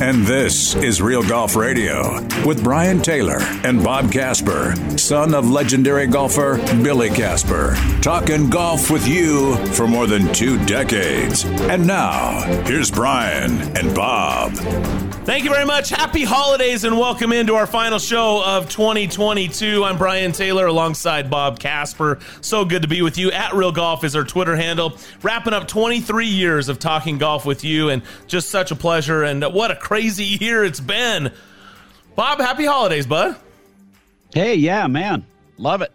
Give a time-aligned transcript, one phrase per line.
[0.00, 6.08] And this is Real Golf Radio with Brian Taylor and Bob Casper, son of legendary
[6.08, 11.44] golfer Billy Casper, talking golf with you for more than two decades.
[11.44, 14.54] And now, here's Brian and Bob.
[15.24, 15.88] Thank you very much.
[15.88, 19.82] Happy holidays and welcome into our final show of 2022.
[19.82, 22.18] I'm Brian Taylor alongside Bob Casper.
[22.42, 23.30] So good to be with you.
[23.30, 24.98] At Real Golf is our Twitter handle.
[25.22, 29.22] Wrapping up 23 years of talking golf with you and just such a pleasure.
[29.22, 31.30] And what a crazy year it's been.
[32.16, 33.36] Bob, happy holidays, bud.
[34.32, 35.24] Hey, yeah, man.
[35.58, 35.92] Love it.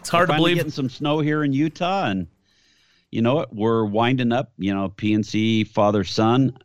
[0.00, 0.56] It's hard we're to believe.
[0.56, 2.26] getting some snow here in Utah and
[3.10, 3.54] you know what?
[3.54, 6.58] We're winding up, you know, PNC father son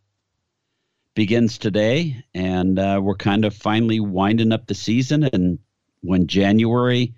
[1.13, 5.25] begins today, and uh, we're kind of finally winding up the season.
[5.25, 5.59] And
[6.01, 7.13] when January,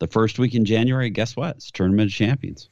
[0.00, 1.56] the first week in January, guess what?
[1.56, 2.68] It's Tournament of Champions.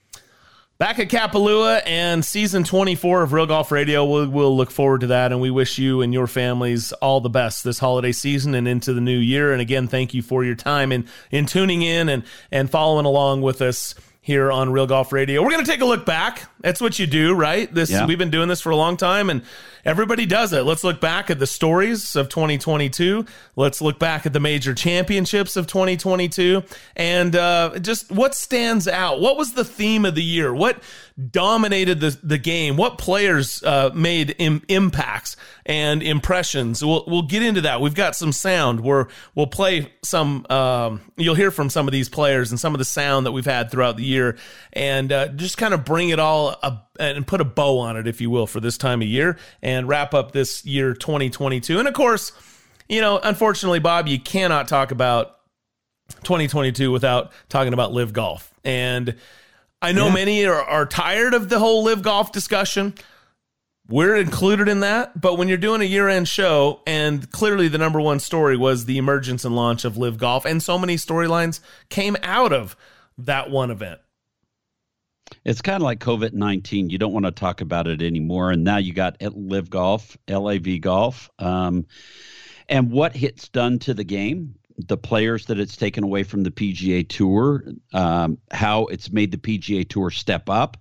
[0.80, 4.02] Back at Kapalua and season 24 of Real Golf Radio.
[4.02, 7.28] We'll, we'll, look forward to that, and we wish you and your families all the
[7.28, 9.52] best this holiday season and into the new year.
[9.52, 13.42] And again, thank you for your time and in tuning in and, and following along
[13.42, 15.42] with us here on Real Golf Radio.
[15.42, 16.48] We're going to take a look back.
[16.60, 17.70] That's what you do, right?
[17.70, 18.06] This yeah.
[18.06, 19.42] we've been doing this for a long time and
[19.84, 20.62] everybody does it.
[20.62, 23.24] Let's look back at the stories of 2022.
[23.56, 26.62] Let's look back at the major championships of 2022
[26.96, 29.20] and uh, just what stands out.
[29.20, 30.54] What was the theme of the year?
[30.54, 30.82] What
[31.30, 32.76] dominated the, the game?
[32.76, 35.36] What players uh, made Im- impacts
[35.66, 36.84] and impressions?
[36.84, 37.80] We'll, we'll get into that.
[37.80, 42.08] We've got some sound where we'll play some, um, you'll hear from some of these
[42.08, 44.38] players and some of the sound that we've had throughout the year
[44.72, 48.06] and uh, just kind of bring it all a, and put a bow on it,
[48.06, 51.78] if you will, for this time of year and wrap up this year 2022.
[51.78, 52.33] And of course,
[52.88, 55.38] you know, unfortunately, Bob, you cannot talk about
[56.25, 58.53] 2022 without talking about LIV golf.
[58.65, 59.16] And
[59.81, 60.15] I know yeah.
[60.15, 62.94] many are, are tired of the whole LIV golf discussion.
[63.88, 68.00] We're included in that, but when you're doing a year-end show, and clearly the number
[68.00, 72.17] one story was the emergence and launch of live golf, and so many storylines came
[72.22, 72.77] out of
[73.19, 74.00] that one event.
[75.44, 76.91] It's kind of like COVID 19.
[76.91, 78.50] You don't want to talk about it anymore.
[78.50, 81.30] And now you got LIV Golf, LAV Golf.
[81.38, 81.86] Um,
[82.68, 86.50] and what it's done to the game, the players that it's taken away from the
[86.50, 90.76] PGA Tour, um, how it's made the PGA Tour step up,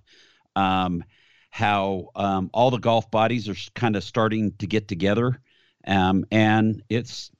[0.56, 1.04] um,
[1.50, 5.40] how um, all the golf bodies are kind of starting to get together.
[5.86, 7.30] Um, and it's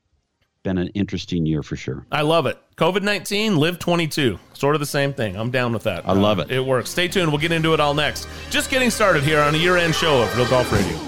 [0.62, 2.06] been an interesting year for sure.
[2.12, 2.58] I love it.
[2.76, 4.38] COVID 19, Live 22.
[4.54, 5.36] Sort of the same thing.
[5.36, 6.08] I'm down with that.
[6.08, 6.52] I love uh, it.
[6.52, 6.90] It works.
[6.90, 7.30] Stay tuned.
[7.30, 8.28] We'll get into it all next.
[8.50, 10.98] Just getting started here on a year end show of Real Golf Radio.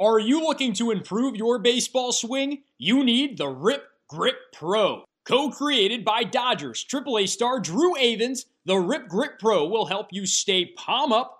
[0.00, 2.62] Are you looking to improve your baseball swing?
[2.78, 5.04] You need the Rip Grip Pro.
[5.26, 10.26] Co created by Dodgers AAA star Drew Avans, the Rip Grip Pro will help you
[10.26, 11.39] stay palm up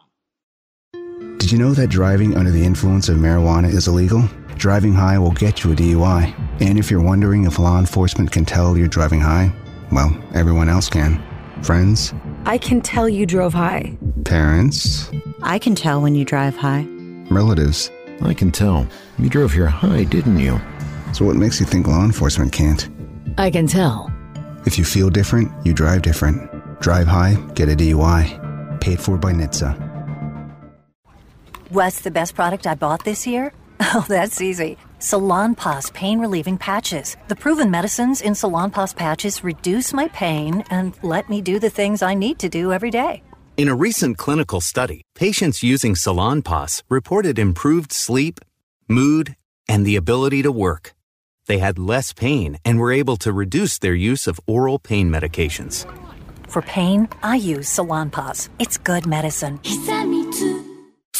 [1.51, 4.23] Did you know that driving under the influence of marijuana is illegal?
[4.55, 6.33] Driving high will get you a DUI.
[6.61, 9.53] And if you're wondering if law enforcement can tell you're driving high,
[9.91, 11.21] well, everyone else can.
[11.61, 12.13] Friends?
[12.45, 13.97] I can tell you drove high.
[14.23, 15.11] Parents?
[15.41, 16.87] I can tell when you drive high.
[17.29, 17.91] Relatives?
[18.21, 18.87] I can tell.
[19.19, 20.57] You drove here high, didn't you?
[21.11, 22.87] So what makes you think law enforcement can't?
[23.37, 24.09] I can tell.
[24.65, 26.49] If you feel different, you drive different.
[26.79, 28.79] Drive high, get a DUI.
[28.79, 29.90] Paid for by NHTSA.
[31.71, 33.53] What's the best product I bought this year?
[33.93, 34.77] Oh, that's easy.
[34.99, 37.15] Salon Salonpas pain relieving patches.
[37.29, 41.69] The proven medicines in Salon Salonpas patches reduce my pain and let me do the
[41.69, 43.23] things I need to do every day.
[43.55, 48.41] In a recent clinical study, patients using Salon Salonpas reported improved sleep,
[48.89, 49.35] mood,
[49.69, 50.93] and the ability to work.
[51.47, 55.85] They had less pain and were able to reduce their use of oral pain medications.
[56.49, 58.49] For pain, I use Salon Salonpas.
[58.59, 59.59] It's good medicine.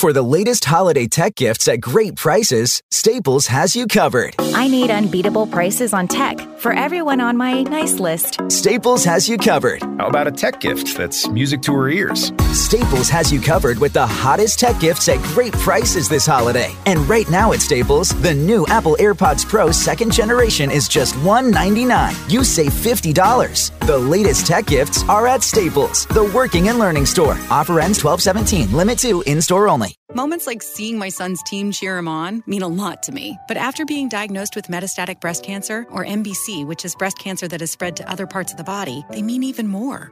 [0.01, 4.33] For the latest holiday tech gifts at great prices, Staples has you covered.
[4.39, 8.39] I need unbeatable prices on tech for everyone on my nice list.
[8.47, 9.83] Staples has you covered.
[9.99, 12.33] How about a tech gift that's music to her ears?
[12.51, 16.73] Staples has you covered with the hottest tech gifts at great prices this holiday.
[16.87, 22.15] And right now at Staples, the new Apple AirPods Pro second generation is just 199.
[22.27, 23.85] You save $50.
[23.85, 27.37] The latest tech gifts are at Staples, the working and learning store.
[27.51, 28.75] Offer ends 1217.
[28.75, 29.90] Limit 2 in store only.
[30.13, 33.37] Moments like seeing my son's team cheer him on mean a lot to me.
[33.47, 37.61] But after being diagnosed with metastatic breast cancer, or MBC, which is breast cancer that
[37.61, 40.11] has spread to other parts of the body, they mean even more.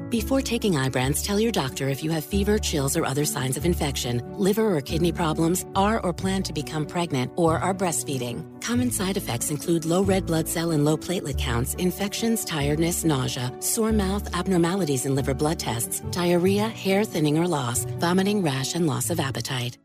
[0.09, 3.65] Before taking Ibrance, tell your doctor if you have fever, chills, or other signs of
[3.65, 8.61] infection, liver or kidney problems, are or plan to become pregnant, or are breastfeeding.
[8.61, 13.53] Common side effects include low red blood cell and low platelet counts, infections, tiredness, nausea,
[13.59, 18.87] sore mouth, abnormalities in liver blood tests, diarrhea, hair thinning or loss, vomiting, rash, and
[18.87, 19.77] loss of appetite.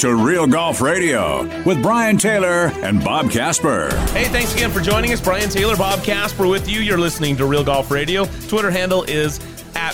[0.00, 3.94] To Real Golf Radio with Brian Taylor and Bob Casper.
[4.12, 5.20] Hey, thanks again for joining us.
[5.20, 6.80] Brian Taylor, Bob Casper with you.
[6.80, 8.24] You're listening to Real Golf Radio.
[8.48, 9.40] Twitter handle is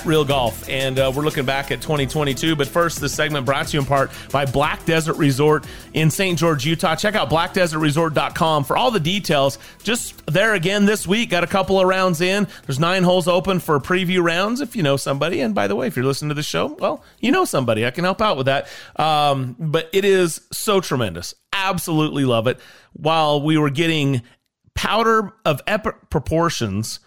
[0.07, 0.69] Real Golf.
[0.69, 2.57] And uh, we're looking back at 2022.
[2.57, 6.39] But first, this segment brought to you in part by Black Desert Resort in St.
[6.39, 6.95] George, Utah.
[6.95, 9.59] Check out blackdesertresort.com for all the details.
[9.83, 11.31] Just there again this week.
[11.31, 12.47] Got a couple of rounds in.
[12.67, 15.41] There's nine holes open for preview rounds if you know somebody.
[15.41, 17.85] And by the way, if you're listening to the show, well, you know somebody.
[17.85, 18.69] I can help out with that.
[18.97, 21.35] Um, but it is so tremendous.
[21.53, 22.61] Absolutely love it.
[22.93, 24.23] While we were getting
[24.75, 27.01] powder of epic proportions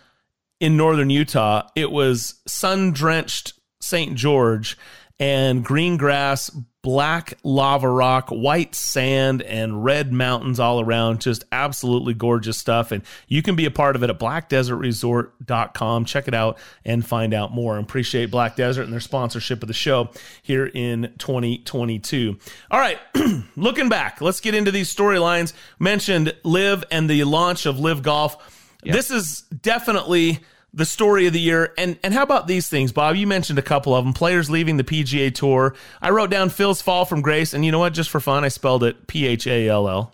[0.59, 4.15] in northern Utah, it was sun drenched St.
[4.15, 4.77] George
[5.19, 6.49] and green grass,
[6.81, 11.19] black lava rock, white sand, and red mountains all around.
[11.19, 12.93] Just absolutely gorgeous stuff.
[12.93, 16.05] And you can be a part of it at blackdesertresort.com.
[16.05, 17.75] Check it out and find out more.
[17.75, 20.09] And appreciate Black Desert and their sponsorship of the show
[20.41, 22.37] here in 2022.
[22.71, 22.99] All right,
[23.57, 25.51] looking back, let's get into these storylines.
[25.79, 28.55] Mentioned Live and the launch of Live Golf.
[28.83, 28.95] Yep.
[28.95, 30.39] This is definitely
[30.73, 31.73] the story of the year.
[31.77, 33.15] And and how about these things, Bob?
[33.15, 34.13] You mentioned a couple of them.
[34.13, 35.75] Players leaving the PGA Tour.
[36.01, 37.93] I wrote down Phil's fall from grace, and you know what?
[37.93, 40.13] Just for fun, I spelled it P H A L L.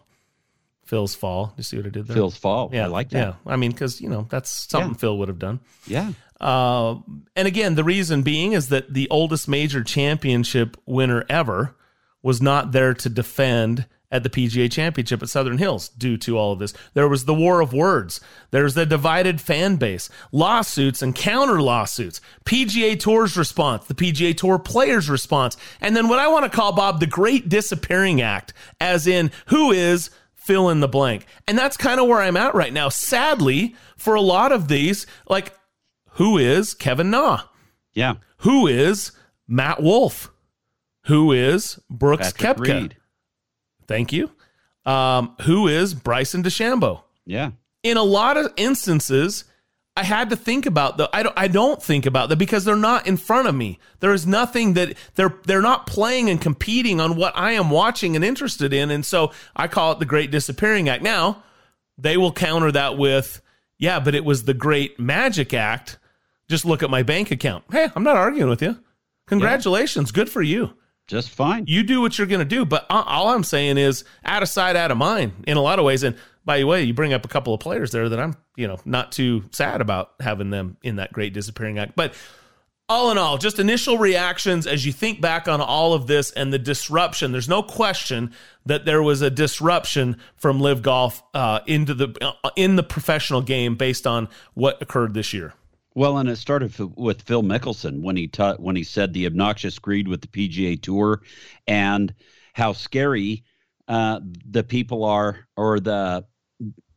[0.86, 1.54] Phil's fall.
[1.58, 2.16] You see what I did there?
[2.16, 2.70] Phil's fall.
[2.72, 3.18] Yeah, I like that.
[3.18, 4.98] Yeah, I mean, because you know that's something Yeah.
[4.98, 5.60] Phil would have done.
[5.88, 6.12] Yeah.
[6.40, 6.96] Uh,
[7.36, 11.75] and again, the reason being is that the oldest major championship winner ever
[12.22, 16.54] was not there to defend at the PGA Championship at Southern Hills due to all
[16.54, 16.74] of this.
[16.94, 18.22] There was the war of words.
[18.52, 24.60] There's the divided fan base, lawsuits and counter lawsuits, PGA Tour's response, the PGA Tour
[24.60, 29.08] players' response, and then what I want to call Bob the Great Disappearing Act, as
[29.08, 31.26] in who is fill in the blank.
[31.48, 32.90] And that's kind of where I'm at right now.
[32.90, 35.54] Sadly, for a lot of these, like
[36.12, 37.42] who is Kevin Na?
[37.94, 38.16] Yeah.
[38.40, 39.12] Who is
[39.48, 40.32] Matt Wolff?
[41.06, 42.82] Who is Brooks Patrick Koepka?
[42.82, 42.98] Reed.
[43.88, 44.32] Thank you.
[44.86, 47.01] Um, who is Bryson DeChambeau?
[47.25, 47.51] Yeah.
[47.84, 49.46] In a lot of instances,
[49.98, 52.75] I had to think about the I don't I don't think about that because they're
[52.75, 53.80] not in front of me.
[54.01, 58.15] There is nothing that they're they're not playing and competing on what I am watching
[58.15, 58.92] and interested in.
[58.92, 61.01] And so I call it the Great Disappearing Act.
[61.01, 61.44] Now,
[61.98, 63.42] they will counter that with,
[63.77, 65.98] yeah, but it was the Great Magic Act.
[66.50, 67.63] Just look at my bank account.
[67.72, 68.77] Hey, I'm not arguing with you.
[69.27, 70.12] Congratulations.
[70.12, 70.74] Good for you.
[71.08, 71.66] Just fine.
[71.68, 72.66] You do what you're going to do.
[72.66, 75.86] But all I'm saying is out of sight, out of mind in a lot of
[75.86, 76.04] ways.
[76.04, 78.68] And by the way, you bring up a couple of players there that I'm, you
[78.68, 81.96] know, not too sad about having them in that great disappearing act.
[81.96, 82.14] But
[82.88, 86.54] all in all, just initial reactions as you think back on all of this and
[86.54, 87.32] the disruption.
[87.32, 88.32] There's no question
[88.66, 93.42] that there was a disruption from LIV Golf uh, into the uh, in the professional
[93.42, 95.54] game based on what occurred this year.
[95.96, 99.80] Well, and it started with Phil Mickelson when he ta- when he said the obnoxious
[99.80, 101.22] greed with the PGA Tour
[101.68, 102.14] and
[102.54, 103.46] how scary
[103.88, 106.25] uh, the people are or the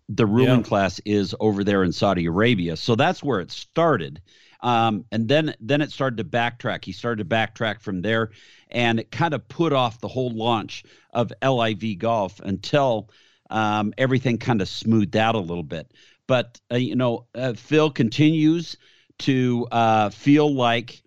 [0.09, 0.67] the ruling yeah.
[0.67, 2.76] class is over there in Saudi Arabia.
[2.76, 4.21] So that's where it started.
[4.61, 6.85] Um, and then then it started to backtrack.
[6.85, 8.31] He started to backtrack from there,
[8.69, 13.11] and it kind of put off the whole launch of LIV Golf until
[13.50, 15.93] um, everything kind of smoothed out a little bit.
[16.28, 18.76] But uh, you know, uh, Phil continues
[19.20, 21.02] to uh, feel like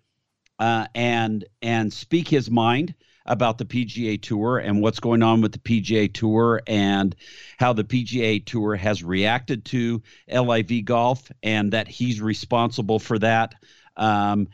[0.58, 5.52] uh, and and speak his mind about the PGA Tour and what's going on with
[5.52, 7.14] the PGA Tour and
[7.58, 13.54] how the PGA Tour has reacted to LIV Golf and that he's responsible for that.
[13.96, 14.48] Um,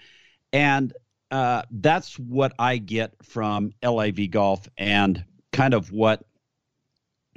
[0.52, 0.92] and
[1.30, 6.24] uh, that's what I get from LIV Golf and kind of what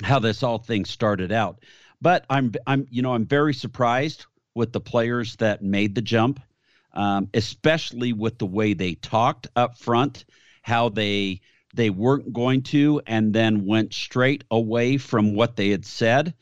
[0.04, 1.64] how this all thing started out.
[2.02, 6.40] But I'm I'm you know I'm very surprised with the players that made the jump,
[6.94, 10.26] um, especially with the way they talked up front
[10.62, 11.42] how they
[11.74, 16.34] they weren't going to and then went straight away from what they had said.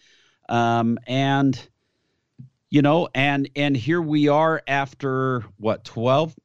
[0.48, 1.60] Um, and
[2.70, 6.36] you know and and here we are after what 12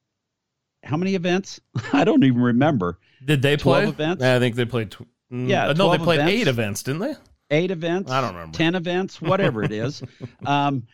[0.82, 1.60] how many events?
[1.94, 2.98] I don't even remember.
[3.24, 3.88] Did they play?
[3.88, 4.22] events?
[4.22, 6.32] I think they played tw- mm, yeah no they played events.
[6.42, 7.14] eight events didn't they
[7.54, 10.02] eight events i don't remember 10 events whatever it is
[10.46, 10.86] um,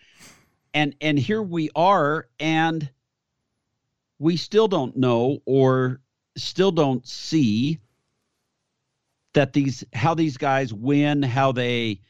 [0.75, 2.89] and and here we are and
[4.19, 6.01] we still don't know or
[6.37, 7.81] still don't see
[9.33, 12.01] that these how these guys win, how they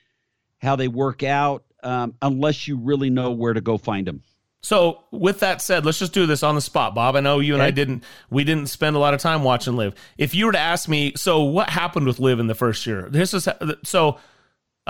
[0.58, 4.22] how they work out, um, unless you really know where to go find them.
[4.62, 7.16] So, with that said, let's just do this on the spot, Bob.
[7.16, 9.94] I know you and I didn't we didn't spend a lot of time watching LIV.
[10.18, 13.08] If you were to ask me, so what happened with LIV in the first year?
[13.10, 13.48] This is
[13.84, 14.18] so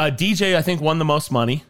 [0.01, 1.63] uh, DJ, I think, won the most money.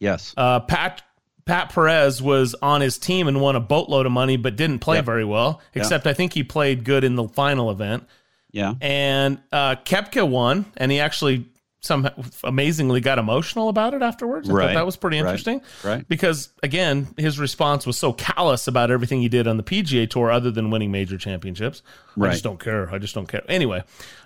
[0.00, 0.34] Yes.
[0.36, 1.02] Uh, Pat
[1.44, 4.96] Pat Perez was on his team and won a boatload of money, but didn't play
[4.96, 5.04] yep.
[5.04, 5.60] very well.
[5.74, 6.10] Except yep.
[6.10, 8.06] I think he played good in the final event.
[8.50, 8.74] Yeah.
[8.80, 11.46] And uh, Koepka won, and he actually
[11.86, 12.10] some
[12.44, 14.50] amazingly got emotional about it afterwards.
[14.50, 14.66] I right.
[14.66, 15.62] thought that was pretty interesting.
[15.82, 15.90] Right.
[15.96, 16.08] right.
[16.08, 20.30] Because again, his response was so callous about everything he did on the PGA tour
[20.30, 21.82] other than winning major championships.
[22.16, 22.28] Right.
[22.28, 22.92] I just don't care.
[22.92, 23.44] I just don't care.
[23.48, 23.82] Anyway,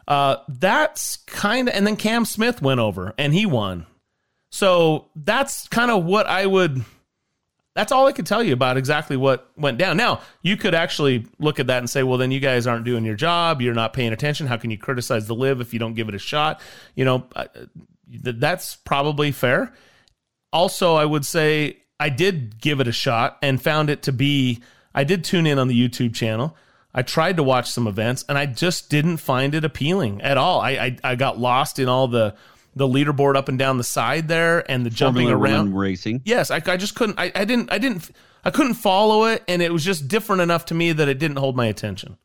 [0.08, 3.86] uh, that's kind of and then Cam Smith went over and he won.
[4.50, 6.84] So that's kind of what I would
[7.74, 9.96] that's all I could tell you about exactly what went down.
[9.96, 13.04] Now, you could actually look at that and say, well, then you guys aren't doing
[13.04, 13.62] your job.
[13.62, 14.48] You're not paying attention.
[14.48, 16.60] How can you criticize the LIV if you don't give it a shot?
[16.96, 17.26] You know,
[18.08, 19.72] that's probably fair.
[20.52, 24.62] Also, I would say I did give it a shot and found it to be,
[24.92, 26.56] I did tune in on the YouTube channel.
[26.92, 30.60] I tried to watch some events and I just didn't find it appealing at all.
[30.60, 32.34] I, I, I got lost in all the
[32.74, 36.22] the leaderboard up and down the side there and the jumping Formula around racing.
[36.24, 37.18] Yes, I, I just couldn't.
[37.18, 37.72] I, I didn't.
[37.72, 38.10] I didn't.
[38.44, 41.36] I couldn't follow it, and it was just different enough to me that it didn't
[41.36, 42.16] hold my attention.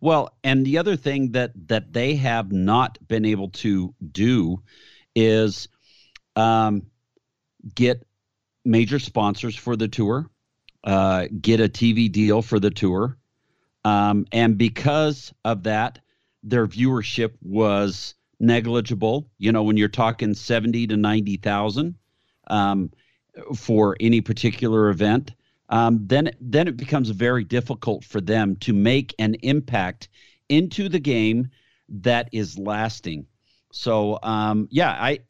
[0.00, 4.62] Well, and the other thing that that they have not been able to do
[5.14, 5.68] is
[6.36, 6.86] um,
[7.74, 8.06] get
[8.64, 10.30] major sponsors for the tour,
[10.84, 13.16] uh, get a TV deal for the tour,
[13.84, 15.98] um, and because of that,
[16.42, 19.28] their viewership was negligible.
[19.38, 21.94] You know, when you're talking 70 to 90,000
[22.48, 22.90] um,
[23.54, 25.32] for any particular event,
[25.68, 30.08] um, then then it becomes very difficult for them to make an impact
[30.48, 31.48] into the game
[31.88, 33.26] that is lasting.
[33.72, 35.20] So um, yeah, I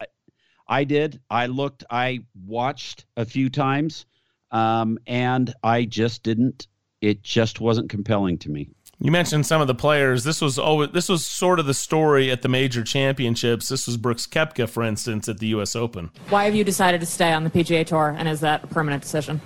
[0.67, 1.19] I did.
[1.29, 1.83] I looked.
[1.89, 4.05] I watched a few times,
[4.49, 6.67] um, and I just didn't.
[7.01, 8.69] It just wasn't compelling to me.
[9.03, 10.23] You mentioned some of the players.
[10.23, 13.67] This was oh, this was sort of the story at the major championships.
[13.67, 15.75] This was Brooks Koepka, for instance, at the U.S.
[15.75, 16.11] Open.
[16.29, 19.01] Why have you decided to stay on the PGA Tour, and is that a permanent
[19.01, 19.41] decision?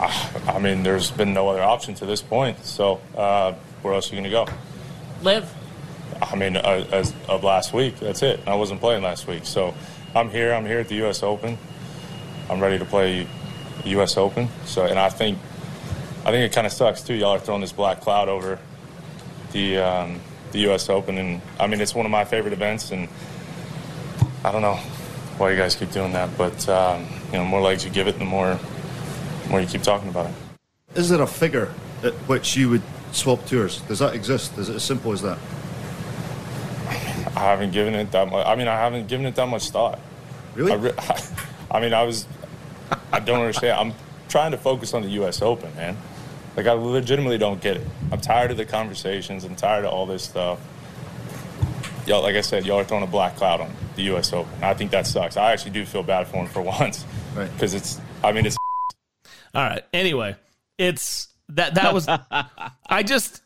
[0.00, 2.64] Uh, I mean, there's been no other option to this point.
[2.64, 4.58] So uh, where else are you going to go?
[5.22, 5.54] LIV.
[6.22, 8.40] I mean, uh, as of last week, that's it.
[8.46, 9.74] I wasn't playing last week, so
[10.14, 10.54] I'm here.
[10.54, 11.22] I'm here at the U.S.
[11.22, 11.58] Open.
[12.48, 13.26] I'm ready to play
[13.84, 14.16] U.S.
[14.16, 14.48] Open.
[14.64, 15.38] So, and I think
[16.26, 17.14] I think it kind of sucks too.
[17.14, 18.58] Y'all are throwing this black cloud over
[19.52, 20.90] the um, the U.S.
[20.90, 23.06] Open, and I mean it's one of my favorite events, and
[24.42, 24.74] I don't know
[25.38, 28.18] why you guys keep doing that, but um, you know, more legs you give it,
[28.18, 28.58] the more
[29.50, 30.34] more you keep talking about it.
[30.98, 33.80] Is there a figure at which you would swap tours?
[33.82, 34.58] Does that exist?
[34.58, 35.38] Is it as simple as that?
[37.36, 38.44] I haven't given it that much.
[38.44, 40.00] I mean, I haven't given it that much thought.
[40.56, 40.72] Really?
[40.72, 40.94] I, re-
[41.70, 42.26] I mean, I was.
[43.12, 43.78] I don't understand.
[43.78, 43.94] I'm
[44.28, 45.40] trying to focus on the U.S.
[45.40, 45.96] Open, man.
[46.56, 47.86] Like I legitimately don't get it.
[48.10, 49.44] I'm tired of the conversations.
[49.44, 50.58] I'm tired of all this stuff.
[52.06, 54.32] Y'all, like I said, y'all are throwing a black cloud on the U.S.
[54.32, 54.50] Open.
[54.62, 55.36] I think that sucks.
[55.36, 58.00] I actually do feel bad for him for once, because it's.
[58.24, 58.56] I mean, it's.
[59.54, 59.82] All right.
[59.92, 60.36] Anyway,
[60.78, 62.08] it's that that was.
[62.88, 63.42] I just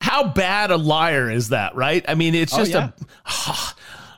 [0.00, 2.04] how bad a liar is that, right?
[2.08, 2.90] I mean, it's Oh, just yeah.
[3.00, 3.04] a.
[3.26, 3.74] Ah,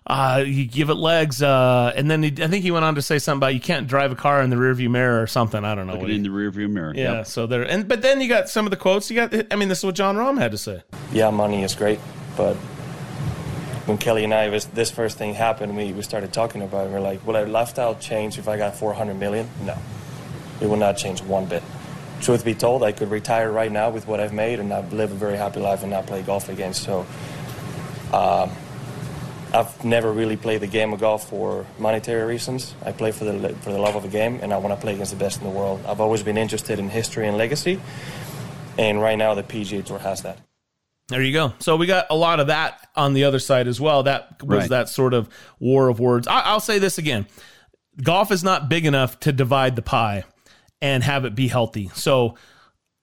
[0.07, 3.03] Uh, you give it legs, uh, and then he, I think he went on to
[3.03, 5.63] say something about you can't drive a car in the rearview mirror or something.
[5.65, 5.93] I don't know.
[5.93, 6.93] Looking what he- in the rearview mirror.
[6.97, 7.27] yeah, Yep.
[7.27, 9.11] so there, and but then you got some of the quotes.
[9.11, 10.83] You got, I mean, this is what Jon Rahm had to say.
[11.13, 12.01] yeah, money is great,
[12.37, 12.55] but
[13.87, 16.91] when Kelly and I was this first thing happened, we, we started talking about it.
[16.91, 19.49] We're like, will our lifestyle change if I got 400 million?
[19.65, 19.77] No,
[20.63, 21.63] it will not change one bit.
[22.23, 25.13] Truth be told, I could retire right now with what I've made and I've live
[25.13, 26.75] a very happy life and not play golf again.
[26.75, 27.07] So,
[28.13, 28.51] um,
[29.53, 32.75] I've never really played the game of golf for monetary reasons.
[32.85, 34.95] I play for the for the love of the game, and I want to play
[34.95, 35.81] against the best in the world.
[35.87, 37.81] I've always been interested in history and legacy,
[38.79, 40.39] and right now the PGA Tour has that.
[41.09, 41.53] There you go.
[41.59, 44.05] So we got a lot of that on the other side as well.
[44.05, 44.71] That was Right.
[44.71, 45.29] that sort of
[45.59, 46.29] war of words.
[46.29, 47.27] I, I'll say this again:
[48.03, 50.23] golf is not big enough to divide the pie
[50.81, 51.91] and have it be healthy.
[51.95, 52.37] So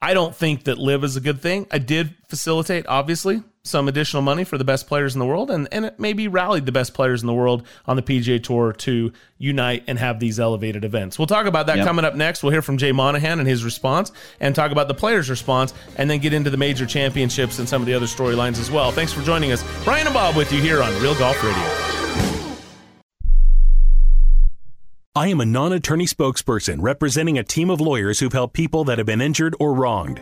[0.02, 1.68] I don't think that LIV is a good thing.
[1.72, 5.68] I did facilitate, obviously, some additional money for the best players in the world, and,
[5.72, 9.12] and it maybe rallied the best players in the world on the PGA Tour to
[9.38, 11.20] unite and have these elevated events.
[11.20, 11.86] We'll talk about that Yep.
[11.86, 12.42] coming up next.
[12.44, 16.10] We'll hear from Jay Monahan and his response, and talk about the players' response, and
[16.10, 18.92] then get into the major championships and some of the other storylines as well.
[18.92, 19.64] Thanks for joining us.
[19.84, 21.88] Brian and Bob with you here on Real Golf Radio.
[25.16, 29.00] I am a non attorney spokesperson representing a team of lawyers who've helped people that
[29.00, 30.22] have been injured or wronged.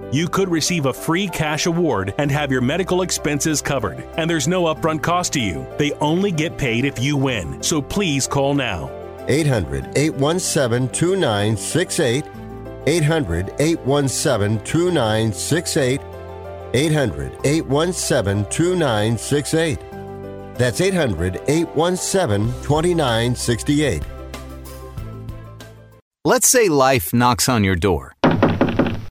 [0.11, 4.05] You could receive a free cash award and have your medical expenses covered.
[4.17, 5.65] And there's no upfront cost to you.
[5.77, 7.63] They only get paid if you win.
[7.63, 8.91] So please call now.
[9.29, 12.25] 800 817 2968.
[12.87, 16.01] 800 817 2968.
[16.73, 19.79] 800 817 2968.
[20.55, 24.03] That's 800 817 2968.
[26.25, 28.13] Let's say life knocks on your door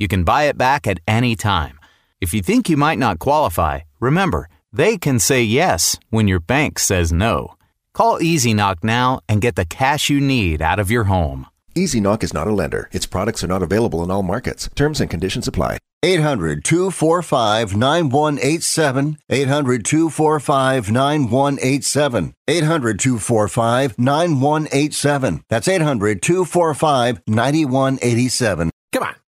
[0.00, 1.78] you can buy it back at any time.
[2.20, 6.78] If you think you might not qualify, remember, they can say yes when your bank
[6.78, 7.54] says no.
[7.92, 11.46] Call Easy Knock now and get the cash you need out of your home.
[11.74, 12.88] Easy Knock is not a lender.
[12.92, 14.68] Its products are not available in all markets.
[14.74, 15.78] Terms and conditions apply.
[16.02, 19.18] 800 245 9187.
[19.28, 22.34] 800 245 9187.
[22.48, 25.44] 800 245 9187.
[25.50, 28.70] That's 800 245 9187.
[28.92, 29.14] Come on,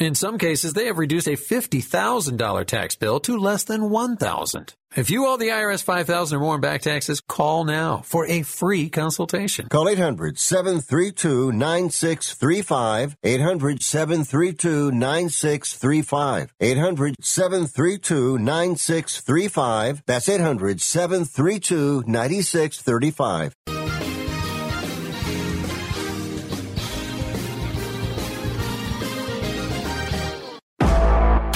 [0.00, 4.74] In some cases, they have reduced a $50,000 tax bill to less than 1,000.
[4.96, 8.40] If you owe the IRS 5,000 or more in back taxes, call now for a
[8.40, 9.68] free consultation.
[9.68, 13.18] Call 800 732 9635.
[13.22, 16.54] 800 732 9635.
[16.58, 20.02] 800 732 9635.
[20.06, 20.80] That's 800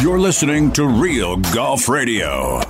[0.05, 2.61] You're listening to Real Golf Radio.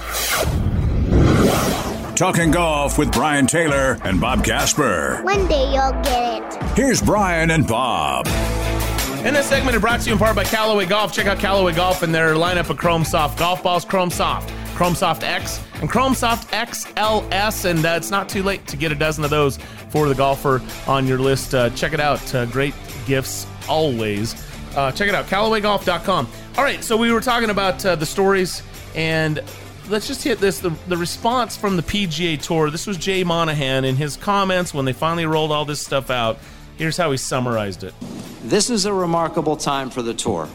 [2.15, 5.21] Talking golf with Brian Taylor and Bob Casper.
[5.25, 6.63] One day you'll get it.
[6.77, 8.29] Here's Brian and Bob.
[8.29, 11.13] And this segment is brought to you in part by Callaway Golf.
[11.13, 14.95] Check out Callaway Golf and their lineup of Chrome Soft golf balls, Chrome Soft, Chrome
[14.95, 17.65] Soft X, and Chrome Soft XLS.
[17.65, 19.57] And uh, it's not too late to get a dozen of those
[19.89, 21.53] for the golfer on your list.
[21.53, 22.33] Uh, check it out.
[22.33, 22.75] Uh, great
[23.07, 24.37] gifts always.
[24.77, 26.29] Uh, check it out, CallawayGolf.com.
[26.59, 28.65] All right, so we were talking about uh, the stories,
[28.97, 29.41] and
[29.89, 32.71] let's just hit this the, the response from the PGA Tour.
[32.71, 36.39] This was Jay Monahan in his comments when they finally rolled all this stuff out.
[36.77, 37.95] Here's how he summarized it.
[38.43, 40.49] This is a remarkable time for the tour.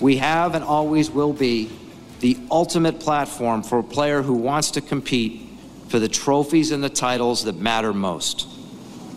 [0.00, 1.70] We have and always will be
[2.18, 5.48] the ultimate platform for a player who wants to compete
[5.86, 8.48] for the trophies and the titles that matter most.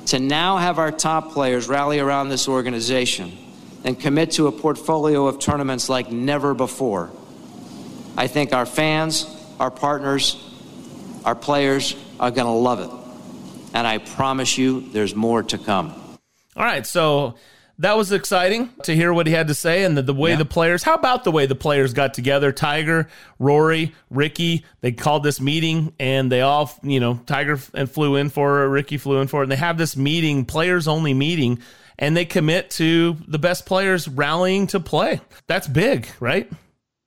[0.09, 3.35] To now have our top players rally around this organization
[3.83, 7.11] and commit to a portfolio of tournaments like never before,
[8.17, 9.25] I think our fans,
[9.59, 10.35] our partners,
[11.25, 13.71] our players are going to love it.
[13.73, 15.93] And I promise you, there's more to come.
[16.55, 17.35] All right, so
[17.79, 20.35] that was exciting to hear what he had to say and the, the way yeah.
[20.35, 23.07] the players how about the way the players got together tiger
[23.39, 28.29] rory rickie they called this meeting and they all you know tiger and flew in
[28.29, 31.57] for it rickie flew in for it and they have this meeting players only meeting
[31.99, 36.51] and they commit to the best players rallying to play that's big right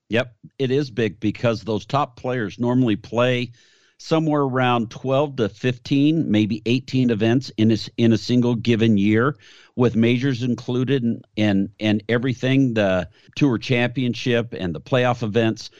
[0.08, 3.50] yep it is big because those top players normally play
[4.02, 9.36] somewhere around 12 to 15, maybe 18 events in a, in a single given year,
[9.76, 15.70] with majors included and, and, and everything the tour championship and the playoff events.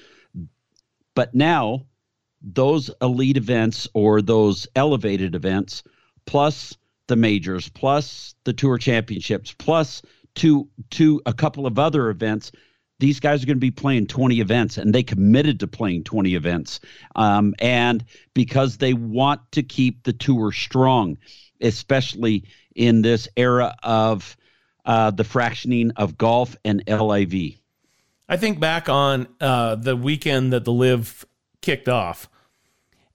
[1.16, 1.87] But now,
[2.40, 5.83] those elite events or those elevated events,
[6.25, 6.77] plus
[7.12, 10.01] the majors, plus the tour championships, plus
[10.35, 12.53] two, two a couple of other events
[12.98, 16.37] these guys are going to be playing 20 events and they committed to playing 20
[16.37, 16.79] events
[17.16, 21.18] um, and because they want to keep the tour strong
[21.61, 22.44] especially
[22.77, 24.37] in this era of
[24.85, 27.59] uh, the fractioning of golf and LIV
[28.29, 31.27] i think back on uh, the weekend that the LIV
[31.61, 32.31] kicked off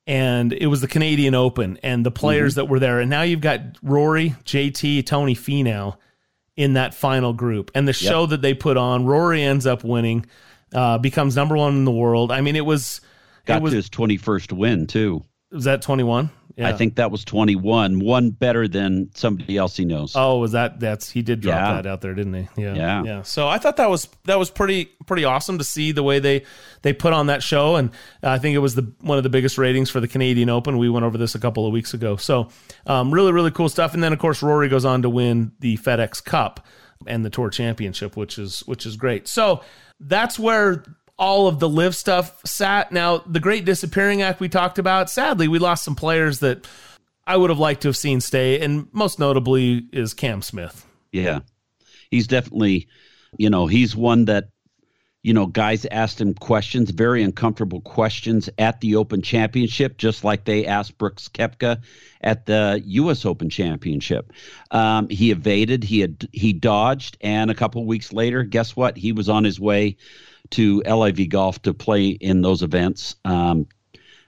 [0.07, 2.61] and it was the canadian open and the players mm-hmm.
[2.61, 5.95] that were there and now you've got rory jt tony finau
[6.57, 7.71] in that final group.
[7.75, 10.25] And the show that they put on, Rory ends up winning,
[10.73, 12.31] uh, becomes number one in the world.
[12.31, 12.99] I mean, it was.
[13.45, 15.23] Got it was, to his 21st win, too.
[15.51, 16.29] Was that 21?
[16.57, 16.69] Yeah.
[16.69, 20.13] I think that was 21, one better than somebody else he knows.
[20.15, 21.73] Oh, was that that's he did drop yeah.
[21.75, 22.47] that out there, didn't he?
[22.57, 22.73] Yeah.
[22.73, 23.03] Yeah.
[23.03, 23.21] Yeah.
[23.21, 26.43] So I thought that was that was pretty pretty awesome to see the way they
[26.81, 27.91] they put on that show and
[28.23, 30.79] I think it was the one of the biggest ratings for the Canadian Open.
[30.79, 32.15] We went over this a couple of weeks ago.
[32.15, 32.49] So,
[32.87, 35.77] um, really really cool stuff and then of course Rory goes on to win the
[35.77, 36.65] FedEx Cup
[37.05, 39.27] and the Tour Championship, which is which is great.
[39.27, 39.61] So,
[39.99, 40.83] that's where
[41.19, 42.91] all of the LIV stuff sat.
[42.91, 46.67] Now, the Great Disappearing Act we talked about, sadly, we lost some players that
[47.25, 50.85] I would have liked to have seen stay, and most notably is Cam Smith.
[51.11, 51.39] Yeah.
[52.11, 52.87] He's definitely,
[53.37, 54.45] you know, he's one that,
[55.23, 60.45] you know, guys asked him questions, very uncomfortable questions at the Open Championship, just like
[60.45, 61.81] they asked Brooks Koepka
[62.21, 63.25] at the U.S.
[63.25, 64.31] Open Championship.
[64.71, 68.95] Um, he evaded, he had he dodged, and a couple weeks later, guess what?
[68.95, 69.97] He was on his way
[70.51, 73.15] to LIV Golf to play in those events.
[73.25, 73.67] Um,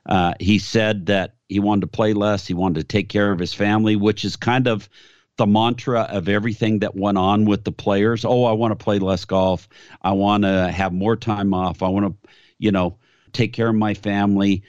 [0.05, 2.47] uh, he said that he wanted to play less.
[2.47, 4.89] He wanted to take care of his family, which is kind of
[5.37, 8.25] the mantra of everything that went on with the players.
[8.25, 9.69] Oh, I want to play less golf.
[10.01, 11.81] I want to have more time off.
[11.81, 12.97] I want to, you know,
[13.31, 14.63] take care of my family.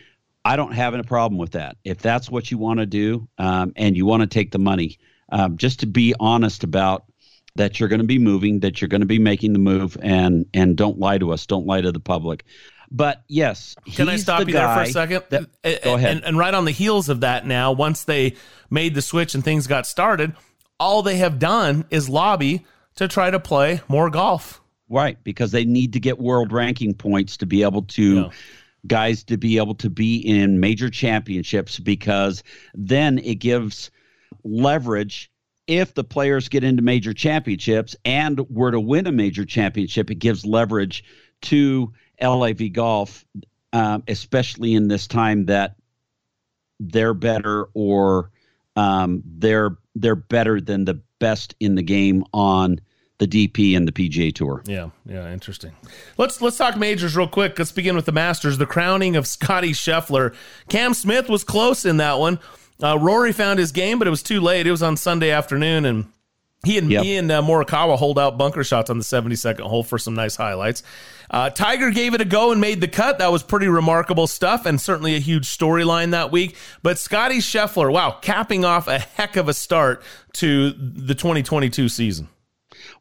[0.45, 1.77] I don't have any problem with that.
[1.85, 4.99] If that's what you want to do um, and you want to take the money,
[5.33, 7.05] um, just to be honest about
[7.57, 10.47] that you're going to be moving, that you're going to be making the move, and
[10.55, 12.45] and don't lie to us, don't lie to the public.
[12.91, 15.23] But yes, can I stop the you there for a second?
[15.31, 15.49] That,
[15.85, 16.17] go ahead.
[16.17, 18.35] And, and right on the heels of that, now once they
[18.69, 20.35] made the switch and things got started,
[20.81, 22.65] all they have done is lobby
[22.97, 24.61] to try to play more golf.
[24.89, 28.15] Right, because they need to get world ranking points to be able to.
[28.15, 28.29] Yeah
[28.87, 32.43] guys to be able to be in major championships because
[32.75, 33.91] then it gives
[34.45, 35.30] leverage
[35.71, 40.17] if the players get into major championships and were to win a major championship, it
[40.17, 41.05] gives leverage
[41.43, 43.25] to LAV Golf,
[43.73, 45.77] um, especially in this time that
[46.81, 48.33] they're better or
[48.75, 52.81] um, they're they're better than the best in the game on
[53.19, 54.63] the DP and the PGA Tour.
[54.67, 55.73] Yeah, yeah, interesting.
[56.17, 57.57] Let's let's talk majors real quick.
[57.59, 58.59] Let's begin with the Masters.
[58.59, 60.35] The crowning of Scotty Scheffler.
[60.69, 62.41] Cam Smith was close in that one.
[62.83, 64.67] Uh, Rory found his game, but it was too late.
[64.67, 66.07] It was on Sunday afternoon, and
[66.65, 67.05] he and yep.
[67.05, 70.37] he and uh, Morikawa hold out bunker shots on the 72nd hole for some nice
[70.37, 70.83] highlights.
[71.31, 73.19] Uh, Tiger gave it a go and made the cut.
[73.19, 76.57] That was pretty remarkable stuff, and certainly a huge storyline that week.
[76.83, 80.03] But Scotty Scheffler, wow, capping off a heck of a start
[80.35, 82.29] to the 2022 season.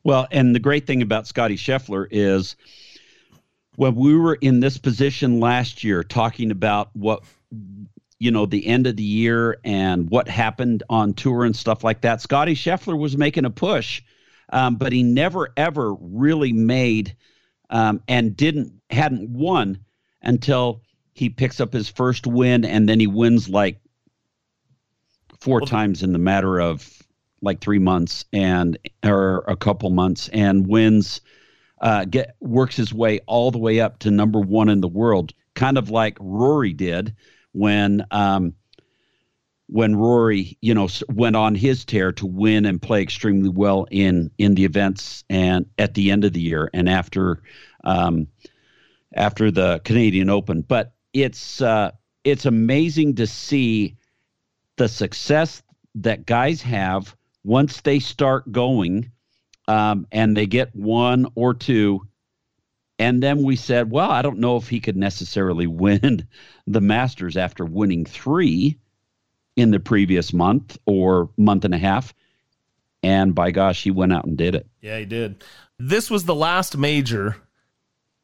[0.03, 2.55] Well, and the great thing about Scotty Scheffler is
[3.75, 7.23] when we were in this position last year talking about what
[8.19, 12.01] you know the end of the year and what happened on tour and stuff like
[12.01, 12.21] that.
[12.21, 14.01] Scotty scheffler was making a push
[14.51, 17.15] um, but he never ever really made
[17.69, 19.79] um, and didn't hadn't won
[20.21, 20.81] until
[21.13, 23.79] he picks up his first win and then he wins like
[25.39, 27.01] four well, times in the matter of
[27.41, 31.21] like three months and or a couple months and wins
[31.81, 35.33] uh, get works his way all the way up to number one in the world
[35.53, 37.15] kind of like rory did
[37.53, 38.53] when um,
[39.67, 44.31] when Rory, you know, went on his tear to win and play extremely well in
[44.37, 47.41] in the events and at the end of the year and after
[47.83, 48.27] um,
[49.13, 50.61] after the Canadian Open.
[50.61, 51.91] But it's uh,
[52.23, 53.97] it's amazing to see
[54.77, 55.61] the success
[55.95, 59.11] that guys have once they start going
[59.67, 62.07] um, and they get one or two
[62.99, 66.27] and then we said, well, I don't know if he could necessarily win
[66.67, 68.77] the Masters after winning three
[69.55, 72.13] in the previous month or month and a half.
[73.01, 74.67] And by gosh, he went out and did it.
[74.81, 75.43] Yeah, he did.
[75.79, 77.37] This was the last major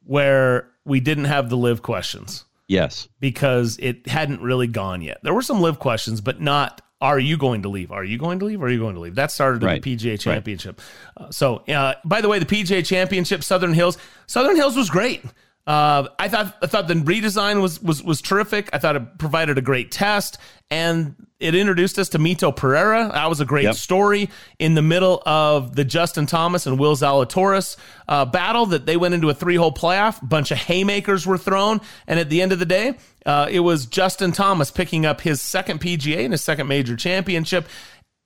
[0.04, 2.44] where we didn't have the LIV questions.
[2.68, 3.08] Yes.
[3.20, 5.20] Because it hadn't really gone yet.
[5.24, 7.92] There were some LIV questions, but not are you going to leave?
[7.92, 8.62] Are you going to leave?
[8.64, 9.16] Are you going to leave?
[9.16, 9.82] That started right.
[9.82, 10.82] the PGA Championship.
[11.20, 11.28] Right.
[11.28, 15.24] Uh, so, uh, by the way, the PGA Championship, Southern Hills, Southern Hills was great.
[15.68, 18.70] Uh, I thought I thought the redesign was was was terrific.
[18.72, 20.38] I thought it provided a great test,
[20.70, 23.10] and it introduced us to Mito Pereira.
[23.12, 23.76] That was a great yep.
[23.76, 27.76] story in the middle of the Justin Thomas and Will Zalatoris
[28.08, 28.68] uh, battle.
[28.68, 30.22] That they went into a three hole playoff.
[30.22, 32.96] A bunch of haymakers were thrown, and at the end of the day,
[33.26, 37.68] uh, it was Justin Thomas picking up his second PGA and his second major championship.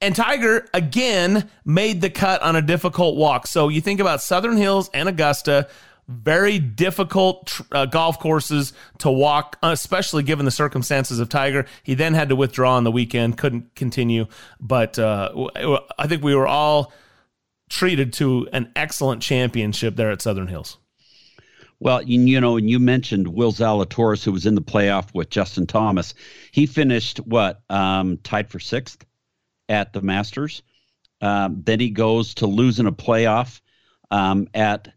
[0.01, 3.47] And Tiger again made the cut on a difficult walk.
[3.47, 5.67] So you think about Southern Hills and Augusta
[6.09, 11.67] very difficult uh, golf courses to walk, especially given the circumstances of Tiger.
[11.83, 14.25] He then had to withdraw on the weekend, couldn't continue.
[14.59, 15.31] But uh,
[15.99, 16.91] I think we were all
[17.69, 20.77] treated to an excellent championship there at Southern Hills.
[21.79, 25.67] Well, you know, and you mentioned Will Zalatoris, who was in the playoff with Justin
[25.67, 26.13] Thomas.
[26.51, 29.05] He finished what um, tied for sixth
[29.69, 30.63] at the Masters.
[31.21, 33.61] Um, then he goes to losing a playoff
[34.11, 34.89] um, at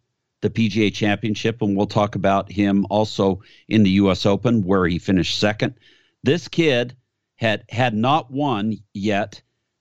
[0.42, 4.26] the PGA Championship, and we'll talk about him also in the U.S.
[4.26, 5.74] Open, where he finished second.
[6.22, 6.94] This kid
[7.36, 9.40] had had not won yet.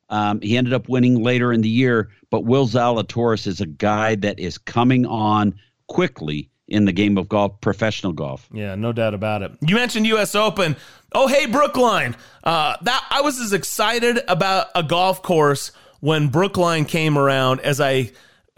[0.09, 4.15] Um, he ended up winning later in the year, but Will Zalatoris is a guy
[4.15, 5.55] that is coming on
[5.87, 8.47] quickly in the game of golf, professional golf.
[8.53, 9.51] Yeah, no doubt about it.
[9.61, 10.35] You mentioned U.S.
[10.35, 10.75] Open.
[11.13, 12.15] Oh, hey, Brookline.
[12.43, 17.79] Uh, that I was as excited about a golf course when Brookline came around as
[17.81, 18.11] I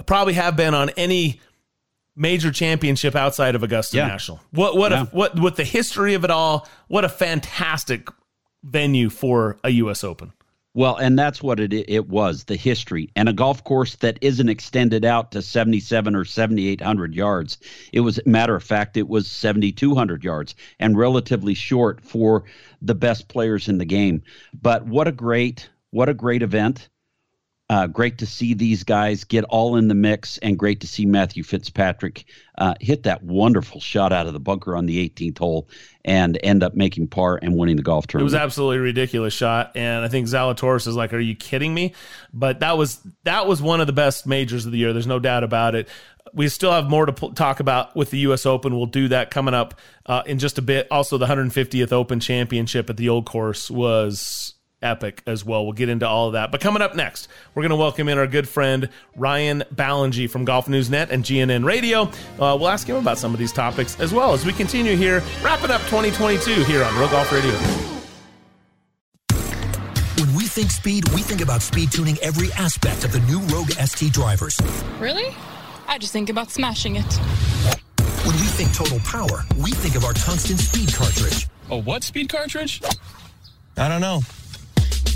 [0.06, 1.39] probably have been on any
[2.15, 4.08] major championship outside of Augusta yeah.
[4.08, 4.39] National.
[4.52, 5.04] What what yeah.
[5.04, 8.08] a, what with the history of it all, what a fantastic
[8.63, 10.34] venue for a US Open.
[10.76, 13.12] Well, and that's what it it was, the history.
[13.15, 17.60] And a golf course that isn't extended out to 77 or 7800 yards.
[17.91, 22.45] It was matter of fact it was 7200 yards and relatively short for
[22.82, 24.23] the best players in the game.
[24.60, 26.89] But what a great what a great event.
[27.69, 31.06] Uh, great to see these guys get all in the mix, and great to see
[31.06, 32.26] Matthew Fitzpatrick
[32.58, 35.69] uh, hit that wonderful shot out of the bunker on the 18th hole
[36.04, 38.32] and end up making par and winning the golf tournament.
[38.32, 41.93] It was absolutely ridiculous shot, and I think Zalatoris is like, "Are you kidding me?"
[42.34, 44.91] But that was that was one of the best majors of the year.
[44.91, 45.88] There's no doubt about it.
[46.34, 48.45] We still have more to talk about with the U.S.
[48.45, 48.76] Open.
[48.76, 50.88] We'll do that coming up uh, in just a bit.
[50.91, 55.63] Also, the 150th Open Championship at the Old Course was epic as well.
[55.63, 56.52] We'll get into all of that.
[56.52, 60.46] But coming up next, we're going to welcome in our good friend Ryan Ballengee from
[60.46, 62.04] Golf News Net and GNN Radio.
[62.39, 65.24] Uh, we'll ask him about some of these topics as well as we continue here,
[65.41, 67.54] wrapping up 2022 here on Real Golf Radio.
[70.19, 73.72] When we think speed, we think about speed tuning every aspect of the new Rogue
[73.72, 74.60] ST drivers.
[75.00, 75.36] Really?
[75.88, 77.13] I just think about smashing it.
[78.26, 81.48] When we think total power, we think of our tungsten speed cartridge.
[81.69, 82.82] A what speed cartridge?
[83.76, 84.22] I don't know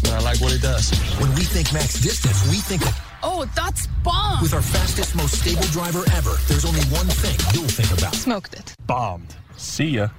[0.02, 0.92] but I like what it does.
[1.20, 3.00] When we think max distance, we think of.
[3.24, 4.42] Oh, that's bomb!
[4.42, 8.16] With our fastest, most stable driver ever, there's only one thing you'll think about.
[8.16, 8.76] Smoked it.
[8.86, 9.36] Bombed.
[9.58, 10.10] See ya.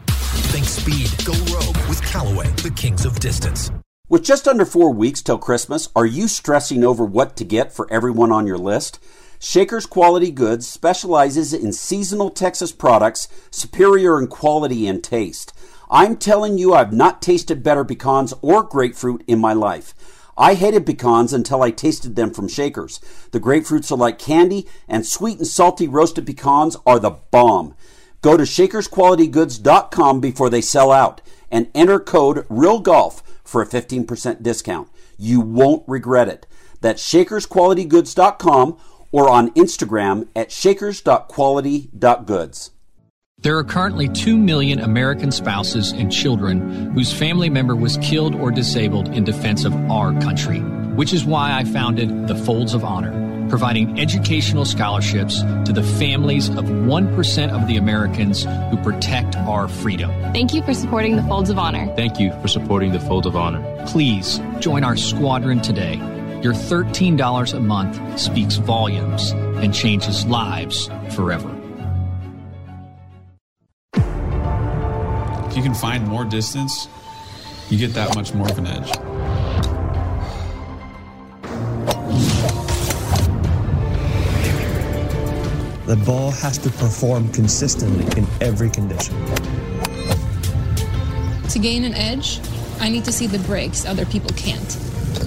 [0.52, 1.08] Think speed.
[1.24, 3.70] Go rogue with Callaway, the kings of distance.
[4.08, 7.86] With just under four weeks till Christmas, are you stressing over what to get for
[7.92, 8.98] everyone on your list?
[9.38, 15.52] Shakers Quality Goods specializes in seasonal Texas products superior in quality and taste.
[15.90, 19.94] I'm telling you, I've not tasted better pecans or grapefruit in my life.
[20.36, 23.00] I hated pecans until I tasted them from Shakers.
[23.32, 27.74] The grapefruits are like candy, and sweet and salty roasted pecans are the bomb.
[28.20, 34.88] Go to shakersqualitygoods.com before they sell out and enter code REALGOLF for a 15% discount.
[35.16, 36.46] You won't regret it.
[36.80, 38.78] That's shakersqualitygoods.com
[39.10, 42.70] or on Instagram at shakers.quality.goods.
[43.40, 48.50] There are currently 2 million American spouses and children whose family member was killed or
[48.50, 53.46] disabled in defense of our country, which is why I founded the Folds of Honor,
[53.48, 60.10] providing educational scholarships to the families of 1% of the Americans who protect our freedom.
[60.32, 61.86] Thank you for supporting the Folds of Honor.
[61.94, 63.62] Thank you for supporting the Folds of Honor.
[63.86, 65.94] Please join our squadron today.
[66.42, 71.57] Your $13 a month speaks volumes and changes lives forever.
[75.48, 76.88] If you can find more distance,
[77.70, 78.92] you get that much more of an edge.
[85.86, 89.14] The ball has to perform consistently in every condition.
[91.48, 92.40] To gain an edge,
[92.78, 94.68] I need to see the breaks other people can't.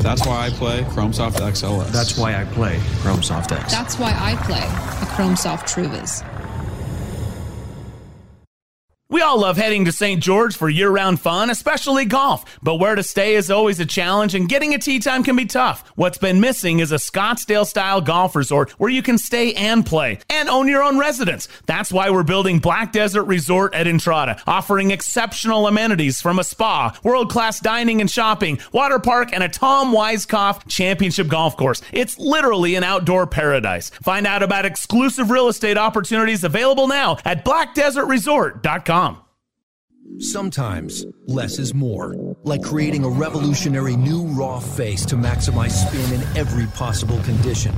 [0.03, 1.91] That's why I play ChromeSoft XLS.
[1.91, 3.71] That's why I play ChromeSoft X.
[3.71, 4.61] That's why I play
[4.99, 6.30] the Chromesoft TruVis.
[9.11, 10.23] We all love heading to St.
[10.23, 12.45] George for year round fun, especially golf.
[12.63, 15.45] But where to stay is always a challenge, and getting a tee time can be
[15.45, 15.85] tough.
[15.97, 20.19] What's been missing is a Scottsdale style golf resort where you can stay and play
[20.29, 21.49] and own your own residence.
[21.65, 26.97] That's why we're building Black Desert Resort at Entrada, offering exceptional amenities from a spa,
[27.03, 31.81] world class dining and shopping, water park, and a Tom Weiskopf championship golf course.
[31.91, 33.89] It's literally an outdoor paradise.
[33.89, 39.00] Find out about exclusive real estate opportunities available now at blackdesertresort.com.
[40.19, 46.37] Sometimes less is more, like creating a revolutionary new raw face to maximize spin in
[46.37, 47.73] every possible condition.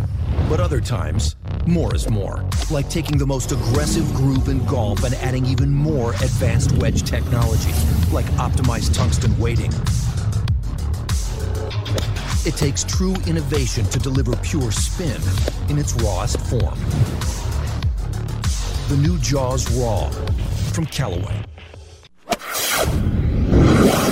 [0.50, 5.14] But other times, more is more, like taking the most aggressive groove in golf and
[5.16, 7.72] adding even more advanced wedge technology,
[8.12, 9.72] like optimized tungsten weighting.
[12.46, 15.22] It takes true innovation to deliver pure spin
[15.70, 16.80] in its rawest form.
[18.90, 20.10] The new Jaws Raw
[20.74, 21.53] from Callaway.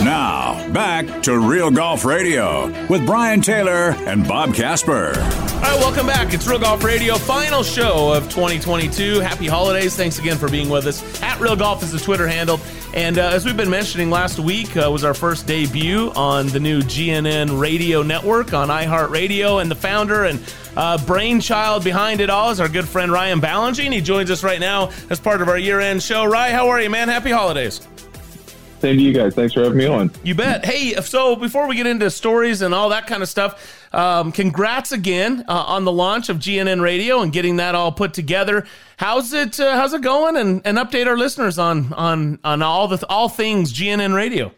[0.04, 5.14] Now, back to Real Golf Radio with Brian Taylor and Bob Casper.
[5.62, 6.34] All right, welcome back.
[6.34, 9.20] It's Real Golf Radio, final show of 2022.
[9.20, 9.96] Happy holidays.
[9.96, 11.22] Thanks again for being with us.
[11.22, 12.60] At Real Golf is the Twitter handle.
[12.96, 16.60] And uh, as we've been mentioning, last week uh, was our first debut on the
[16.60, 19.62] new GNN radio network on iHeartRadio.
[19.62, 20.40] And the founder and
[20.76, 23.92] uh, brainchild behind it all is our good friend Ryan Ballengee.
[23.94, 26.26] He joins us right now as part of our year end show.
[26.26, 27.08] Ryan, how are you, man?
[27.08, 27.88] Happy holidays.
[28.82, 29.36] Same to you guys.
[29.36, 30.10] Thanks for having me on.
[30.24, 30.66] You bet.
[30.66, 34.92] Hey, so before we get into stories and all that kind of stuff, um, congrats
[34.92, 38.66] again uh, on the launch of GNN Radio and getting that all put together.
[38.98, 39.60] How's it?
[39.60, 40.36] Uh, how's it going?
[40.36, 44.52] And, and update our listeners on on on all the all things GNN Radio.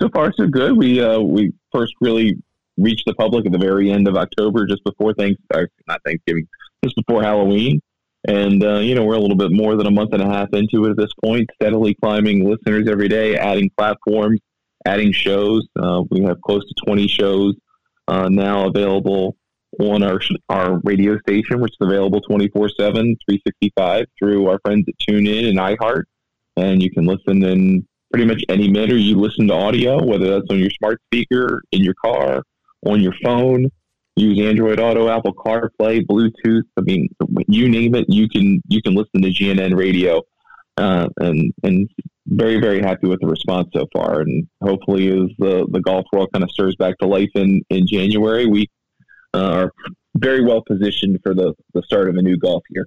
[0.00, 0.76] So far, so good.
[0.76, 2.40] We uh, we first really
[2.76, 6.46] reached the public at the very end of October, just before thanks uh, not Thanksgiving,
[6.84, 7.80] just before Halloween.
[8.26, 10.48] And, uh, you know, we're a little bit more than a month and a half
[10.54, 14.40] into it at this point, steadily climbing listeners every day, adding platforms,
[14.86, 15.66] adding shows.
[15.78, 17.54] Uh, we have close to 20 shows
[18.08, 19.36] uh, now available
[19.80, 24.94] on our our radio station, which is available 24 7, 365 through our friends at
[25.06, 26.04] TuneIn and iHeart.
[26.56, 30.46] And you can listen in pretty much any manner you listen to audio, whether that's
[30.48, 32.42] on your smart speaker, in your car,
[32.86, 33.68] on your phone
[34.16, 36.62] use Android Auto, Apple CarPlay, Bluetooth.
[36.76, 37.08] I mean,
[37.48, 40.22] you name it, you can you can listen to GNN radio,
[40.76, 41.88] uh, and and
[42.26, 44.20] very very happy with the response so far.
[44.20, 47.86] And hopefully, as the the golf world kind of stirs back to life in in
[47.86, 48.70] January, we
[49.34, 49.72] uh, are
[50.16, 52.86] very well positioned for the the start of a new golf year.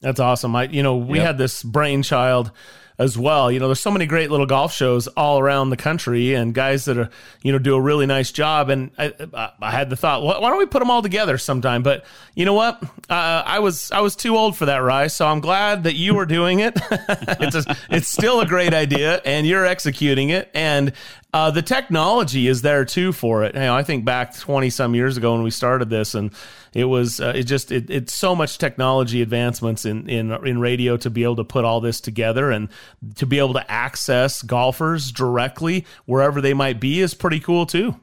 [0.00, 0.54] That's awesome.
[0.56, 1.26] I you know we yep.
[1.26, 2.50] had this brainchild
[2.98, 3.50] as well.
[3.50, 6.86] You know, there's so many great little golf shows all around the country, and guys
[6.86, 7.10] that are
[7.42, 8.70] you know do a really nice job.
[8.70, 9.12] And I,
[9.60, 11.82] I had the thought, why don't we put them all together sometime?
[11.82, 12.04] But
[12.34, 12.82] you know what?
[13.08, 15.08] Uh, I was I was too old for that, Rye.
[15.08, 16.74] So I'm glad that you were doing it.
[16.90, 20.50] it's a, it's still a great idea, and you're executing it.
[20.54, 20.92] And
[21.36, 23.54] uh, the technology is there too for it.
[23.54, 26.32] You know, I think back 20 some years ago when we started this, and
[26.72, 30.96] it was uh, it just it, it's so much technology advancements in, in in radio
[30.96, 32.70] to be able to put all this together and
[33.16, 38.00] to be able to access golfers directly wherever they might be is pretty cool too.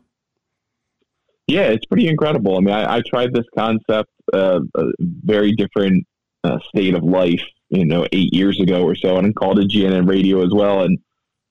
[1.47, 2.57] Yeah, it's pretty incredible.
[2.57, 6.05] I mean, I, I tried this concept, uh, a very different
[6.43, 10.07] uh, state of life, you know, eight years ago or so, and called it GNN
[10.07, 10.83] Radio as well.
[10.83, 10.99] And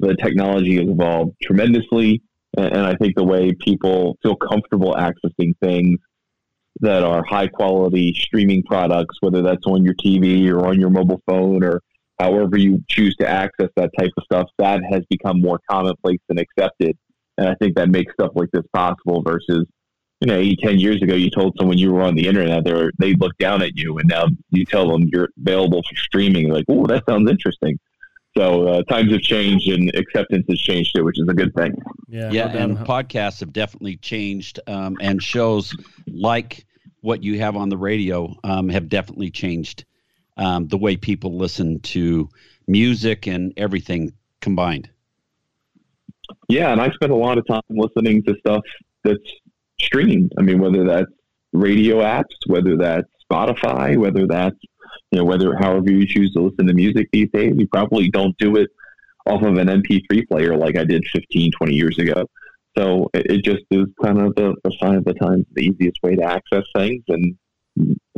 [0.02, 2.22] the technology has evolved tremendously.
[2.58, 5.98] And, I think the way people feel comfortable accessing things
[6.80, 11.22] that are high quality streaming products, whether that's on your TV or on your mobile
[11.26, 11.80] phone or
[12.18, 16.38] however you choose to access that type of stuff, that has become more commonplace and
[16.38, 16.96] accepted.
[17.38, 19.66] And I think that makes stuff like this possible versus,
[20.20, 22.72] you know, eight, 10 years ago, you told someone you were on the internet, they
[22.74, 26.50] were, they look down at you and now you tell them you're available for streaming.
[26.50, 27.78] Like, oh, that sounds interesting.
[28.36, 31.74] So uh, times have changed and acceptance has changed too, which is a good thing.
[32.08, 35.74] Yeah, yeah, and podcasts have definitely changed, um, and shows
[36.06, 36.64] like
[37.02, 39.84] what you have on the radio um, have definitely changed
[40.36, 42.28] um, the way people listen to
[42.66, 44.88] music and everything combined.
[46.48, 48.62] Yeah, and I spend a lot of time listening to stuff
[49.04, 49.18] that's
[49.80, 50.32] streamed.
[50.38, 51.10] I mean, whether that's
[51.52, 54.56] radio apps, whether that's Spotify, whether that's
[55.10, 58.36] you know whether however you choose to listen to music these days, you probably don't
[58.38, 58.70] do it
[59.26, 62.26] off of an MP3 player like I did 15, 20 years ago.
[62.76, 65.98] So it, it just is kind of the, the sign of the times, the easiest
[66.02, 67.36] way to access things, and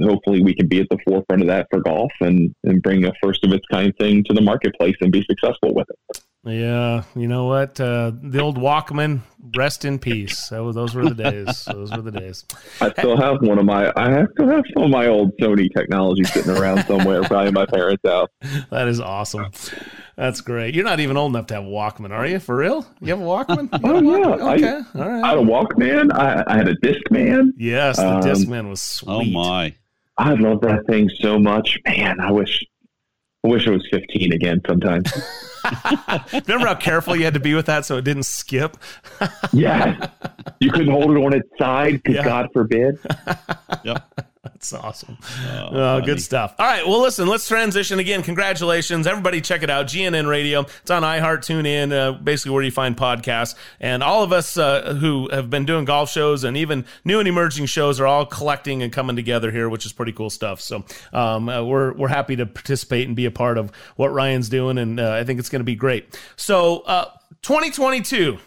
[0.00, 3.12] hopefully we can be at the forefront of that for golf and, and bring a
[3.22, 6.24] first of its kind thing to the marketplace and be successful with it.
[6.46, 7.80] Yeah, you know what?
[7.80, 9.20] Uh, the old Walkman,
[9.56, 10.50] rest in peace.
[10.50, 11.64] Was, those were the days.
[11.64, 12.44] those were the days.
[12.80, 13.90] I still have one of my.
[13.96, 17.66] I still have some of my old Sony technology sitting around somewhere, probably in my
[17.66, 18.28] parents' house.
[18.70, 19.52] That is awesome.
[20.16, 20.74] That's great.
[20.74, 22.38] You're not even old enough to have a Walkman, are you?
[22.38, 22.86] For real?
[23.00, 23.68] You have a Walkman?
[23.82, 24.54] oh yeah.
[24.54, 24.82] Okay.
[24.94, 25.24] I, All right.
[25.24, 26.12] I had a Walkman.
[26.12, 27.52] I, I had a Discman.
[27.56, 29.12] Yes, the um, Discman was sweet.
[29.12, 29.74] Oh my!
[30.16, 32.20] I love that thing so much, man.
[32.20, 32.64] I wish,
[33.44, 34.60] I wish I was 15 again.
[34.66, 35.12] Sometimes.
[36.32, 38.76] Remember how careful you had to be with that so it didn't skip?
[39.52, 40.08] yeah.
[40.60, 42.24] You couldn't hold it on its side because yeah.
[42.24, 42.98] God forbid.
[43.84, 44.08] yep.
[44.52, 45.16] That's awesome.
[45.46, 46.54] Oh, oh good stuff.
[46.58, 46.86] All right.
[46.86, 48.22] Well, listen, let's transition again.
[48.22, 49.06] Congratulations.
[49.06, 49.86] Everybody check it out.
[49.86, 50.60] GNN Radio.
[50.60, 53.54] It's on iHeart, TuneIn, uh, basically where you find podcasts.
[53.80, 57.28] And all of us uh, who have been doing golf shows and even new and
[57.28, 60.60] emerging shows are all collecting and coming together here, which is pretty cool stuff.
[60.60, 60.84] So
[61.14, 64.76] um, uh, we're, we're happy to participate and be a part of what Ryan's doing.
[64.76, 66.18] And uh, I think it's going to be great.
[66.36, 67.06] So uh,
[67.42, 68.38] 2022.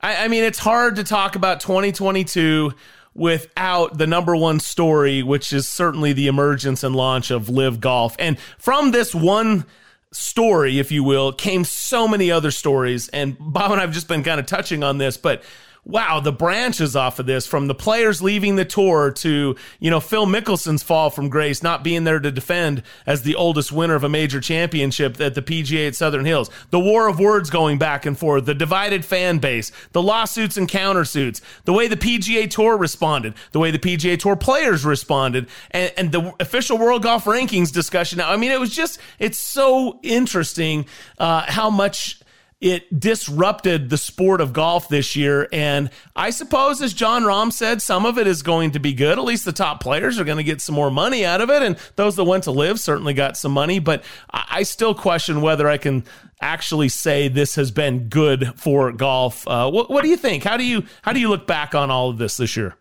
[0.00, 2.72] I, I mean, it's hard to talk about 2022
[3.16, 8.14] without the number one story, which is certainly the emergence and launch of LIV Golf.
[8.18, 9.64] And from this one
[10.12, 13.08] story, if you will, came so many other stories.
[13.08, 15.42] And Bob and I have just been kind of touching on this, but
[15.86, 20.00] wow, the branches off of this from the players leaving the tour to, you know,
[20.00, 24.02] Phil Mickelson's fall from grace, not being there to defend as the oldest winner of
[24.02, 28.04] a major championship at the PGA at Southern Hills, the war of words going back
[28.04, 32.76] and forth, the divided fan base, the lawsuits and countersuits, the way the PGA Tour
[32.76, 37.72] responded, the way the PGA Tour players responded, and, and the official World Golf Rankings
[37.72, 38.20] discussion.
[38.20, 40.86] I mean, it was just, it's so interesting
[41.18, 42.20] uh, how much
[42.60, 45.46] it disrupted the sport of golf this year.
[45.52, 49.18] And I suppose, as Jon Rahm said, some of it is going to be good.
[49.18, 51.62] At least the top players are going to get some more money out of it.
[51.62, 53.78] And those that went to LIV certainly got some money.
[53.78, 56.04] But I still question whether I can
[56.40, 59.46] actually say this has been good for golf.
[59.46, 60.42] Uh, what, what do you think?
[60.42, 62.74] How do you how do you look back on all of this this year?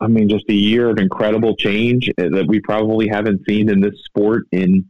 [0.00, 3.94] I mean, just a year of incredible change that we probably haven't seen in this
[4.04, 4.86] sport in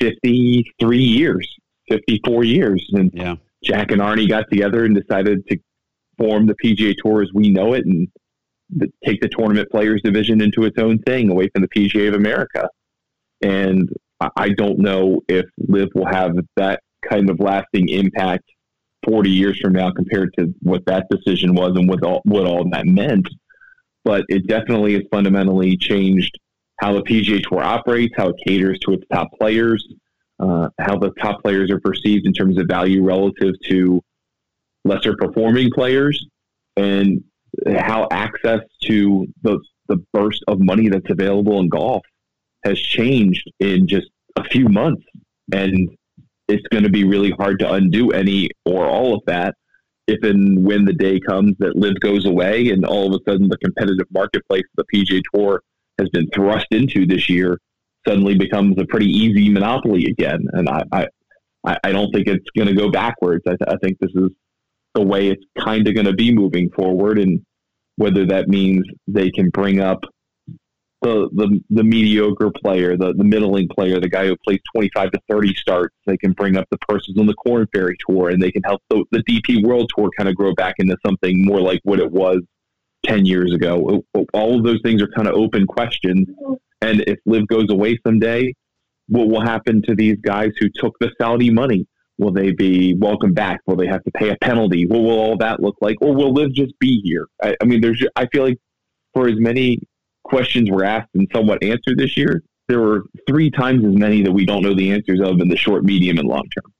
[0.00, 1.48] 53 years.
[1.90, 2.88] 54 years.
[2.92, 3.36] And yeah.
[3.62, 5.58] Jack and Arnie got together and decided to
[6.16, 8.08] form the PGA Tour as we know it and
[9.04, 12.68] take the tournament players division into its own thing away from the PGA of America.
[13.42, 13.88] And
[14.36, 18.44] I don't know if LIV will have that kind of lasting impact
[19.06, 22.68] 40 years from now compared to what that decision was and what all, what all
[22.70, 23.26] that meant.
[24.04, 26.38] But it definitely has fundamentally changed
[26.80, 29.86] how the PGA Tour operates, how it caters to its top players,
[30.40, 34.00] uh, how the top players are perceived in terms of value relative to
[34.84, 36.26] lesser performing players,
[36.76, 37.22] and
[37.76, 42.02] how access to the the burst of money that's available in golf
[42.64, 45.04] has changed in just a few months,
[45.52, 45.90] and
[46.48, 49.54] it's going to be really hard to undo any or all of that
[50.06, 53.48] if and when the day comes that LIV goes away and all of a sudden
[53.48, 55.62] the competitive marketplace the PGA Tour
[55.98, 57.58] has been thrust into this year
[58.06, 60.40] suddenly becomes a pretty easy monopoly again.
[60.52, 61.06] And I,
[61.64, 63.44] I, I don't think it's going to go backwards.
[63.46, 64.30] I, I think this is
[64.94, 67.18] the way it's kind of going to be moving forward.
[67.18, 67.44] And
[67.96, 70.00] whether that means they can bring up
[71.02, 75.20] the, the, the mediocre player, the, the middling player, the guy who plays 25 to
[75.30, 78.50] 30 starts, they can bring up the persons on the Korn Ferry Tour and they
[78.50, 81.80] can help the, the DP World Tour kind of grow back into something more like
[81.84, 82.40] what it was
[83.04, 84.04] 10 years ago.
[84.34, 86.28] All of those things are kind of open questions
[86.82, 88.54] and if LIV goes away someday,
[89.08, 91.86] what will happen to these guys who took the Saudi money?
[92.18, 93.60] Will they be welcome back?
[93.66, 94.86] Will they have to pay a penalty?
[94.86, 95.96] What will all that look like?
[96.00, 97.26] Or will LIV just be here?
[97.42, 98.04] I, I mean, there's.
[98.14, 98.58] I feel like
[99.14, 99.80] for as many
[100.24, 104.32] questions were asked and somewhat answered this year, there were three times as many that
[104.32, 106.72] we don't know the answers of in the short, medium, and long term.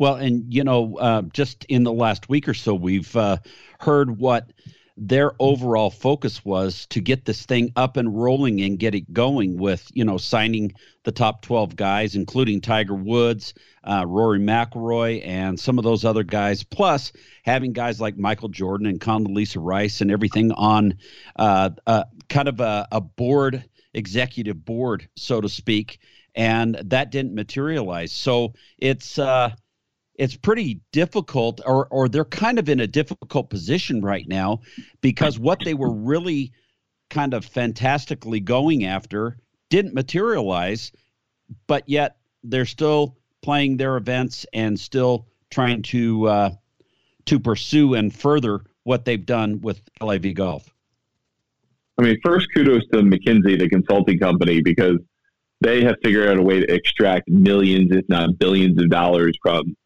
[0.00, 3.38] Well, and you know, uh, just in the last week or so, we've uh,
[3.80, 4.52] heard what
[5.00, 9.56] their overall focus was to get this thing up and rolling and get it going
[9.56, 10.72] with you know signing
[11.04, 16.24] the top 12 guys including tiger woods uh, rory mcilroy and some of those other
[16.24, 17.12] guys plus
[17.44, 20.94] having guys like michael jordan and condoleezza rice and everything on
[21.36, 26.00] uh, uh, kind of a, a board executive board so to speak
[26.38, 28.12] and that didn't materialize.
[28.12, 29.50] So it's uh
[30.18, 34.60] it's pretty difficult or or they're kind of in a difficult position right now
[35.00, 36.52] because what they were really
[37.08, 39.38] kind of fantastically going after
[39.70, 40.92] didn't materialize
[41.66, 46.50] but yet they're still playing their events and still trying to uh,
[47.24, 50.68] to pursue and further what they've done with LIV Golf.
[51.98, 54.98] I mean, first kudos to McKinsey, the consulting company, because
[55.60, 59.76] they have figured out a way to extract millions, if not billions, of dollars from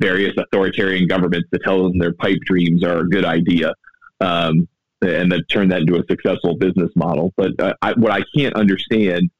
[0.00, 3.72] various authoritarian governments to tell them their pipe dreams are a good idea,
[4.20, 4.68] um,
[5.02, 7.32] and then turn that into a successful business model.
[7.36, 9.30] But uh, I, what I can't understand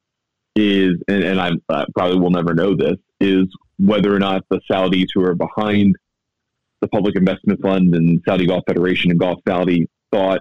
[0.57, 3.47] is, and, and I uh, probably will never know this, is
[3.79, 5.97] whether or not the Saudis who are behind
[6.81, 10.41] the Public Investment Fund and Saudi Golf Federation and Golf Saudi thought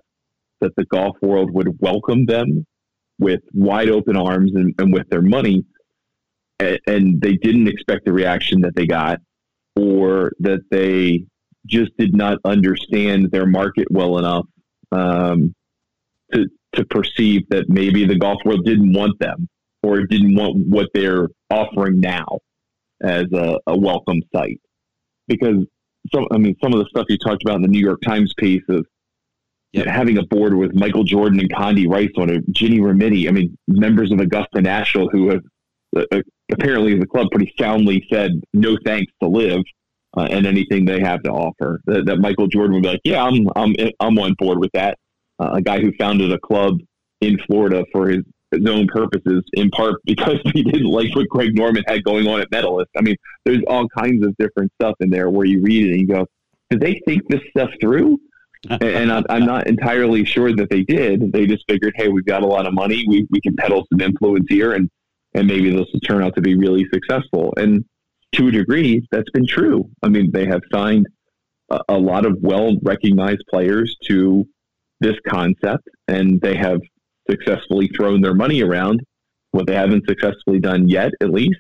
[0.62, 2.66] that the golf world would welcome them
[3.20, 5.66] with wide open arms and, and with their money.
[6.60, 9.20] And, and they didn't expect the reaction that they got
[9.76, 11.26] or that they
[11.66, 14.46] just did not understand their market well enough
[14.92, 15.54] um,
[16.34, 19.48] to to perceive that maybe the golf world didn't want them
[19.84, 22.40] or didn't want what they're offering now
[23.04, 24.60] as a, a welcome site.
[25.28, 25.66] Because
[26.14, 28.34] some, I mean, some of the stuff you talked about in the New York Times
[28.38, 28.86] piece of
[29.74, 29.86] yep.
[29.86, 33.58] having a board with Michael Jordan and Condi Rice on it, Ginny Rometty, I mean,
[33.68, 35.42] members of Augusta National who have
[35.96, 36.22] uh,
[36.54, 39.64] apparently the club pretty soundly said no thanks to LIV
[40.18, 41.82] uh, and anything they have to offer.
[41.86, 44.98] That, that, Michael Jordan would be like, yeah, I'm I'm I'm on board with that.
[45.40, 46.78] Uh, a guy who founded a club
[47.22, 51.56] in Florida for his, his own purposes, in part because he didn't like what Greg
[51.56, 52.92] Norman had going on at Medalist.
[52.96, 56.02] I mean, there's all kinds of different stuff in there where you read it and
[56.02, 56.28] you go,
[56.70, 58.20] did they think this stuff through?
[58.70, 61.34] and I'm not entirely sure that they did.
[61.34, 63.04] They just figured, hey, we've got a lot of money.
[63.06, 64.90] We, we can peddle some influence here and
[65.36, 67.54] and maybe this will turn out to be really successful.
[67.58, 67.86] And
[68.34, 69.90] to a degree, that's been true.
[70.02, 71.08] I mean, they have signed
[71.70, 74.48] a, a lot of well recognized players to
[75.00, 76.82] this concept, and they have
[77.30, 79.02] successfully thrown their money around.
[79.52, 81.60] What they haven't successfully done yet, at least,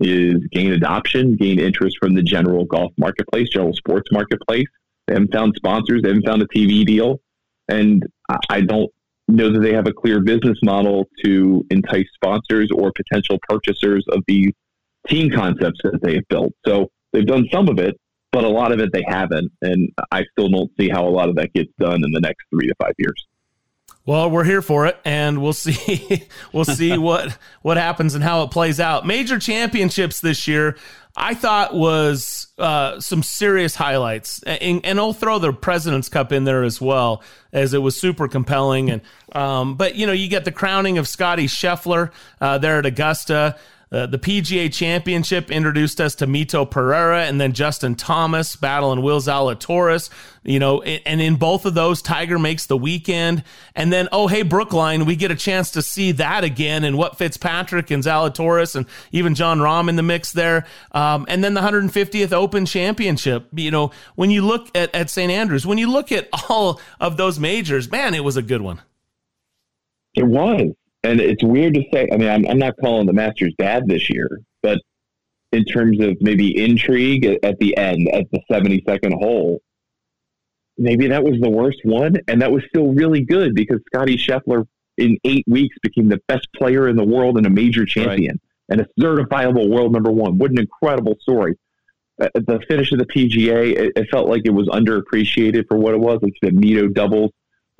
[0.00, 4.66] is gain adoption, gain interest from the general golf marketplace, general sports marketplace.
[5.06, 7.20] They haven't found sponsors, they haven't found a TV deal.
[7.68, 8.04] And
[8.48, 8.90] I don't
[9.30, 14.22] know that they have a clear business model to entice sponsors or potential purchasers of
[14.26, 14.52] these
[15.06, 16.52] team concepts that they've built.
[16.66, 17.96] So they've done some of it,
[18.32, 19.50] but a lot of it they haven't.
[19.62, 22.44] And I still don't see how a lot of that gets done in the next
[22.50, 23.26] three to five years.
[24.10, 26.26] Well, we're here for it, and we'll see.
[26.52, 29.06] we'll see what what happens and how it plays out.
[29.06, 30.76] Major championships this year,
[31.16, 36.42] I thought was uh, some serious highlights, and, and, I'll throw the President's Cup in
[36.42, 38.90] there as well, as it was super compelling.
[38.90, 42.86] And um, but you know, you get the crowning of Scottie Scheffler uh, there at
[42.86, 43.56] Augusta.
[43.92, 49.20] Uh, the PGA Championship introduced us to Mito Pereira and then Justin Thomas battling Will
[49.20, 50.10] Zalatoris.
[50.44, 53.42] You know, and in both of those, Tiger makes the weekend.
[53.74, 57.18] And then, oh, hey, Brookline, we get a chance to see that again and what
[57.18, 60.66] Fitzpatrick and Zalatoris and even Jon Rahm in the mix there.
[60.92, 63.48] Um, and then the 150th Open Championship.
[63.52, 65.32] You know, when you look at, at St.
[65.32, 68.80] Andrews, when you look at all of those majors, man, it was a good one.
[70.14, 72.08] It was and it's weird to say.
[72.12, 74.78] I mean, I'm, I'm not calling the Masters bad this year, but
[75.52, 79.60] in terms of maybe intrigue at the end, at the 72nd hole,
[80.78, 84.66] maybe that was the worst one, and that was still really good because Scottie Scheffler
[84.96, 88.38] in eight weeks became the best player in the world and a major champion
[88.70, 88.78] right.
[88.78, 90.38] and a certifiable world number one.
[90.38, 91.56] What an incredible story!
[92.20, 95.94] At the finish of the PGA, it, it felt like it was underappreciated for what
[95.94, 96.18] it was.
[96.22, 97.32] Like the Mito doubles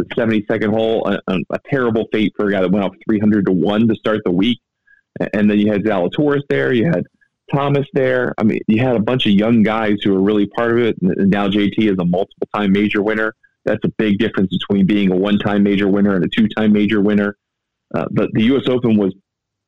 [0.08, 3.52] the 72nd hole, a, a, terrible fate for a guy that went off 300 to
[3.52, 4.60] 1 to start the week.
[5.32, 7.04] And then you had Zalatoris there, you had
[7.52, 8.34] Thomas there.
[8.38, 10.96] I mean, you had a bunch of young guys who were really part of it.
[11.02, 13.34] And now JT is a multiple time major winner.
[13.64, 16.72] That's a big difference between being a one time major winner and a two time
[16.72, 17.36] major winner.
[17.94, 18.68] Uh, but the U.S.
[18.68, 19.14] Open was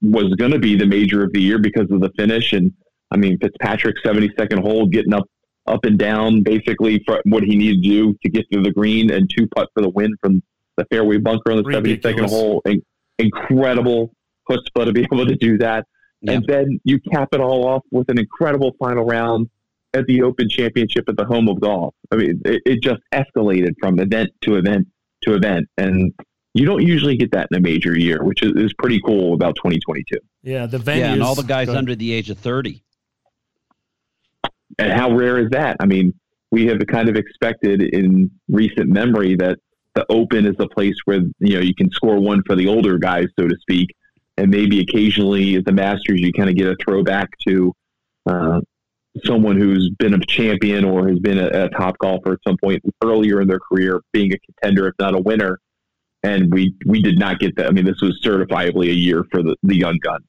[0.01, 2.72] was going to be the major of the year because of the finish, and
[3.11, 5.28] I mean, Fitzpatrick 72nd hole, getting up
[5.67, 9.11] up and down basically for what he needed to do to get to the green
[9.11, 10.43] and two putt for the win from
[10.77, 12.63] the fairway bunker on the 72nd hole.
[12.65, 12.83] In-
[13.19, 14.13] incredible
[14.49, 15.87] chutzpah to be able to do that.
[16.27, 19.51] And then you cap it all off with an incredible final round
[19.93, 21.95] at the Open Championship at the home of golf.
[22.13, 24.87] I mean, it, it just escalated from event to event
[25.23, 25.67] to event.
[25.79, 26.15] And
[26.55, 29.57] you don't usually get that in a major year, which is, is pretty cool about
[29.57, 30.17] 2022.
[30.43, 30.99] Yeah, the venues.
[30.99, 32.83] Yeah, and all the guys under the age of 30.
[34.79, 35.77] And how rare is that?
[35.81, 36.14] I mean,
[36.51, 39.59] we have kind of expected in recent memory that
[39.95, 42.99] the Open is a place where you know you can score one for the older
[42.99, 43.89] guys, so to speak,
[44.37, 47.75] and maybe occasionally at the Masters you kind of get a throwback to
[48.27, 48.61] uh,
[49.25, 52.83] someone who's been a champion or has been a, a top golfer at some point
[53.05, 55.59] earlier in their career, being a contender if not a winner.
[56.23, 57.66] And we we did not get that.
[57.66, 60.25] I mean, this was certifiably a year for the, the young guns.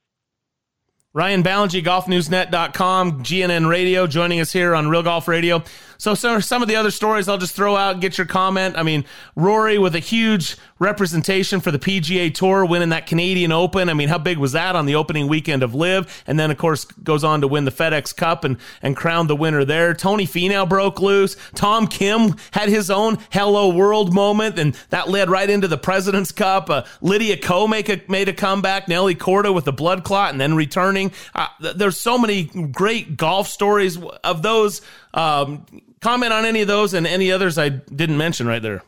[1.16, 5.64] Ryan Ballengee, golfnewsnet.com, GNN Radio, joining us here on Real Golf Radio.
[6.00, 8.76] So, so some of the other stories I'll just throw out get your comment.
[8.76, 9.06] I mean,
[9.36, 13.90] Rory with a huge representation for the PGA Tour, winning that Canadian Open.
[13.90, 16.24] I mean, how big was that on the opening weekend of LIV?
[16.28, 19.36] And then, of course, goes on to win the FedEx Cup and, and crown the
[19.36, 19.94] winner there.
[19.94, 21.36] Tony Finau broke loose.
[21.56, 26.32] Tom Kim had his own Hello World moment, and that led right into the President's
[26.32, 26.70] Cup.
[26.70, 28.88] Uh, Lydia Ko make a, made a comeback.
[28.88, 31.12] Nelly Korda with the blood clot and then returning.
[31.34, 34.82] Uh, th- there's so many great golf stories of those.
[35.14, 35.66] Um,
[36.02, 38.84] comment on any of those and any others I didn't mention right there.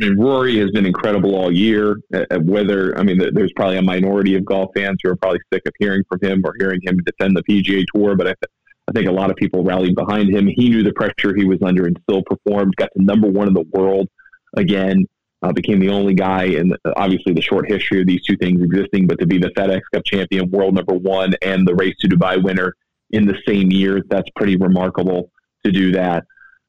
[0.00, 1.96] I mean, Rory has been incredible all year.
[2.14, 5.40] Uh, uh, whether I mean, there's probably a minority of golf fans who are probably
[5.52, 8.52] sick of hearing from him or hearing him defend the PGA Tour, but I, th-
[8.88, 10.46] I think a lot of people rallied behind him.
[10.46, 12.76] He knew the pressure he was under and still performed.
[12.76, 14.08] Got to number one in the world
[14.56, 15.06] again.
[15.40, 19.06] Uh, became the only guy in obviously the short history of these two things existing,
[19.06, 22.42] but to be the FedEx Cup champion, world number one, and the Race to Dubai
[22.42, 22.74] winner
[23.10, 25.30] in the same year, that's pretty remarkable
[25.64, 26.24] to do that.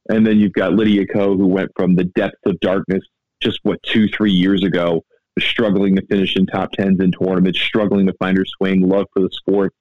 [0.10, 3.04] And then you've got Lydia Ko, who went from the depths of darkness
[3.42, 5.04] just what two, three years ago,
[5.40, 9.22] struggling to finish in top tens in tournaments, struggling to find her swing, love for
[9.22, 9.74] the sport.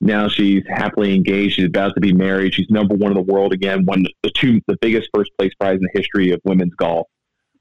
[0.00, 1.54] Now she's happily engaged.
[1.54, 2.54] She's about to be married.
[2.54, 3.84] She's number one in the world again.
[3.84, 7.06] Won the two, the biggest first place prize in the history of women's golf.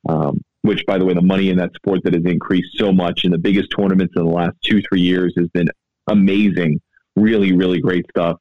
[0.10, 3.26] Um, which, by the way, the money in that sport that has increased so much
[3.26, 5.68] in the biggest tournaments in the last two, three years has been
[6.08, 6.80] amazing.
[7.16, 8.38] Really, really great stuff.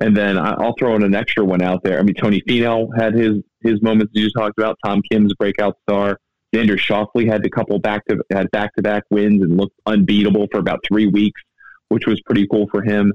[0.00, 2.00] And then I'll throw in an extra one out there.
[2.00, 4.76] I mean, Tony Finau had his his moments you talked about.
[4.84, 6.18] Tom Kim's breakout star.
[6.54, 10.46] Xander Schauffele had a couple back to had back to back wins and looked unbeatable
[10.52, 11.40] for about three weeks,
[11.88, 13.12] which was pretty cool for him.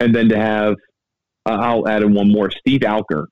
[0.00, 0.74] And then to have,
[1.44, 2.50] uh, I'll add in one more.
[2.50, 3.26] Steve Alker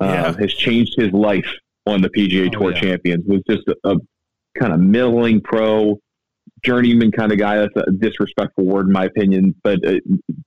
[0.00, 1.48] uh, has changed his life
[1.86, 3.24] on the PGA Tour Champions.
[3.26, 3.96] Was just a, a
[4.58, 5.98] kind of middling pro,
[6.64, 7.56] journeyman kind of guy.
[7.56, 10.02] That's a disrespectful word in my opinion, but it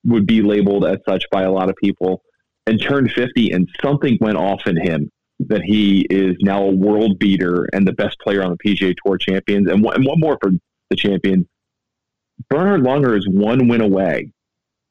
[0.06, 2.22] would be labeled as such by a lot of people.
[2.68, 5.10] And turned 50, and something went off in him
[5.48, 9.18] that he is now a world beater and the best player on the PGA Tour
[9.18, 9.70] Champions.
[9.70, 10.52] And one, and one more for
[10.90, 11.46] the champions.
[12.50, 14.32] Bernard Langer is one win away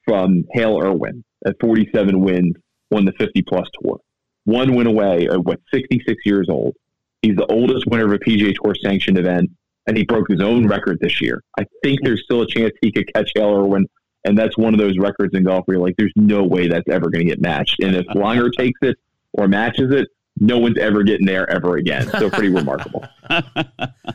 [0.05, 2.55] from Hale Irwin at 47 wins,
[2.91, 3.99] won the 50 plus tour.
[4.45, 6.75] One win away at what 66 years old.
[7.23, 9.51] He's the oldest winner of a PGA Tour sanctioned event,
[9.87, 11.43] and he broke his own record this year.
[11.59, 13.87] I think there's still a chance he could catch Hale Irwin,
[14.25, 16.89] and that's one of those records in golf where you're like, there's no way that's
[16.89, 17.83] ever going to get matched.
[17.83, 18.97] And if Langer takes it
[19.35, 20.09] or matches it,
[20.41, 22.09] no one's ever getting there ever again.
[22.19, 23.05] So pretty remarkable.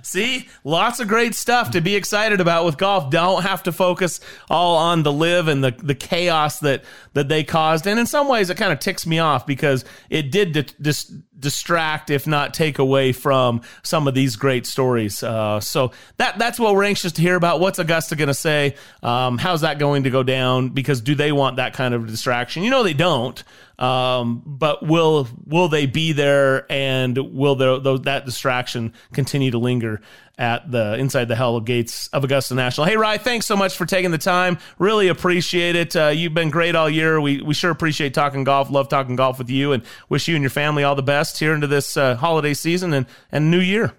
[0.02, 3.12] See, lots of great stuff to be excited about with golf.
[3.12, 4.20] Don't have to focus
[4.50, 7.86] all on the LIV and the, the chaos that, that they caused.
[7.88, 11.14] And in some ways, it kind of ticks me off because it did di- dis-
[11.40, 15.22] distract, if not take away from some of these great stories.
[15.22, 17.60] Uh, so that that's what we're anxious to hear about.
[17.60, 18.76] What's Augusta going to say?
[19.04, 20.70] Um, how's that going to go down?
[20.70, 22.64] Because do they want that kind of distraction?
[22.64, 23.44] You know, they don't.
[23.78, 29.58] Um, but will will they be there, and will there, those, that distraction continue to
[29.58, 30.02] linger
[30.38, 32.88] at the inside the hell gates of Augusta National?
[32.88, 34.60] Hey, Rye, thanks so much for taking the time.
[34.80, 35.96] Really appreciate it.
[35.96, 37.20] Uh, you've been great all year.
[37.20, 38.70] We we sure appreciate talking golf.
[38.70, 41.54] Love talking golf with you, and wish you and your family all the best here
[41.54, 43.94] into this uh, holiday season and and New Year.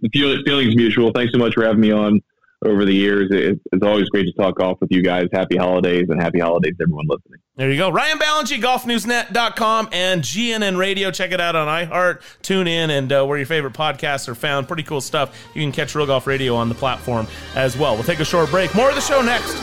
[0.00, 1.12] The feelings mutual.
[1.12, 2.22] Thanks so much for having me on
[2.64, 3.28] over the years.
[3.30, 5.28] It's always great to talk golf with you guys.
[5.32, 7.40] Happy holidays and happy holidays, everyone listening.
[7.56, 7.88] There you go.
[7.88, 11.12] Ryan Ballengee, golfnewsnet.com and GNN Radio.
[11.12, 14.66] Check it out on iHeart, tune in, and uh, where your favorite podcasts are found.
[14.66, 15.38] Pretty cool stuff.
[15.54, 17.94] You can catch Real Golf Radio on the platform as well.
[17.94, 18.74] We'll take a short break.
[18.74, 19.54] More of the show next.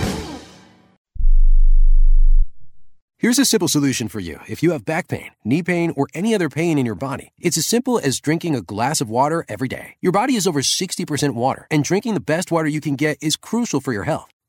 [3.17, 6.33] Here's a simple solution for you if you have back pain, knee pain, or any
[6.33, 7.33] other pain in your body.
[7.39, 9.95] It's as simple as drinking a glass of water every day.
[10.01, 13.35] Your body is over 60% water, and drinking the best water you can get is
[13.35, 14.30] crucial for your health.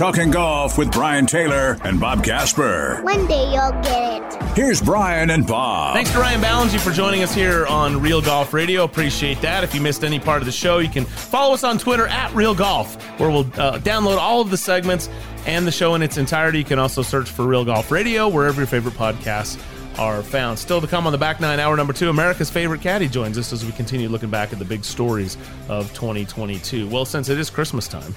[0.00, 3.00] Talking golf with Brian Taylor and Bob Casper.
[3.02, 4.42] One day you'll get it.
[4.56, 5.94] Here's Brian and Bob.
[5.94, 8.84] Thanks to Ryan Ballengee for joining us here on Real Golf Radio.
[8.84, 9.62] Appreciate that.
[9.62, 12.34] If you missed any part of the show, you can follow us on Twitter at
[12.34, 15.10] Real Golf, where we'll uh, download all of the segments
[15.44, 16.60] and the show in its entirety.
[16.60, 19.62] You can also search for Real Golf Radio wherever your favorite podcasts
[19.98, 20.58] are found.
[20.58, 23.52] Still to come on the back nine, hour number two, America's favorite caddy joins us
[23.52, 25.36] as we continue looking back at the big stories
[25.68, 26.88] of 2022.
[26.88, 28.14] Well, since it is Christmas time,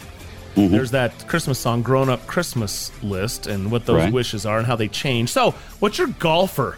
[0.56, 0.72] Mm-hmm.
[0.72, 4.14] there's that Christmas song, Grown Up Christmas list, and what those Right.
[4.14, 5.30] wishes are and how they change.
[5.32, 6.78] So, what's your golfer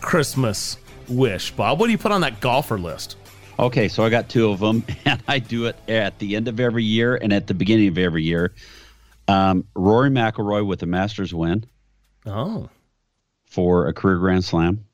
[0.00, 0.78] Christmas
[1.08, 1.78] wish, Bob?
[1.78, 3.16] What do you put on that golfer list?
[3.58, 6.60] Okay, so I got two of them, and I do it at the end of
[6.60, 8.52] every year and at the beginning of every year.
[9.26, 11.66] Um, Rory McIlroy with a Masters win
[12.26, 12.68] Oh,
[13.46, 14.84] for a career Grand Slam,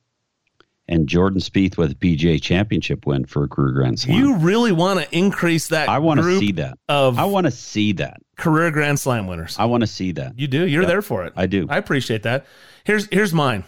[0.88, 4.18] and Jordan Spieth with a PGA Championship win for a career Grand Slam.
[4.18, 5.88] you really want to increase that?
[5.88, 6.78] I want to see that.
[6.88, 8.20] of I want to see that.
[8.36, 9.56] career Grand Slam winners.
[9.58, 10.38] I want to see that.
[10.38, 10.66] You do.
[10.66, 10.88] You're Yeah.
[10.88, 11.32] there for it.
[11.36, 11.66] I do.
[11.70, 12.46] I appreciate that.
[12.84, 13.64] Here's here's mine.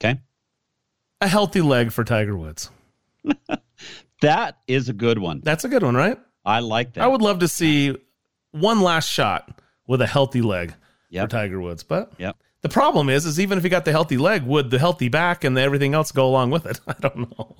[0.00, 0.20] Okay,
[1.20, 2.70] A healthy leg for Tiger Woods.
[4.22, 5.40] that is a good one.
[5.44, 6.18] That's a good one, right?
[6.44, 7.04] I like that.
[7.04, 7.96] I would love to see
[8.52, 10.74] one last shot with a healthy leg
[11.10, 11.24] Yep.
[11.24, 11.82] for Tiger Woods.
[11.82, 12.36] But Yep.
[12.62, 15.44] The problem is, is even if he got the healthy leg, would the healthy back
[15.44, 16.80] and everything else go along with it?
[16.88, 17.56] I don't know.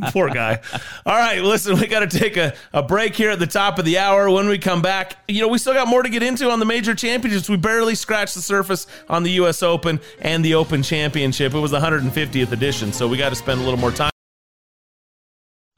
[0.10, 0.60] Poor guy.
[1.06, 3.86] All right, listen, we got to take a, a break here at the top of
[3.86, 4.30] the hour.
[4.30, 6.66] When we come back, you know, we still got more to get into on the
[6.66, 7.48] major championships.
[7.48, 9.62] We barely scratched the surface on the U.S.
[9.62, 11.54] Open and the Open Championship.
[11.54, 14.11] It was the 150th edition, so we got to spend a little more time.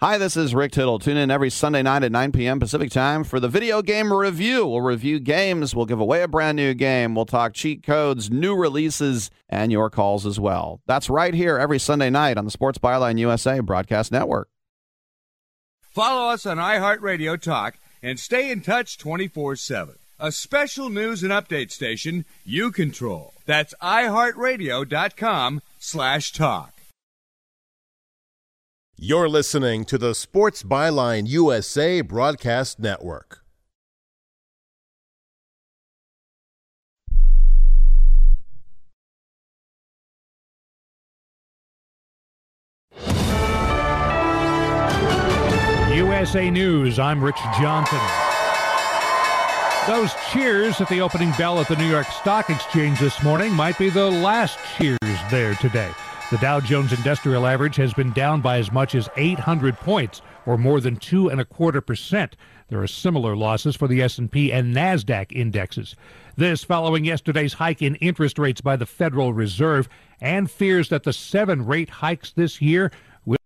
[0.05, 0.99] Hi, this is Rick Tittle.
[0.99, 2.61] Tune in every Sunday night at 9 p.m.
[2.61, 4.67] Pacific time for the video game review.
[4.67, 8.55] We'll review games, we'll give away a brand new game, we'll talk cheat codes, new
[8.55, 10.83] releases, and your calls as well.
[10.85, 14.51] That's right here every Sunday night on the Sports Byline USA Broadcast Network.
[15.81, 19.95] Follow us on iHeartRadio Talk and stay in touch 24 7.
[20.21, 23.33] A special news and update station you control.
[23.47, 26.74] That's iHeartRadio.com slash talk.
[28.97, 33.41] You're listening to the Sports Byline USA Broadcast Network.
[45.93, 47.99] USA News, I'm Rich Johnson.
[49.89, 53.77] Those cheers at the opening bell at the New York Stock Exchange this morning might
[53.77, 54.99] be the last cheers
[55.31, 55.91] there today.
[56.31, 60.57] The Dow Jones Industrial Average has been down by as much as 800 points, or
[60.57, 62.35] more than two and a quarter percent.
[62.69, 65.95] There are similar losses for the S&P and Nasdaq indexes.
[66.35, 69.87] This following yesterday's hike in interest rates by the Federal Reserve
[70.19, 72.91] and fears that the seven rate hikes this year
[73.27, 73.37] will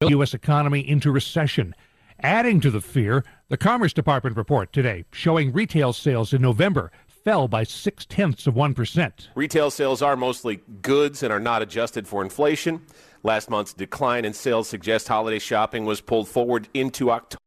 [0.00, 0.34] the U.S.
[0.34, 1.74] economy into recession.
[2.20, 6.92] Adding to the fear, the Commerce Department report today showing retail sales in November
[7.26, 9.26] fell by six tenths of 1%.
[9.34, 12.80] Retail sales are mostly goods and are not adjusted for inflation.
[13.24, 17.40] Last month's decline in sales suggests holiday shopping was pulled forward into October.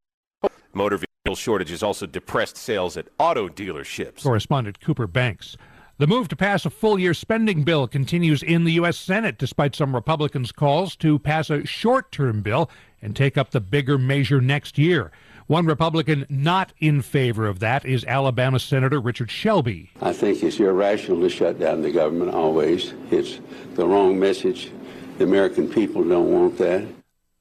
[0.73, 4.21] Motor vehicle shortages also depressed sales at auto dealerships.
[4.21, 5.55] Correspondent Cooper Banks.
[5.97, 8.97] The move to pass a full year spending bill continues in the U.S.
[8.97, 12.69] Senate, despite some Republicans' calls to pass a short term bill
[13.01, 15.13] and take up the bigger measure next year.
[15.49, 19.89] One Republican not in favor of that is Alabama Senator Richard Shelby.
[19.99, 22.93] I think it's irrational to shut down the government always.
[23.09, 23.39] It's
[23.73, 24.69] the wrong message.
[25.17, 26.87] The American people don't want that.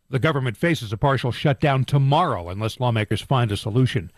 [0.09, 4.11] The government faces a partial shutdown tomorrow unless lawmakers find a solution.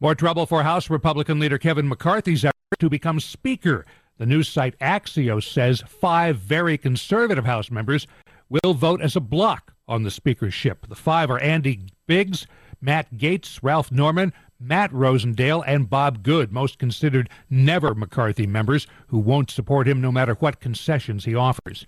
[0.00, 3.86] More trouble for House Republican leader Kevin McCarthy's effort to become Speaker.
[4.16, 8.08] The news site Axios says five very conservative House members
[8.48, 10.88] will vote as a block on the speakership.
[10.88, 12.48] The five are Andy Biggs,
[12.80, 19.18] Matt Gaetz, Ralph Norman, Matt Rosendale, and Bob Good, most considered never McCarthy members who
[19.18, 21.86] won't support him no matter what concessions he offers.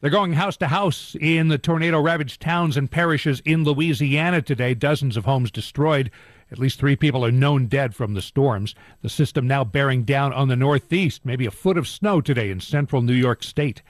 [0.00, 4.74] They're going house to house in the tornado ravaged towns and parishes in Louisiana today.
[4.74, 6.10] Dozens of homes destroyed.
[6.52, 8.74] At least three people are known dead from the storms.
[9.00, 12.60] The system now bearing down on the northeast, maybe a foot of snow today in
[12.60, 13.82] central New York State.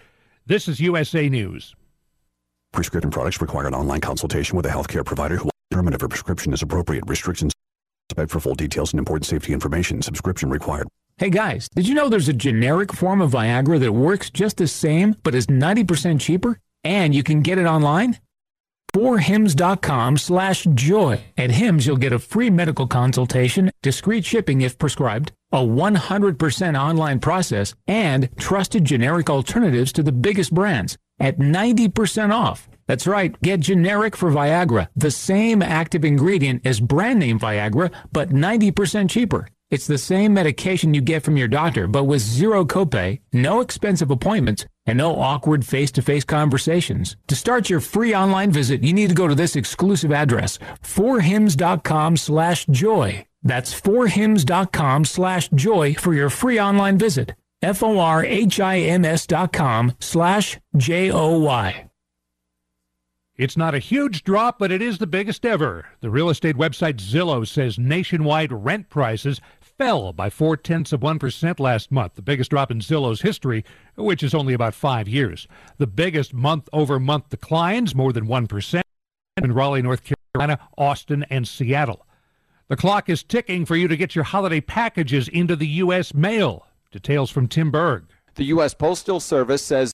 [0.46, 1.74] This is USA News.
[2.72, 6.52] Prescription products require an online consultation with a healthcare provider who determine if a prescription
[6.52, 7.04] is appropriate.
[7.06, 7.52] Restrictions
[8.28, 10.00] for full details and important safety information.
[10.00, 10.88] Subscription required.
[11.18, 14.68] Hey guys, did you know there's a generic form of Viagra that works just the
[14.68, 16.58] same but is 90% cheaper?
[16.84, 18.18] And you can get it online?
[18.96, 21.22] forhims.com slash joy.
[21.36, 27.20] At Hims, you'll get a free medical consultation, discreet shipping if prescribed, a 100% online
[27.20, 32.68] process, and trusted generic alternatives to the biggest brands at 90% off.
[32.86, 38.30] That's right, get generic for Viagra, the same active ingredient as brand name Viagra, but
[38.30, 39.48] 90% cheaper.
[39.68, 44.12] It's the same medication you get from your doctor, but with zero copay, no expensive
[44.12, 47.16] appointments, and no awkward face-to-face conversations.
[47.26, 52.16] To start your free online visit, you need to go to this exclusive address, forhims.com
[52.16, 53.26] slash joy.
[53.42, 57.34] That's forhims.com slash joy for your free online visit.
[57.62, 61.85] F-O-R-H-I-M-S dot com slash J-O-Y.
[63.36, 65.84] It's not a huge drop, but it is the biggest ever.
[66.00, 71.60] The real estate website Zillow says nationwide rent prices fell by four tenths of 1%
[71.60, 73.62] last month, the biggest drop in Zillow's history,
[73.94, 75.46] which is only about five years.
[75.76, 78.80] The biggest month over month declines, more than 1%,
[79.42, 82.06] in Raleigh, North Carolina, Austin, and Seattle.
[82.68, 86.14] The clock is ticking for you to get your holiday packages into the U.S.
[86.14, 86.66] mail.
[86.90, 88.06] Details from Tim Berg.
[88.36, 88.72] The U.S.
[88.72, 89.92] Postal Service says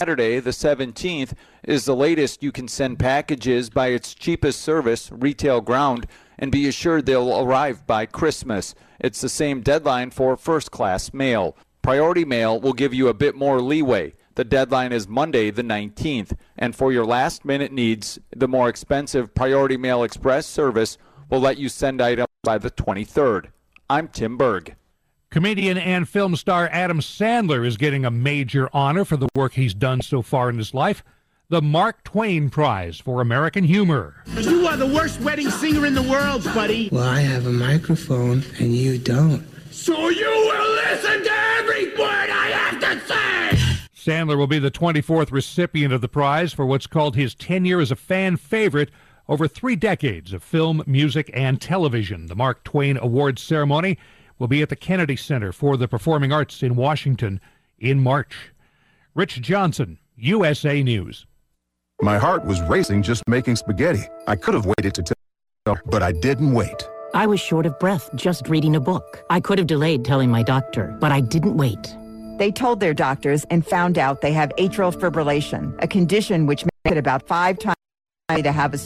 [0.00, 5.60] Saturday, the 17th, is the latest you can send packages by its cheapest service, Retail
[5.60, 6.06] Ground,
[6.38, 8.74] and be assured they'll arrive by Christmas.
[8.98, 11.54] It's the same deadline for first class mail.
[11.82, 14.14] Priority mail will give you a bit more leeway.
[14.36, 16.32] The deadline is Monday, the 19th.
[16.56, 20.96] And for your last minute needs, the more expensive Priority Mail Express service
[21.28, 23.48] will let you send items by the 23rd.
[23.90, 24.76] I'm Tim Berg.
[25.30, 29.74] Comedian and film star Adam Sandler is getting a major honor for the work he's
[29.74, 31.04] done so far in his life
[31.50, 34.24] the Mark Twain Prize for American Humor.
[34.40, 36.88] You are the worst wedding singer in the world, buddy.
[36.90, 39.46] Well, I have a microphone and you don't.
[39.72, 43.58] So you will listen to every word I have to say!
[43.94, 47.92] Sandler will be the 24th recipient of the prize for what's called his tenure as
[47.92, 48.90] a fan favorite
[49.28, 52.26] over three decades of film, music, and television.
[52.26, 53.96] The Mark Twain Awards ceremony
[54.40, 57.40] will be at the Kennedy Center for the Performing Arts in Washington
[57.78, 58.34] in March.
[59.14, 61.26] Rich Johnson, USA News.
[62.00, 64.02] My heart was racing just making spaghetti.
[64.26, 65.02] I could have waited to
[65.66, 66.88] tell, but I didn't wait.
[67.12, 69.22] I was short of breath just reading a book.
[69.28, 71.94] I could have delayed telling my doctor, but I didn't wait.
[72.38, 76.96] They told their doctors and found out they have atrial fibrillation, a condition which makes
[76.96, 77.76] it about five times
[78.30, 78.78] to have a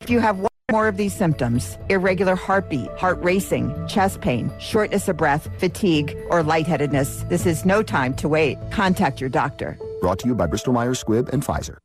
[0.00, 5.08] if you have one more of these symptoms irregular heartbeat, heart racing, chest pain, shortness
[5.08, 8.58] of breath, fatigue, or lightheadedness this is no time to wait.
[8.70, 9.78] Contact your doctor.
[10.02, 11.78] Brought to you by Bristol Myers Squibb and Pfizer.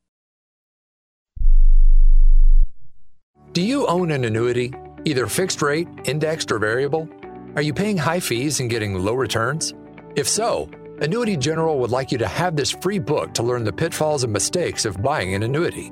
[3.53, 4.73] Do you own an annuity,
[5.05, 7.07] either fixed rate, indexed, or variable?
[7.55, 9.73] Are you paying high fees and getting low returns?
[10.15, 10.69] If so,
[10.99, 14.33] Annuity General would like you to have this free book to learn the pitfalls and
[14.33, 15.91] mistakes of buying an annuity.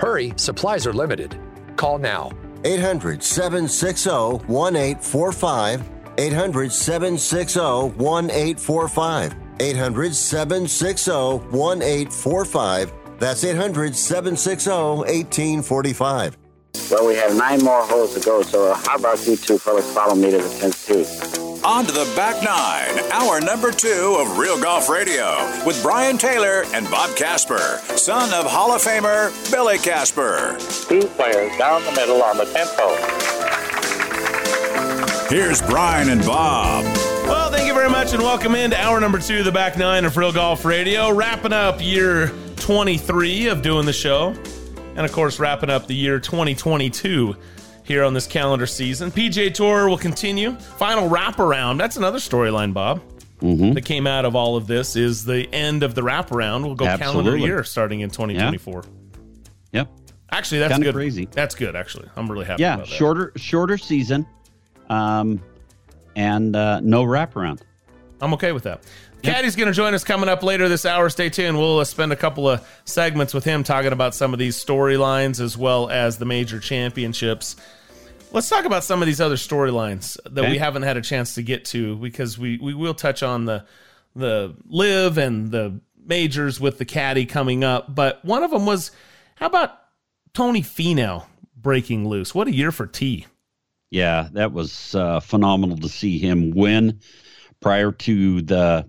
[0.00, 1.38] Hurry, supplies are limited.
[1.76, 2.30] Call now.
[2.64, 4.08] 800 760
[4.48, 5.82] 1845.
[6.16, 9.36] 800 760 1845.
[9.60, 12.92] 800 760 1845.
[13.18, 16.38] That's 800 760 1845.
[16.90, 20.14] Well, we have nine more holes to go, so how about you two fellas follow
[20.14, 20.86] me to the 10th
[21.34, 21.39] tee?
[21.62, 25.36] On to the back nine, hour number two of Real Golf Radio
[25.66, 30.56] with Brian Taylor and Bob Casper, son of Hall of Famer Billy Casper.
[30.88, 32.96] Two players down the middle on the 10th hole.
[35.28, 36.84] Here's Brian and Bob.
[37.26, 40.06] Well, thank you very much and welcome into hour number two of the back nine
[40.06, 41.12] of Real Golf Radio.
[41.12, 44.34] Wrapping up year 23 of doing the show.
[44.96, 47.36] And of course, wrapping up the year 2022
[47.90, 49.10] here on this calendar season.
[49.10, 50.52] PGA Tour will continue.
[50.52, 51.76] Final wraparound.
[51.78, 53.02] That's another storyline, Bob.
[53.40, 53.72] Mm-hmm.
[53.72, 56.62] That came out of all of this is the end of the wraparound.
[56.62, 57.22] We'll go Absolutely.
[57.32, 58.84] calendar year starting in 2024.
[59.72, 59.88] Yep.
[60.30, 60.94] Actually, that's Kinda good.
[60.94, 61.28] crazy.
[61.32, 61.74] That's good.
[61.74, 62.62] Actually, I'm really happy.
[62.62, 62.92] Yeah, about that.
[62.92, 64.26] shorter shorter season,
[64.88, 65.42] um,
[66.14, 67.62] and uh, no wraparound.
[68.20, 68.84] I'm okay with that.
[69.22, 71.08] Caddy's going to join us coming up later this hour.
[71.10, 71.58] Stay tuned.
[71.58, 75.40] We'll uh, spend a couple of segments with him talking about some of these storylines
[75.40, 77.56] as well as the major championships.
[78.32, 80.52] Let's talk about some of these other storylines that Okay.
[80.52, 83.64] we haven't had a chance to get to because we, we will touch on the
[84.16, 87.94] the LIV and the majors with the caddy coming up.
[87.94, 88.90] But one of them was
[89.36, 89.72] how about
[90.34, 91.24] Tony Finau
[91.56, 92.34] breaking loose?
[92.34, 93.26] What a year for T.
[93.90, 97.00] Yeah, that was uh, phenomenal to see him win
[97.60, 98.88] prior to the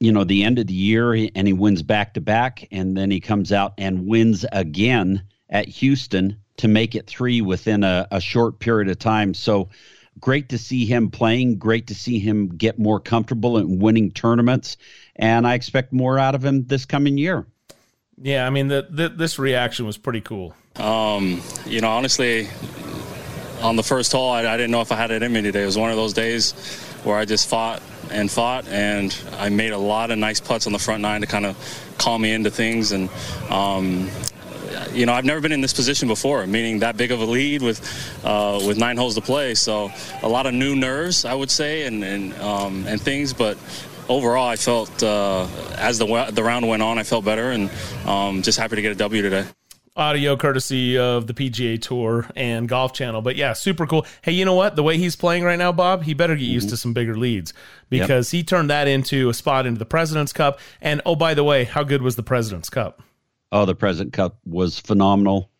[0.00, 3.10] you know the end of the year and he wins back to back and then
[3.10, 8.20] he comes out and wins again at Houston to make it 3 within a, a
[8.20, 9.34] short period of time.
[9.34, 9.68] So
[10.20, 14.76] great to see him playing, great to see him get more comfortable in winning tournaments
[15.16, 17.46] and I expect more out of him this coming year.
[18.20, 20.54] Yeah, I mean the, the this reaction was pretty cool.
[20.76, 22.48] Um, you know, honestly,
[23.62, 25.62] on the first hole, I, I didn't know if I had it in me today.
[25.62, 26.52] It was one of those days
[27.02, 30.72] where I just fought and fought, and I made a lot of nice putts on
[30.72, 31.56] the front nine to kind of
[31.98, 32.92] calm me into things.
[32.92, 33.10] And,
[33.50, 34.08] um,
[34.92, 37.62] you know, I've never been in this position before, meaning that big of a lead
[37.62, 37.80] with
[38.24, 39.54] uh, with nine holes to play.
[39.54, 39.90] So
[40.22, 43.58] a lot of new nerves, I would say, and and um, and things, but.
[44.08, 47.68] Overall, I felt uh, as the the round went on, I felt better, and
[48.06, 49.44] um, just happy to get a W today.
[49.96, 53.22] audio courtesy of the PGA Tour and Golf Channel.
[53.22, 54.06] But yeah, super cool.
[54.22, 54.76] Hey, you know what?
[54.76, 57.54] The way he's playing right now, Bob, he better get used to some bigger leads
[57.88, 60.60] because he turned that into a spot into the President's Cup.
[60.80, 63.02] And oh, by the way, how good was the President's Cup?
[63.52, 65.50] Oh, the President Cup was phenomenal.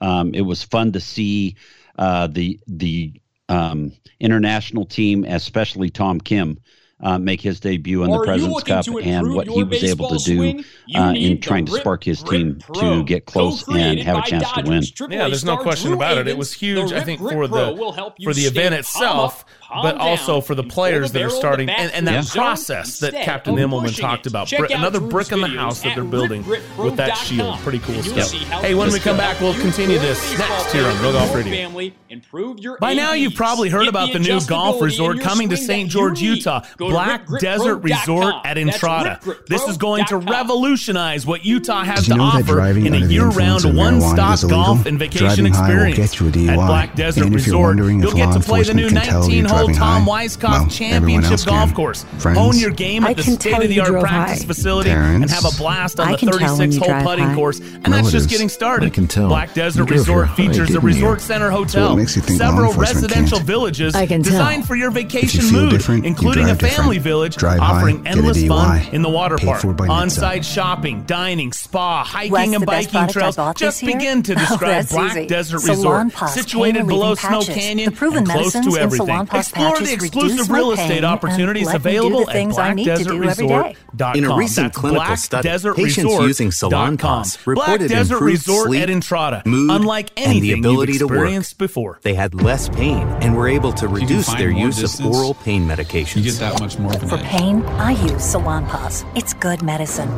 [0.00, 1.56] Um, it was fun to see
[1.98, 6.58] uh, the the um, international team, especially Tom Kim,
[7.02, 10.16] uh, make his debut in the Are you President's Cup and what he was able
[10.16, 10.62] to do
[10.94, 12.98] uh, in trying to spark his team Pro.
[12.98, 14.82] to get close and have a by chance to win.
[14.82, 16.28] AAA Yeah, there's no question Drew about it.
[16.28, 19.40] It was huge, I think, for Pro the will help you for the event itself,
[19.40, 22.24] up, palm but also for the players the that are starting and, and that back
[22.24, 24.46] zone process that Captain of Immelman talked about.
[24.46, 27.58] Check Brick- another Drew's brick in the house that they're building with that shield.
[27.60, 28.32] Pretty cool stuff.
[28.32, 31.52] Hey, when we come back, we'll continue this next here on player, Real Golf Radio.
[31.52, 35.48] Family, improve your By now, you've probably heard get about the new golf resort coming
[35.50, 35.90] to St.
[35.90, 36.20] George.
[36.20, 36.64] Utah.
[36.78, 39.20] Black Desert Resort at Entrada.
[39.48, 43.64] This is going to revolutionize what Utah has to offer in a under the influence
[43.64, 46.12] year-round one-stop golf and vacation Driving high will experience.
[46.12, 46.48] get you a DUI.
[46.52, 49.10] At Black Desert And if you're Resort, you'll get to play the new enforcement can
[49.10, 51.76] tell you're 19-hole driving Tom high, Weiskopf well, Championship Golf can.
[51.76, 52.04] Course.
[52.18, 52.38] Friends?
[52.38, 54.46] Hone your game I at the can state-of-the-art practice high.
[54.46, 57.34] facility and have a blast on I the can tell when you 36-hole putting high.
[57.34, 57.60] course.
[57.60, 58.86] And that's just getting started.
[58.86, 59.28] I can tell.
[59.28, 60.86] Black Desert Resort high, features a didn't you?
[60.88, 63.46] resort center hotel, what makes you think law several residential can't?
[63.46, 66.70] villages I can designed for your If you vacation mood, different, you including a family
[66.72, 69.64] family village offering endless fun in the water park.
[69.64, 73.36] on site shopping, dining, spa, hiking, and biking trails.
[73.56, 75.28] Just begin to Oh, describe Black.
[75.28, 77.42] Desert Resort, situated below Snow.
[77.42, 79.26] Canyon The proven and close medicines to in everything.
[79.52, 82.72] Salonpas Explore the exclusive real estate opportunities let me do the available at things I
[82.74, 84.16] need to do blackdesertresort.com.
[84.16, 88.66] In a recent That's clinical study, Desert patients using Salonpas Black reported Desert improved Resort
[88.68, 91.58] sleep, at Entrada, mood, unlike and anything the ability you've to work.
[91.58, 91.98] before.
[92.02, 95.66] They had less pain and were able to reduce their use distance, of oral pain
[95.66, 96.16] medications.
[96.16, 99.04] You get that much more For pain, I use Salonpas.
[99.16, 100.08] It's good medicine.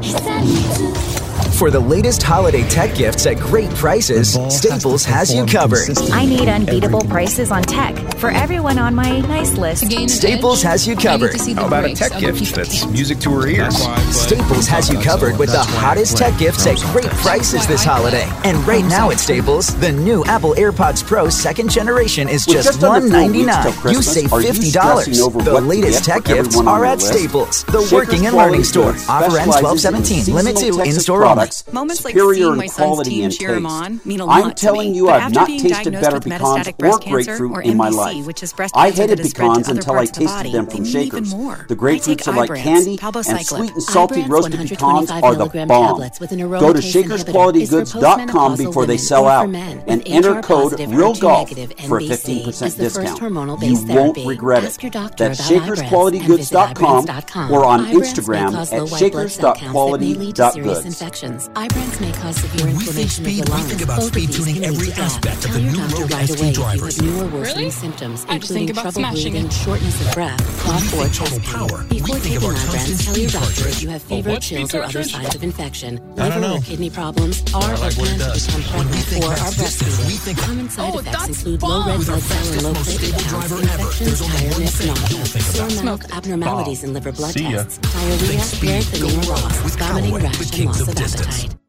[1.55, 5.89] For the latest holiday tech gifts at great prices, Staples has you covered.
[6.13, 9.91] I need unbeatable prices on tech for everyone on my nice list.
[10.11, 11.35] Staples has you covered.
[11.57, 13.77] How about a tech gift that's music to her ears?
[14.15, 18.29] Staples has you covered with the hottest tech gifts at great prices this holiday.
[18.45, 22.83] And right now at Staples, the new Apple AirPods Pro second generation is just just
[22.83, 23.95] under four weeks till 199.
[23.95, 25.45] You save are you stressing over $50.
[25.45, 27.01] The latest tech gifts are at?
[27.01, 28.91] Staples, the working and learning store.
[29.09, 30.35] Offer ends specializes in 1217.
[30.35, 31.35] Limit seasonal 2 in store only.
[31.35, 34.61] products, Moments like seeing my son's team cheer him on mean a I'm lot to
[34.67, 34.97] telling me.
[34.97, 37.53] you, I've after not being tasted diagnosed better with pecans metastatic or breast cancer, grapefruit
[37.53, 38.27] or in my MBC, life.
[38.27, 40.37] which is breast I cancer hated that has pecans until I parts of the tasted
[40.37, 40.53] body.
[40.53, 41.35] them from They mean even Shakers.
[41.35, 41.65] more.
[41.69, 45.47] The I grapefruits are like candy, and sweet and salty Ibrance roasted pecans are the
[45.67, 45.89] bomb.
[45.89, 49.85] tablets with an Go to aromatase inhibitor shakersqualitygoods.com before they sell out and for men
[49.87, 53.63] and with enter code positive, REALGOLF for a 15% MBC is the first discount.
[53.63, 54.77] You won't regret it.
[55.17, 60.15] That's about Ibrance shakersqualitygoods.com or on Instagram at low white blood cell counts that may
[60.15, 61.49] lead to serious shakers.quality.goods.
[61.51, 64.33] Ibrance may cause severe we inflammation think speed, of the we think about Both speed
[64.33, 66.99] tuning every aspect of the new doctor Rogue right ST drivers.
[67.03, 67.71] you have new or worsening Really?
[67.71, 69.53] symptoms, I just including think about trouble smashing breathing, it.
[69.53, 71.89] shortness of breath, cough, or chest pain.
[71.89, 74.83] Before taking our Ibrance, constant tell your doctor if you have fever, what chills, or
[74.83, 76.57] other signs of infection, I don't liver know.
[76.57, 79.25] or kidney problems, are I or like what it plan to become we pregnant think
[79.25, 80.45] or are fast distance, we think- breastfeeding.
[80.47, 82.05] Common side Oh, effects that's include low red bomb.
[82.05, 83.63] blood cell and low Fastest, most platelet stable counts, driver ever.
[83.65, 85.43] infections, There's only one tiredness, nausea,
[85.75, 89.63] sore mouth, abnormalities in liver blood tests, diarrhea, Think speed, hair thinning go or loss,
[89.65, 91.45] with vomiting, rash, and loss of of distance.
[91.45, 91.64] appetite.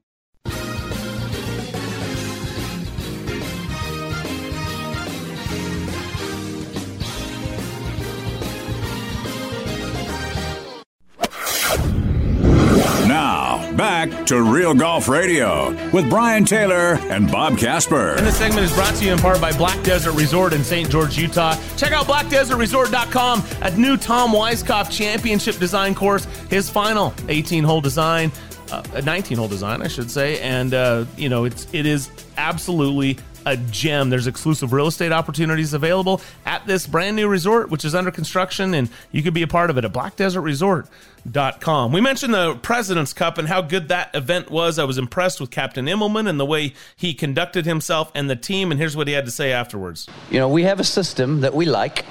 [14.07, 18.11] Back to Real Golf Radio with Brian Taylor and Bob Casper.
[18.11, 20.89] And this segment is brought to you in part by Black Desert Resort in St.
[20.89, 21.57] George, Utah.
[21.77, 28.31] Check out blackdesertresort.com, a new Tom Weiskopf championship design course, his final 18 hole design,
[28.71, 30.39] uh, a 19 hole design, I should say.
[30.39, 34.09] And, uh, you know, it's, it is absolutely a gem.
[34.09, 38.73] There's exclusive real estate opportunities available at this brand new resort, which is under construction,
[38.73, 41.91] and you could be a part of it at blackdesertresort.com.
[41.91, 44.79] We mentioned the President's Cup and how good that event was.
[44.79, 48.71] I was impressed with Captain Immelman and the way he conducted himself and the team,
[48.71, 50.07] and here's what he had to say afterwards.
[50.29, 52.05] You know, we have a system that we like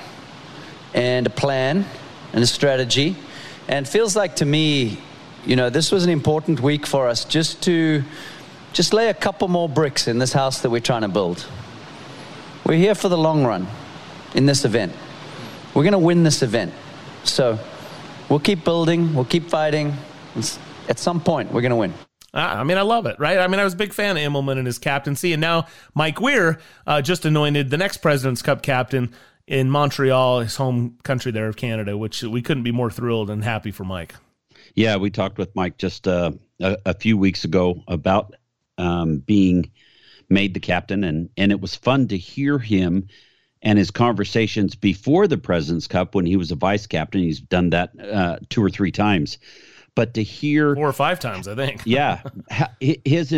[0.94, 1.84] and a plan
[2.32, 3.16] and a strategy.
[3.66, 4.98] And feels like to me,
[5.46, 8.04] you know, this was an important week for us just to
[8.74, 11.46] just lay a couple more bricks in this house that we're trying to build.
[12.66, 13.68] We're here for the long run
[14.34, 14.92] in this event.
[15.74, 16.74] We're going to win this event.
[17.22, 17.58] So
[18.28, 19.94] we'll keep building, we'll keep fighting.
[20.88, 21.94] At some point, we're going to win.
[22.34, 23.38] Ah, I mean, I love it, right?
[23.38, 26.20] I mean, I was a big fan of Immelman and his captaincy, and now Mike
[26.20, 29.14] Weir uh, just anointed the next President's Cup captain
[29.46, 33.44] in Montreal, his home country there of Canada, which we couldn't be more thrilled and
[33.44, 34.16] happy for Mike.
[34.74, 38.34] Yeah, we talked with Mike just uh, a, a few weeks ago about
[38.78, 39.70] um, being
[40.28, 43.08] made the captain, and and it was fun to hear him
[43.62, 47.22] and his conversations before the President's Cup when he was a vice captain.
[47.22, 49.38] He's done that uh, two or three times,
[49.94, 51.82] but to hear Four or five times, I think.
[51.84, 52.22] yeah,
[52.80, 53.34] his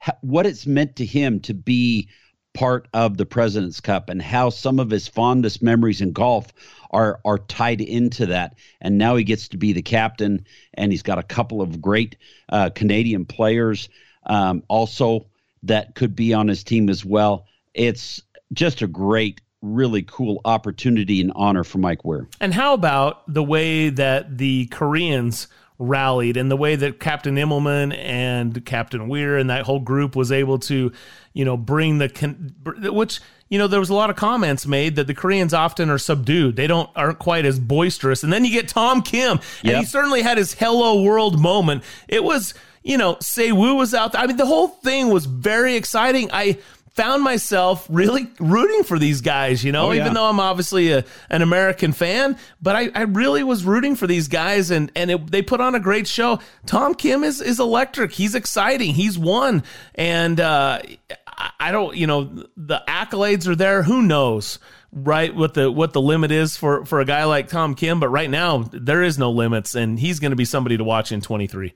[0.00, 2.08] ha- what it's meant to him to be
[2.54, 6.52] part of the President's Cup and how some of his fondest memories in golf
[6.90, 8.54] are are tied into that.
[8.80, 12.16] And now he gets to be the captain, and he's got a couple of great
[12.48, 13.88] uh, Canadian players
[14.26, 15.26] um, also
[15.64, 17.46] that could be on his team as well.
[17.74, 18.20] It's
[18.52, 22.28] just a great, really cool opportunity and honor for Mike Weir.
[22.40, 27.96] And how about the way that the Koreans rallied and the way that Captain Immelman
[27.96, 30.92] and Captain Weir and that whole group was able to,
[31.32, 34.96] you know, bring the con- which you know there was a lot of comments made
[34.96, 36.56] that the Koreans often are subdued.
[36.56, 38.22] They don't aren't quite as boisterous.
[38.22, 39.32] And then you get Tom Kim,
[39.62, 39.80] and Yep.
[39.80, 41.82] he certainly had his hello world moment.
[42.06, 44.20] It was, you know, Si Woo was out there.
[44.20, 46.30] I mean, the whole thing was very exciting.
[46.32, 46.58] I
[46.94, 50.02] found myself really rooting for these guys, you know, Oh, yeah.
[50.02, 54.06] even though I'm obviously a, an American fan, but I, I really was rooting for
[54.06, 56.38] these guys and, and it, they put on a great show.
[56.66, 58.12] Tom Kim is, is electric.
[58.12, 58.92] He's exciting.
[58.92, 59.62] He's won.
[59.94, 62.24] And, uh, I- I don't, you know,
[62.56, 63.82] the accolades are there.
[63.82, 64.58] Who knows
[64.92, 68.10] right what the what the limit is for for a guy like Tom Kim, but
[68.10, 71.20] right now there is no limits, and he's going to be somebody to watch in
[71.20, 71.72] 23.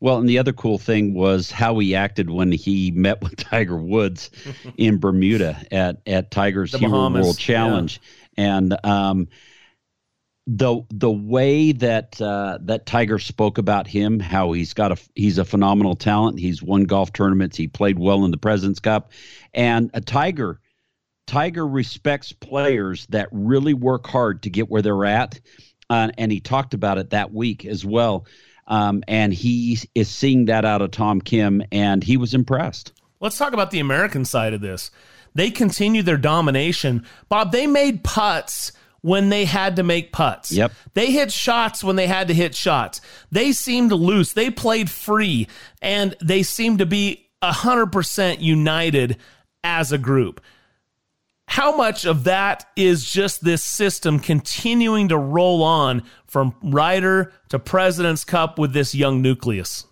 [0.00, 3.76] Well, and the other cool thing was how he acted when he met with Tiger
[3.76, 4.30] Woods
[4.76, 8.00] in Bermuda at at Tiger's The Hero Bahamas, World Challenge,
[8.36, 9.28] and um,
[10.46, 15.36] the the way that uh, that Tiger spoke about him, how he's got a he's
[15.36, 16.38] a phenomenal talent.
[16.38, 17.56] He's won golf tournaments.
[17.56, 19.12] He played well in the Presidents Cup,
[19.52, 20.60] and a Tiger.
[21.26, 25.38] Tiger respects players that really work hard to get where they're at,
[25.90, 28.24] uh, and he talked about it that week as well.
[28.68, 32.92] Um, and he is seeing that out of Tom Kim, and he was impressed.
[33.20, 34.90] Let's talk about the American side of this.
[35.34, 37.04] They continue their domination.
[37.28, 40.52] Bob, they made putts when they had to make putts.
[40.52, 40.72] Yep.
[40.94, 43.00] They hit shots when they had to hit shots.
[43.30, 44.32] They seemed loose.
[44.32, 45.46] They played free
[45.80, 49.16] and they seemed to be 100% united
[49.62, 50.40] as a group.
[51.48, 57.58] How much of that is just this system continuing to roll on from Ryder to
[57.58, 59.86] President's Cup with this young nucleus?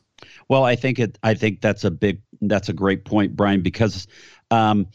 [0.51, 1.19] Well, I think it.
[1.23, 2.21] I think that's a big.
[2.43, 4.07] That's a great point, Brian, because
[4.51, 4.89] um,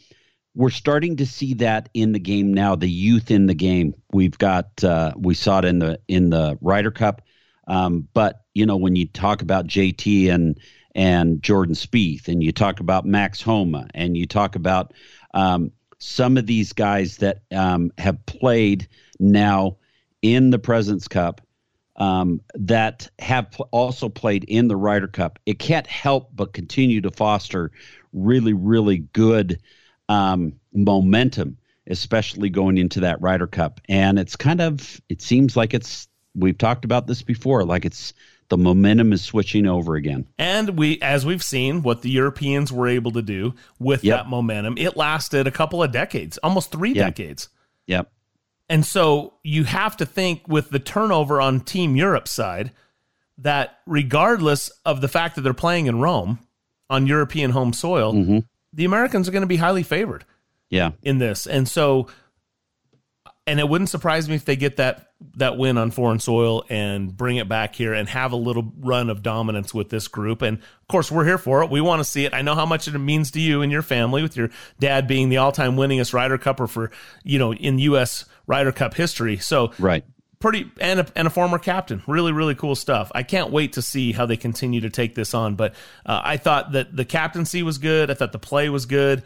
[0.54, 2.76] we're starting to see that in the game now.
[2.76, 3.92] The youth in the game.
[4.12, 4.84] We've got.
[4.84, 7.22] Uh, we saw it in the in the Ryder Cup,
[7.66, 10.60] um, but you know when you talk about JT and
[10.94, 14.94] and Jordan Spieth, and you talk about Max Homa, and you talk about
[15.34, 15.72] um,
[16.02, 18.88] some of these guys that um, have played
[19.20, 19.76] now
[20.20, 21.40] in the Presidents Cup
[21.94, 27.00] um, that have pl- also played in the Ryder Cup, it can't help but continue
[27.02, 27.70] to foster
[28.12, 29.60] really, really good
[30.08, 31.56] um, momentum,
[31.86, 33.80] especially going into that Ryder Cup.
[33.88, 38.12] And it's kind of, it seems like it's, we've talked about this before, like it's,
[38.52, 40.26] the momentum is switching over again.
[40.38, 44.18] And we, as we've seen, what the Europeans were able to do with Yep.
[44.18, 47.04] that momentum, it lasted a couple of decades, almost three Yeah.
[47.06, 47.48] decades.
[47.86, 48.12] Yep.
[48.68, 52.72] And so you have to think with the turnover on Team Europe's side
[53.38, 56.38] that regardless of the fact that they're playing in Rome
[56.90, 58.38] on European home soil, Mm-hmm.
[58.74, 60.26] the Americans are going to be highly favored
[60.68, 60.90] Yeah.
[61.02, 61.46] in this.
[61.46, 62.06] And so
[63.46, 67.16] and it wouldn't surprise me if they get that that win on foreign soil and
[67.16, 70.42] bring it back here and have a little run of dominance with this group.
[70.42, 71.70] And of course, we're here for it.
[71.70, 72.34] We want to see it.
[72.34, 74.50] I know how much it means to you and your family, with your
[74.80, 76.90] dad being the all-time winningest Ryder Cupper for
[77.24, 78.24] you know in U.S.
[78.46, 79.38] Ryder Cup history.
[79.38, 80.04] So Right.
[80.40, 82.02] pretty and a, and a former captain.
[82.06, 83.10] Really, really cool stuff.
[83.14, 85.54] I can't wait to see how they continue to take this on.
[85.56, 85.74] But
[86.04, 88.10] uh, I thought that the captaincy was good.
[88.10, 89.22] I thought the play was good,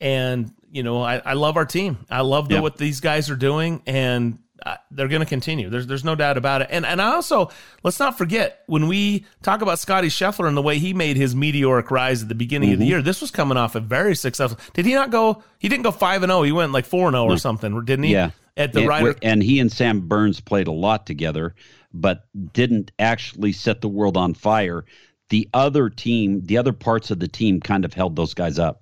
[0.00, 1.98] and you know I, I love our team.
[2.10, 2.60] I love the, Yeah.
[2.60, 5.68] what these guys are doing, and uh, they're going to continue.
[5.70, 6.68] There's there's no doubt about it.
[6.70, 7.50] And and I also
[7.82, 11.34] let's not forget when we talk about Scottie Scheffler and the way he made his
[11.34, 12.88] meteoric rise at the beginning of the Mhm.
[12.88, 13.02] year.
[13.02, 14.58] This was coming off a very successful.
[14.72, 15.42] Did he not go?
[15.58, 16.42] He didn't go five and zero.
[16.42, 18.12] He went like four and zero or something, didn't he?
[18.12, 18.30] Yeah.
[18.56, 21.54] At the and, Ryder and he and Sam Burns played a lot together,
[21.92, 24.84] but didn't actually set the world on fire.
[25.30, 28.81] The other team, the other parts of the team kind of held those guys up.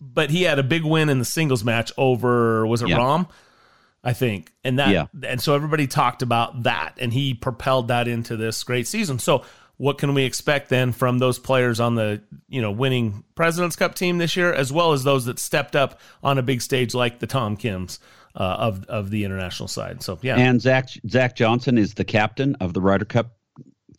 [0.00, 2.98] But he had a big win in the singles match over was it Yeah.
[2.98, 3.28] Rahm?
[4.02, 4.52] I think.
[4.62, 5.06] And that Yeah.
[5.26, 9.18] and so everybody talked about that and he propelled that into this great season.
[9.18, 9.44] So
[9.76, 13.94] what can we expect then from those players on the, you know, winning President's Cup
[13.94, 17.18] team this year as well as those that stepped up on a big stage like
[17.18, 17.98] the Tom Kims
[18.36, 20.02] uh, of of the international side.
[20.02, 20.36] So yeah.
[20.36, 23.36] And Zach Zach Johnson is the captain of the Ryder Cup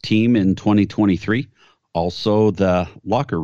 [0.03, 1.47] team in 2023.
[1.93, 3.43] Also, the locker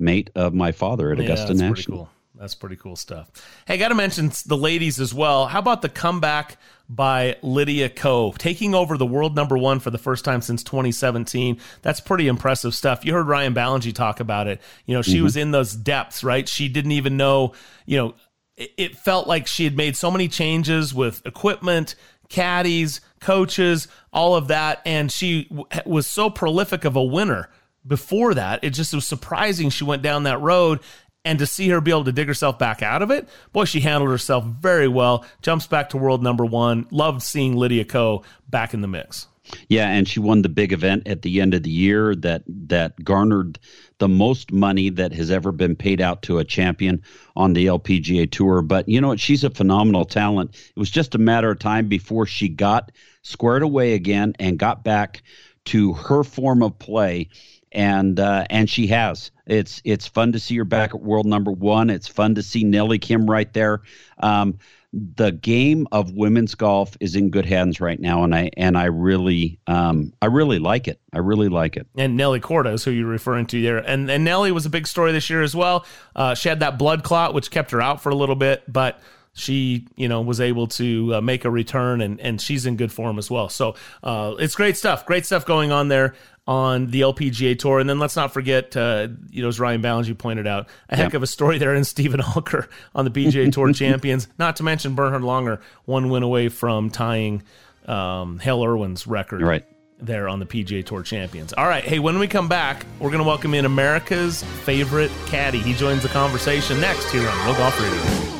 [0.00, 1.98] mate of my father at Yeah, Augusta that's pretty National.
[1.98, 2.08] cool.
[2.38, 3.28] That's pretty cool stuff.
[3.66, 5.46] Hey, got to mention the ladies as well.
[5.48, 6.56] How about the comeback
[6.88, 11.58] by Lydia Ko, taking over the world number one for the first time since 2017?
[11.82, 13.04] That's pretty impressive stuff.
[13.04, 14.58] You heard Ryan Ballengee talk about it.
[14.86, 15.22] You know, she Mhm.
[15.24, 16.48] was in those depths, right?
[16.48, 17.52] She didn't even know,
[17.84, 18.14] you know,
[18.56, 21.94] it, it felt like she had made so many changes with equipment,
[22.30, 24.80] caddies, coaches, all of that.
[24.86, 27.50] And she w- was so prolific of a winner
[27.86, 28.62] before that.
[28.62, 30.80] It just was surprising she went down that road.
[31.22, 33.80] And to see her be able to dig herself back out of it, boy, she
[33.80, 35.26] handled herself very well.
[35.42, 36.86] Jumps back to world number one.
[36.90, 39.26] Loved seeing Lydia Ko back in the mix.
[39.68, 43.02] Yeah, and she won the big event at the end of the year that that
[43.04, 43.58] garnered
[43.98, 47.02] the most money that has ever been paid out to a champion
[47.36, 48.62] on the LPGA tour.
[48.62, 49.20] But you know what?
[49.20, 50.54] She's a phenomenal talent.
[50.54, 52.92] It was just a matter of time before she got
[53.22, 55.22] squared away again and got back
[55.66, 57.28] to her form of play.
[57.72, 59.30] And uh, and she has.
[59.46, 61.90] It's it's fun to see her back at world number one.
[61.90, 63.82] It's fun to see Nelly Kim right there.
[64.18, 64.58] Um,
[64.92, 68.86] the game of women's golf is in good hands right now, and I and I
[68.86, 71.00] really um, I really like it.
[71.12, 71.86] I really like it.
[71.96, 73.78] and Nelly Korda is who you're referring to there.
[73.78, 75.86] And and Nelly was a big story this year as well.
[76.16, 79.00] Uh, she had that blood clot, which kept her out for a little bit, but
[79.32, 82.90] she you know was able to uh, make a return and and she's in good
[82.90, 86.14] form as well so uh, it's great stuff great stuff going on there
[86.48, 90.18] on the LPGA tour and then let's not forget uh, you know as Ryan Ballengee
[90.18, 91.14] pointed out a heck Yep.
[91.14, 94.94] of a story there in Steven Alker on the PGA Tour champions not to mention
[94.96, 97.42] Bernhard Langer one win away from tying
[97.86, 99.64] um, Hale Irwin's record Right.
[100.00, 101.52] there on the PGA Tour champions.
[101.52, 105.58] All right, hey, when we come back, we're going to welcome in America's favorite caddy.
[105.60, 108.39] He joins the conversation next here on Real Golf Radio.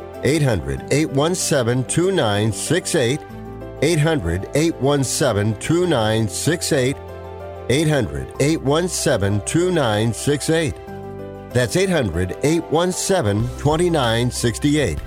[0.23, 3.19] 800 817 2968.
[3.81, 6.95] 800 817 2968.
[7.69, 10.73] 800 817 2968.
[11.51, 14.99] That's 800 817 2968.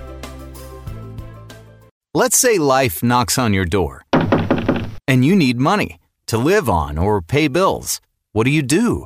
[2.13, 4.05] Let's say life knocks on your door
[5.07, 5.97] and you need money
[6.27, 8.01] to live on or pay bills.
[8.31, 9.05] What do you do?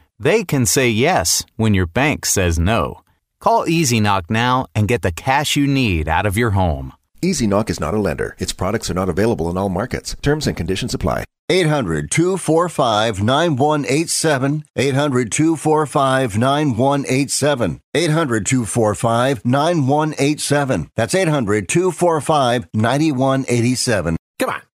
[0.21, 3.01] they can say yes when your bank says no.
[3.39, 6.93] Call Easy Knock now and get the cash you need out of your home.
[7.23, 8.35] Easy Knock is not a lender.
[8.39, 10.15] Its products are not available in all markets.
[10.21, 11.23] Terms and conditions apply.
[11.49, 14.63] 800 245 9187.
[14.75, 17.81] 800 245 9187.
[17.93, 20.91] 800 245 9187.
[20.95, 24.17] That's 800 245 9187.
[24.39, 24.61] Come on.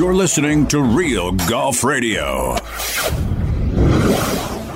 [0.00, 2.56] You're listening to Real Golf Radio.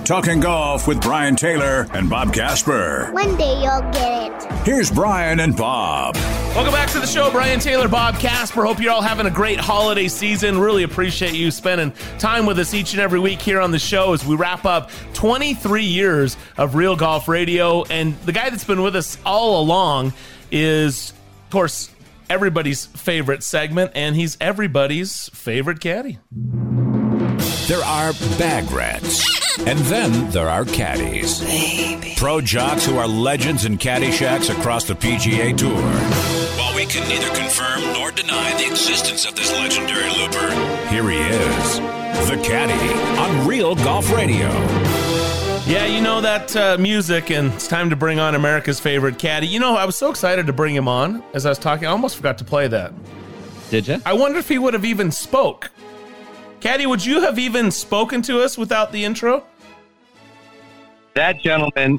[0.05, 3.09] Talking golf with Brian Taylor and Bob Casper.
[3.11, 4.53] One day you'll get it.
[4.67, 6.17] Here's Brian and Bob.
[6.17, 8.67] Welcome back to the show, Brian Taylor, Bob Casper.
[8.67, 10.59] Hope you're all having a great holiday season.
[10.59, 14.13] Really appreciate you spending time with us each and every week here on the show
[14.13, 17.85] as we wrap up 23 years of Real Golf Radio.
[17.85, 20.13] And the guy that's been with us all along
[20.53, 21.15] is,
[21.47, 21.94] of course,
[22.29, 26.19] everybody's favorite segment, and he's everybody's favorite caddy.
[27.67, 29.25] There are bag rats.
[29.61, 31.41] And then there are caddies.
[32.19, 35.81] Pro jocks who are legends in caddy shacks across the PGA Tour.
[36.59, 40.51] While we can neither confirm nor deny the existence of this legendary looper,
[40.89, 41.79] here he is,
[42.29, 42.73] the caddy
[43.19, 45.14] on Real Golf Radio.
[45.67, 49.47] Yeah, you know that uh, music, and it's time to bring on America's favorite caddy.
[49.47, 51.87] You know, I was so excited to bring him on as I was talking.
[51.87, 52.93] I almost forgot to play that.
[53.71, 53.97] Did you?
[54.05, 55.71] I wonder if he would have even spoke.
[56.61, 59.43] Caddy, would you have even spoken to us without the intro?
[61.15, 61.99] That gentleman,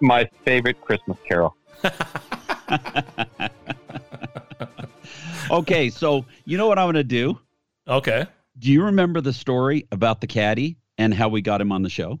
[0.00, 1.54] my favorite Christmas carol.
[5.52, 7.38] okay, so you know what I'm going to do?
[7.86, 8.26] Okay.
[8.58, 11.88] Do you remember the story about the caddy and how we got him on the
[11.88, 12.18] show?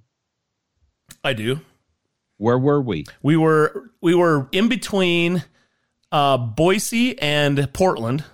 [1.24, 1.60] I do.
[2.38, 3.04] Where were we?
[3.22, 5.44] We were we were in between
[6.10, 8.24] uh, Boise and Portland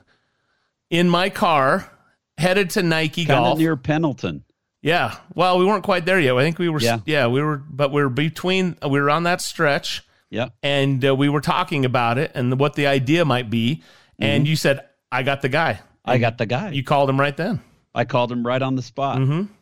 [0.90, 1.90] in my car,
[2.38, 3.58] headed to Nike Kind Golf.
[3.58, 4.44] near Pendleton.
[4.80, 5.16] Yeah.
[5.34, 6.34] Well, we weren't quite there yet.
[6.36, 6.80] I think we were.
[6.80, 7.00] Yeah.
[7.04, 7.26] Yeah.
[7.26, 8.76] we were, but we were between.
[8.82, 10.48] We were on that stretch, Yeah.
[10.62, 13.82] and uh, we were talking about it and what the idea might be.
[14.18, 16.10] And you said, "I got the guy." Mm-hmm.
[16.10, 16.70] I got the guy.
[16.70, 17.60] You called him right then.
[17.94, 19.18] I called him right on the spot.
[19.18, 19.52] Mm-hmm.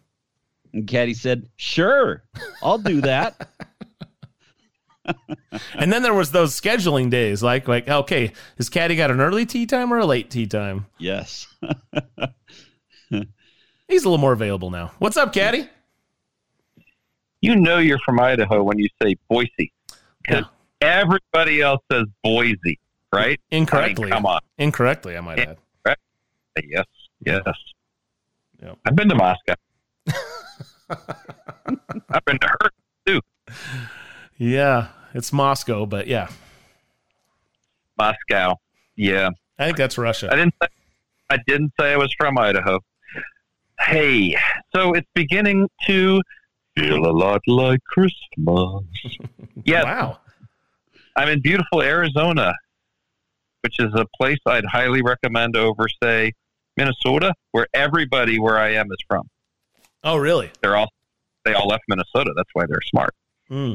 [0.72, 2.22] And Caddy said, Sure,
[2.62, 3.48] I'll do that.
[5.78, 9.47] And then there was those scheduling days, like like okay, has Caddy got an early
[9.47, 10.86] tee time or a late tee time?
[10.98, 11.47] yes.
[13.10, 14.90] He's a little more available now.
[14.98, 15.68] What's up, Caddy?
[17.40, 19.72] You know you're from Idaho when you say Boise,
[20.22, 20.47] because
[20.80, 22.80] everybody else says Boise,
[23.12, 23.40] right?
[23.52, 24.06] Incorrectly.
[24.06, 24.40] I mean, come on.
[24.59, 25.59] Incorrectly, I might add.
[26.64, 26.86] Yes,
[27.24, 27.43] yes.
[28.62, 28.78] Yep.
[28.86, 29.55] I've been to Moscow.
[32.11, 32.70] I've been to her
[33.07, 33.20] too.
[34.39, 36.28] Yeah, it's Moscow, but yeah,
[37.99, 38.57] Moscow.
[38.97, 39.31] Yeah.
[39.59, 40.28] I think that's Russia.
[40.31, 40.55] I didn't.
[40.62, 40.69] Say,
[41.31, 42.81] I didn't say I was from Idaho.
[43.81, 44.37] Hey,
[44.74, 46.20] so it's beginning to
[46.77, 48.83] feel a lot like Christmas.
[49.65, 49.85] yes.
[49.85, 50.19] Wow.
[51.16, 52.55] I'm in beautiful Arizona,
[53.62, 56.33] which is a place I'd highly recommend over, say,
[56.77, 59.28] Minnesota, where everybody where I am is from.
[60.05, 60.51] Oh, really?
[60.62, 60.89] They're all
[61.44, 62.32] they all left Minnesota.
[62.36, 63.14] That's why they're smart.
[63.48, 63.74] Hmm.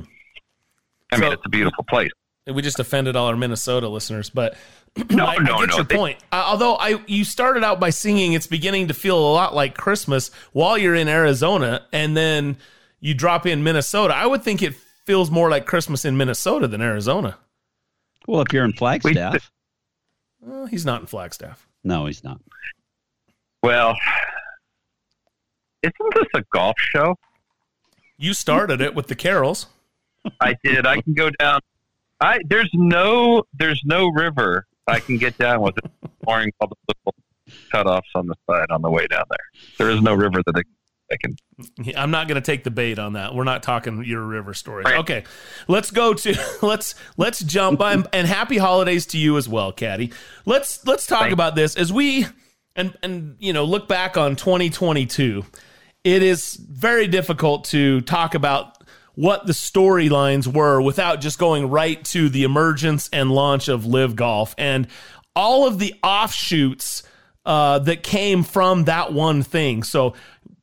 [1.12, 2.12] I mean, it's a beautiful place.
[2.48, 4.56] We just offended all our Minnesota listeners, but
[5.12, 5.76] No, I, no, I get no.
[5.78, 6.18] your They- point.
[6.32, 9.76] Uh, although I, you started out by singing, it's beginning to feel a lot like
[9.78, 12.58] Christmas while you're in Arizona, and then
[13.00, 14.14] you drop in Minnesota.
[14.16, 14.74] I would think it
[15.06, 17.38] feels more like Christmas in Minnesota than Arizona.
[18.28, 19.50] Well, if you're in Flagstaff.
[20.42, 21.68] Well, he's not in Flagstaff.
[21.84, 22.40] No, he's not.
[23.64, 23.96] Well,
[25.84, 27.16] isn't this a golf show?
[28.18, 29.68] You started it with the carols.
[30.40, 30.86] I did.
[30.86, 31.62] I can go down.
[32.20, 35.90] I there's no there's no river I can get down with it,
[36.24, 37.16] pouring all the little
[37.74, 39.64] cutoffs on the side on the way down there.
[39.78, 40.62] There is no river that I,
[41.12, 41.36] I can.
[41.96, 43.34] I'm not going to take the bait on that.
[43.34, 44.86] We're not talking your river stories.
[44.88, 45.24] Okay,
[45.68, 50.12] let's go to let's let's jump on and happy holidays to you as well, Caddy.
[50.46, 52.28] Let's let's talk about this as we
[52.76, 55.44] and and you know look back on 2022.
[56.04, 58.84] It is very difficult to talk about
[59.14, 64.16] what the storylines were without just going right to the emergence and launch of LIV
[64.16, 64.88] Golf and
[65.36, 67.04] all of the offshoots
[67.46, 69.84] uh, that came from that one thing.
[69.84, 70.14] So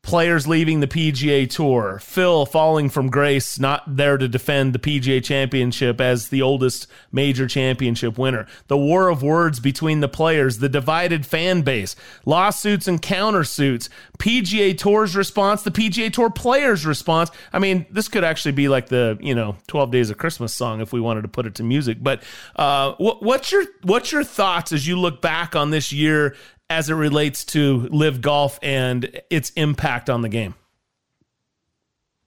[0.03, 5.23] players leaving the PGA Tour, Phil falling from grace, not there to defend the PGA
[5.23, 10.69] Championship as the oldest major championship winner, the war of words between the players, the
[10.69, 11.95] divided fan base,
[12.25, 13.89] lawsuits and countersuits,
[14.19, 17.31] PGA Tour's response, the PGA Tour players' response.
[17.53, 20.81] I mean, this could actually be like the you know Twelve Days of Christmas song
[20.81, 21.99] if we wanted to put it to music.
[22.01, 22.23] But
[22.57, 26.35] uh, what, what's your what's your thoughts as you look back on this year
[26.71, 30.55] as it relates to LIV golf and its impact on the game?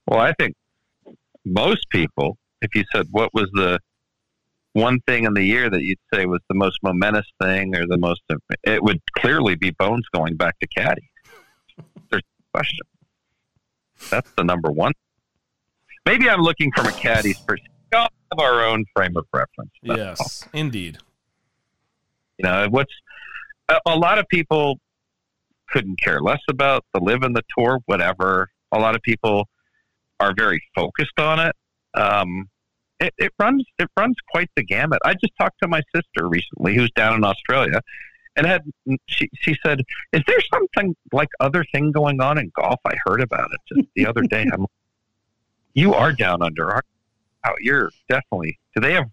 [0.08, 0.56] Well, I think
[1.46, 3.80] most people, if you said what was the
[4.74, 7.98] one thing in the year that you'd say was the most momentous thing or the
[7.98, 8.22] most,
[8.64, 11.10] it would clearly be Bones going back to Caddy.
[12.10, 12.86] There's no question.
[14.10, 14.94] That's the number one.
[16.06, 17.68] Maybe I'm looking from a caddy's perspective.
[17.92, 19.72] We all have our own frame of reference.
[19.84, 20.26] That's all.
[20.28, 20.98] Yes, indeed.
[22.38, 22.94] You know, what's
[23.72, 24.80] a, a lot of people
[25.69, 28.49] couldn't care less about the LIV and the tour, whatever.
[28.72, 29.48] A lot of people
[30.19, 31.56] are very focused on it.
[31.93, 32.48] Um,
[32.99, 34.99] it, it runs it runs quite the gamut.
[35.03, 37.81] I just talked to my sister recently, who's down in Australia,
[38.35, 38.61] and had
[39.07, 39.81] she she said,
[40.14, 43.88] "Is there something like other thing going on in golf?" I heard about it just
[43.95, 44.45] the other day.
[44.53, 44.68] I'm,
[45.73, 46.72] you are down under.
[46.72, 47.52] Aren't you?
[47.52, 48.60] Oh, you're definitely.
[48.76, 49.10] Do they have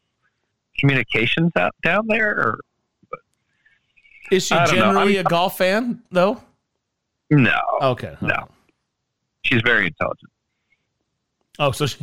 [0.78, 2.30] communications out down there?
[2.30, 2.60] Or
[4.31, 4.81] Is she I don't know.
[4.83, 6.43] generally a golf fan though?
[7.31, 8.17] no, Okay.
[8.21, 8.49] no.
[9.45, 10.31] She's very intelligent.
[11.59, 11.99] Oh, so she.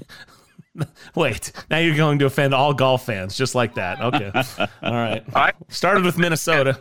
[1.16, 4.02] Wait, now you're going to offend all golf fans just like that.
[4.02, 4.32] Okay.
[4.84, 5.24] All right.
[5.36, 6.80] I Started with Minnesota.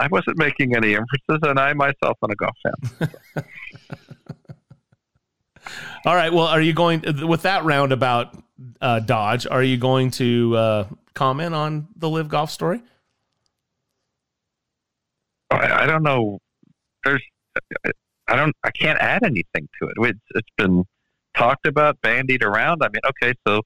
[0.00, 3.10] I wasn't making any inferences, and I myself am a golf fan.
[6.06, 6.32] All right.
[6.32, 8.36] Well, are you going with that roundabout
[8.80, 9.46] uh, dodge?
[9.46, 12.82] Are you going to uh, comment on the LIV golf story?
[15.50, 16.38] I, I don't know.
[17.04, 17.22] There's,
[18.28, 19.94] I don't, I can't add anything to it.
[19.98, 20.84] It's, it's been
[21.36, 22.82] talked about, bandied around.
[22.82, 23.62] I mean, okay, so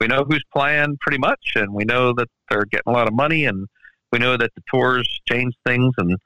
[0.00, 3.14] we know who's playing pretty much, and we know that they're getting a lot of
[3.14, 3.66] money, and
[4.12, 6.16] we know that the tours change things, and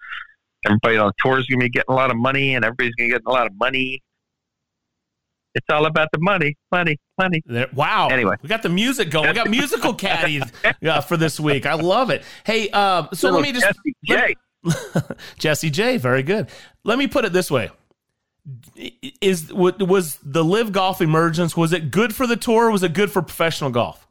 [0.65, 2.95] everybody on the tour is going to be getting a lot of money, and everybody's
[2.95, 4.01] going to get a lot of money.
[5.55, 7.41] It's all about the money, money, money.
[7.47, 8.09] There, wow.
[8.09, 9.29] Anyway, we got the music going.
[9.29, 10.43] We got musical caddies
[10.85, 11.65] uh, for this week.
[11.65, 12.25] I love it.
[12.45, 14.35] Hey, uh, so let me just Jessie J.
[15.39, 15.97] Jessie J.
[15.97, 16.49] Very good.
[16.85, 17.71] Let me put it this way:
[19.21, 21.57] Is was the LIV golf emergence?
[21.57, 22.71] Was it good for the tour?
[22.71, 24.07] was it good for professional golf?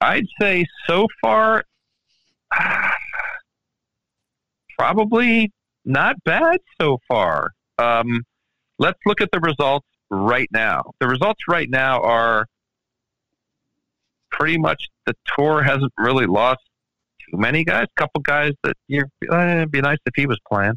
[0.00, 1.64] I'd say so far,
[4.78, 5.50] probably
[5.84, 7.50] not bad so far.
[7.78, 8.22] Um,
[8.78, 10.92] let's look at the results right now.
[11.00, 12.46] The results right now are
[14.38, 16.60] pretty much the tour hasn't really lost
[17.30, 17.84] too many guys.
[17.84, 20.74] A couple guys that you eh, it'd be nice if he was playing,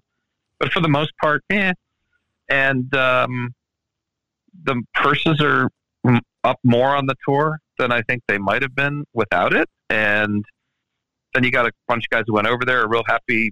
[0.59, 1.73] but for the most part, yeah.
[2.49, 3.53] And um,
[4.63, 5.69] the purses are
[6.43, 9.69] up more on the tour than I think they might have been without it.
[9.89, 10.43] And
[11.33, 13.51] then you got a bunch of guys who went over there are real happy.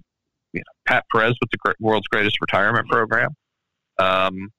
[0.52, 3.30] You know, Pat Perez with the world's greatest retirement program.
[3.98, 4.50] Um,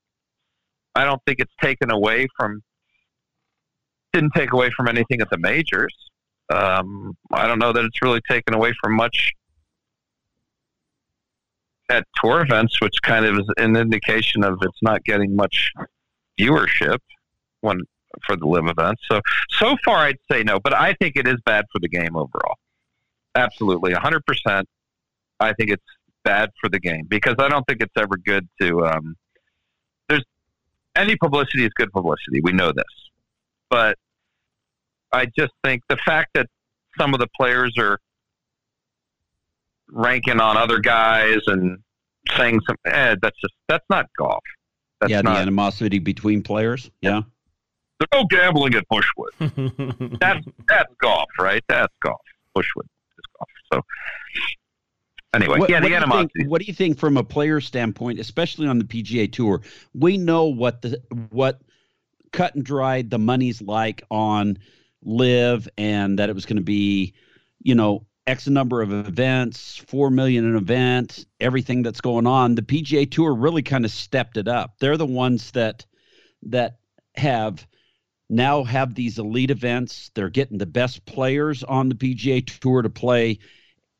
[0.95, 2.61] I don't think it's taken away from
[4.13, 5.95] didn't take away from anything at the majors.
[6.49, 9.33] Um, I don't know that it's really taken away from much
[11.89, 15.71] at tour events, which kind of is an indication of it's not getting much
[16.39, 16.99] viewership
[17.61, 17.81] when
[18.25, 19.01] for the LIV events.
[19.09, 22.15] So so far, I'd say no, but I think it is bad for the game
[22.15, 22.55] overall.
[23.35, 24.67] Absolutely, hundred percent.
[25.39, 25.83] I think it's
[26.23, 28.85] bad for the game because I don't think it's ever good to.
[28.85, 29.15] Um,
[30.09, 30.25] there's
[30.95, 32.41] any publicity is good publicity.
[32.43, 32.83] We know this,
[33.71, 33.97] but
[35.11, 36.45] I just think the fact that
[36.99, 37.97] some of the players are
[39.89, 41.79] ranking on other guys and
[42.37, 44.43] saying some, eh, that's just that's not golf.
[44.99, 46.91] That's yeah, not, the animosity between players.
[47.01, 47.21] Yeah.
[47.99, 50.19] There's no gambling at Bushwood.
[50.19, 51.63] that's that's golf, right?
[51.67, 52.21] That's golf.
[52.55, 53.49] Bushwood is golf.
[53.73, 53.81] So
[55.33, 56.31] anyway, what, yeah, what the do animosity.
[56.37, 59.61] think- what do you think from a player standpoint, especially on the PGA Tour?
[59.93, 61.61] We know what the what
[62.31, 64.57] cut and dried the money's like on
[65.03, 67.13] LIV, and that it was going to be,
[67.61, 72.55] you know, X number of events, four million an event, everything that's going on.
[72.55, 74.75] The PGA Tour really kind of stepped it up.
[74.79, 75.85] They're the ones that
[76.43, 76.77] that
[77.15, 77.65] have
[78.29, 80.11] now have these elite events.
[80.15, 83.39] They're getting the best players on the PGA Tour to play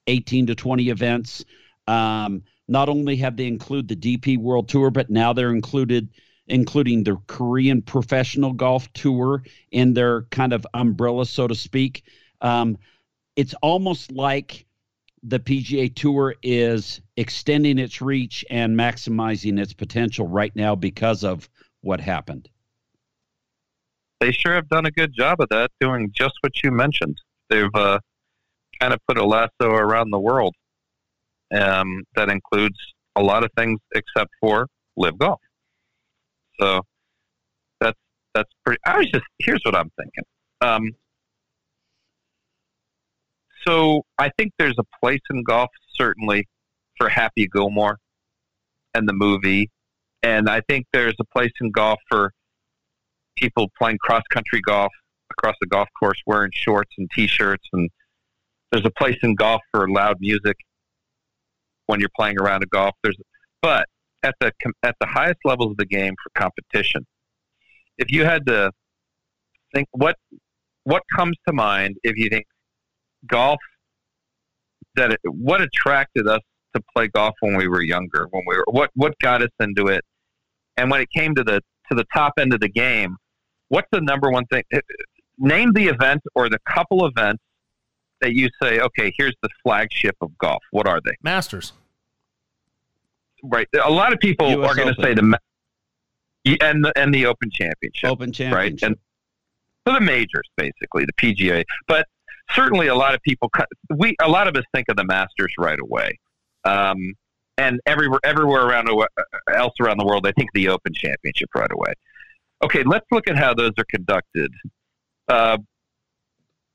[0.07, 1.43] 18 to 20 events.
[1.87, 6.09] Um, not only have they included the DP World Tour, but now they're included
[6.51, 12.03] including the Korean Professional Golf Tour in their kind of umbrella, so to speak.
[12.41, 12.77] Um,
[13.35, 14.65] it's almost like
[15.23, 21.49] the PGA Tour is extending its reach and maximizing its potential right now because of
[21.81, 22.49] what happened.
[24.19, 27.17] They sure have done a good job of that, doing just what you mentioned.
[27.49, 27.99] They've uh,
[28.79, 30.53] kind of put a lasso around the world
[31.53, 32.77] um, that includes
[33.15, 34.67] a lot of things except for
[34.97, 35.39] LIV golf.
[36.61, 36.81] So
[37.79, 37.97] that's
[38.33, 38.79] that's pretty.
[38.85, 40.23] I was just here's what I'm thinking.
[40.61, 40.91] Um,
[43.67, 46.47] so I think there's a place in golf certainly
[46.97, 47.97] for Happy Gilmore
[48.93, 49.69] and the movie,
[50.23, 52.31] and I think there's a place in golf for
[53.37, 54.91] people playing cross country golf
[55.31, 57.89] across the golf course wearing shorts and t-shirts, and
[58.71, 60.57] there's a place in golf for loud music
[61.87, 62.95] when you're playing around a golf.
[63.03, 63.17] There's
[63.61, 63.87] but
[64.23, 64.51] at the
[64.83, 67.05] at the highest levels of the game for competition,
[67.97, 68.71] if you had to
[69.73, 70.15] think what
[70.83, 72.45] what comes to mind if you think
[73.27, 73.59] golf
[74.95, 76.41] that it, what attracted us
[76.75, 79.87] to play golf when we were younger when we were what what got us into
[79.87, 80.03] it?
[80.77, 83.15] And when it came to the to the top end of the game
[83.69, 85.03] what's the number one thing eh, eh,
[85.37, 87.43] name the event or the couple events
[88.21, 90.63] that you say okay here's the flagship of golf.
[90.71, 91.15] What are they?
[91.23, 91.73] Masters.
[93.43, 95.37] Right a lot of people US are going to say the
[96.61, 98.95] and the and the Open Championship Open Championship, right and
[99.85, 102.07] for the majors basically the PGA but
[102.51, 103.49] certainly a lot of people
[103.95, 106.19] we a lot of us think of the Masters right away.
[106.63, 107.13] Um,
[107.57, 109.07] and everywhere everywhere around the,
[109.53, 111.93] else around the world they think the Open Championship right away.
[112.63, 114.51] Okay let's look at how those are conducted.
[115.27, 115.57] Uh,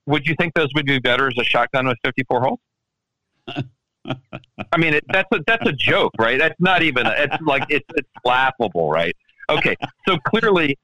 [0.06, 2.60] would you think those would be better as a shotgun with 54 holes
[4.72, 6.38] I mean, it, that's a that's a joke, right?
[6.38, 7.06] That's not even.
[7.06, 9.14] It's like it's it's laughable, right?
[9.48, 9.76] Okay,
[10.08, 10.78] so clearly,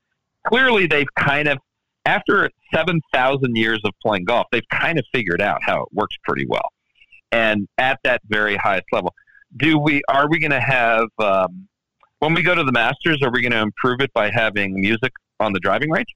[0.46, 1.58] clearly they've kind of
[2.06, 6.16] after seven thousand years of playing golf, they've kind of figured out how it works
[6.24, 6.68] pretty well,
[7.30, 9.14] and at that very highest level,
[9.56, 11.68] do we are we going to have um,
[12.20, 13.20] when we go to the Masters?
[13.22, 16.14] Are we going to improve it by having music on the driving range?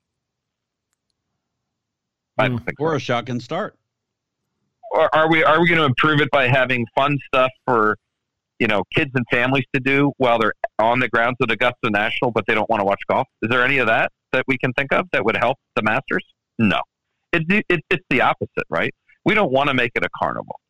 [2.38, 3.76] I don't think or a shotgun start.
[4.94, 7.96] Are, are we are we going to improve it by having fun stuff for
[8.58, 12.30] you know kids and families to do while they're on the grounds at Augusta National,
[12.30, 13.26] but they don't want to watch golf?
[13.42, 16.24] Is there any of that that we can think of that would help the Masters?
[16.58, 16.80] No,
[17.32, 18.94] it's it, it's the opposite, right?
[19.24, 20.60] We don't want to make it a carnival.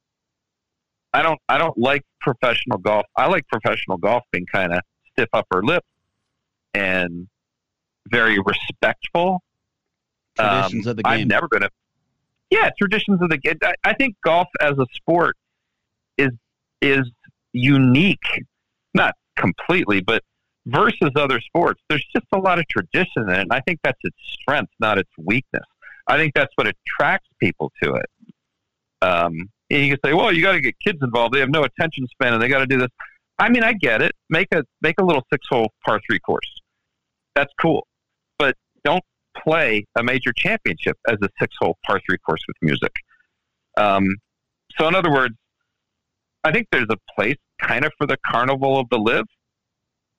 [1.13, 3.07] I don't I don't like professional golf.
[3.17, 4.81] I like professional golf being kind of
[5.13, 5.85] stiff upper lip
[6.75, 7.29] and
[8.11, 9.41] very respectful.
[10.37, 11.13] Traditions Um, of the game.
[11.13, 11.71] I'm never going to.
[12.51, 13.59] Yeah, traditions of the game.
[13.85, 15.37] I, think golf as a sport
[16.17, 16.31] is
[16.81, 17.11] is
[17.53, 18.45] unique,
[18.95, 20.23] not completely, but
[20.67, 21.81] versus other sports.
[21.89, 24.99] There's just a lot of tradition in it, and I think that's its strength, not
[24.99, 25.65] its weakness.
[26.07, 28.07] I think that's what attracts people to it.
[29.03, 31.35] Um, and you can say, well, you got to get kids involved.
[31.35, 32.91] They have no attention span, and they got to do this.
[33.39, 34.13] I mean, I get it.
[34.31, 36.49] Make a make a little six hole par three course.
[37.35, 37.87] That's cool,
[38.39, 39.03] but don't
[39.45, 42.93] play a major championship as a six hole par three course with music.
[43.77, 44.17] Um,
[44.79, 45.35] so, in other words,
[46.45, 49.25] I think there's a place kind of for the carnival of the LIV,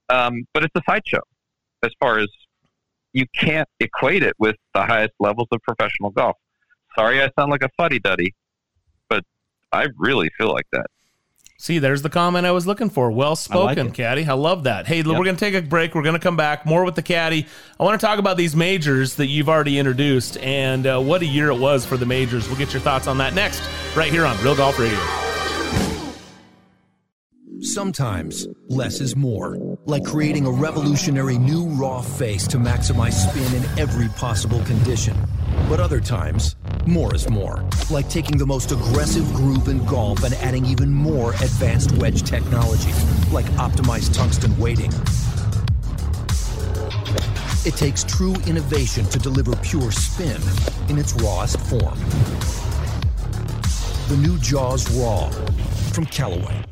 [0.10, 1.22] um, but it's a sideshow
[1.84, 2.28] as far as
[3.14, 6.36] you can't equate it with the highest levels of professional golf.
[6.98, 8.34] Sorry, I sound like a fuddy duddy,
[9.10, 9.24] but
[9.72, 10.88] I really feel like that.
[11.60, 13.10] See, there's the comment I was looking for.
[13.10, 13.94] Well spoken, it.
[13.96, 14.26] Caddy.
[14.26, 14.86] I love that.
[14.86, 15.96] Hey, we're going to take a break.
[15.96, 16.68] We're going to come back.
[16.68, 17.48] More with the Caddy.
[17.80, 21.26] I want to talk about these majors that you've already introduced and uh, what a
[21.26, 22.48] year it was for the majors.
[22.48, 23.64] We'll get your thoughts on that next,
[23.96, 25.00] right here on Real Golf Radio.
[27.62, 33.80] Sometimes less is more, like creating a revolutionary new raw face to maximize spin in
[33.80, 35.18] every possible condition.
[35.68, 36.56] But other times,
[36.86, 41.32] more is more, like taking the most aggressive groove in golf and adding even more
[41.32, 42.92] advanced wedge technology,
[43.32, 44.92] like optimized tungsten weighting.
[47.66, 50.42] It takes true innovation to deliver pure spin
[50.90, 51.98] in its rawest form.
[54.10, 55.30] The new Jaws Raw
[55.92, 56.67] from Callaway.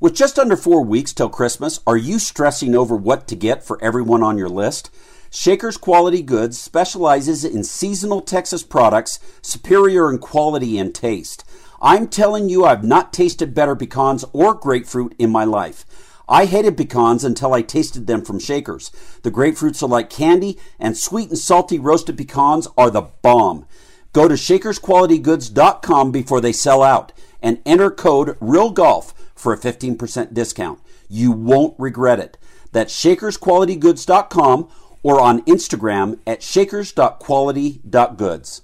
[0.00, 3.82] With just under four weeks till Christmas, are you stressing over what to get for
[3.82, 4.90] everyone on your list?
[5.28, 11.44] Shaker's Quality Goods specializes in seasonal Texas products superior in quality and taste.
[11.82, 15.84] I'm telling you, I've not tasted better pecans or grapefruit in my life.
[16.28, 18.92] I hated pecans until I tasted them from Shaker's.
[19.24, 23.66] The grapefruits are like candy, and sweet and salty roasted pecans are the bomb.
[24.12, 27.12] Go to shakersqualitygoods.com before they sell out
[27.42, 30.80] and enter code REALGOLF for a 15% discount.
[31.08, 32.36] You won't regret it.
[32.72, 34.68] That's shakersqualitygoods.com
[35.02, 38.62] or on Instagram at shakers.quality.goods.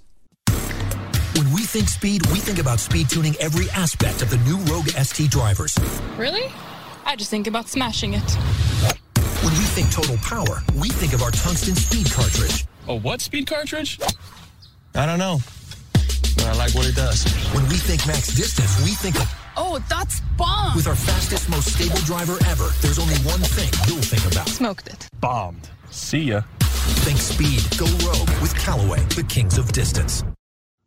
[1.35, 4.87] When we think speed, we think about speed tuning every aspect of the new Rogue
[4.89, 5.77] ST drivers.
[6.17, 6.51] Really?
[7.05, 8.31] I just think about smashing it.
[9.43, 12.65] When we think total power, we think of our tungsten speed cartridge.
[12.87, 13.99] A what speed cartridge?
[14.93, 15.39] I don't know.
[16.35, 17.23] But I like what it does.
[17.53, 20.75] When we think max distance, we think of Oh, that's bomb!
[20.75, 22.69] with our fastest, most stable driver ever.
[22.81, 24.49] There's only one thing you'll think about.
[24.49, 25.07] Smoked it.
[25.21, 25.69] Bombed.
[25.91, 26.41] See ya.
[27.05, 27.63] Think speed.
[27.77, 30.23] Go rogue with Callaway, the kings of distance.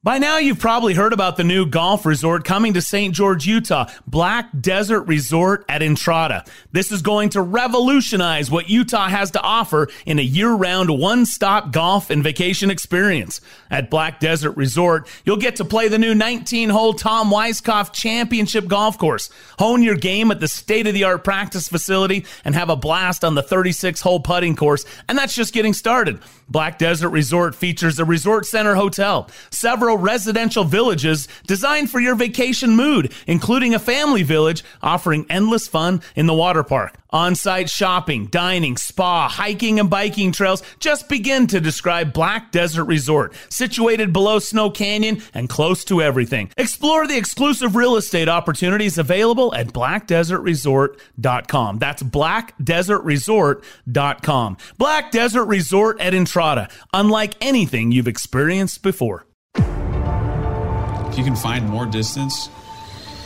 [0.05, 3.13] By now, you've probably heard about the new golf resort coming to St.
[3.13, 6.45] George, Utah, Black Desert Resort at Entrada.
[6.71, 11.27] This is going to revolutionize what Utah has to offer in a year round, one
[11.27, 13.41] stop golf and vacation experience.
[13.73, 18.69] At Black Desert Resort, you'll get to play the new 19 hole Tom Weiskopf Championship
[18.69, 22.71] Golf Course, hone your game at the state of the art practice facility, and have
[22.71, 24.85] a blast on the 36 hole putting course.
[25.09, 26.21] And that's just getting started.
[26.49, 32.75] Black Desert Resort features a resort center hotel, several residential villages designed for your vacation
[32.75, 36.95] mood, including a family village offering endless fun in the water park.
[37.11, 42.85] On site shopping, dining, spa, hiking, and biking trails just begin to describe Black Desert
[42.85, 46.51] Resort, situated below Snow Canyon and close to everything.
[46.59, 51.79] Explore the exclusive real estate opportunities available at blackdesertresort.com.
[51.79, 54.57] That's blackdesertresort.com.
[54.77, 59.25] Black Desert Resort at Entrada, unlike anything you've experienced before.
[59.55, 62.51] If you can find more distance,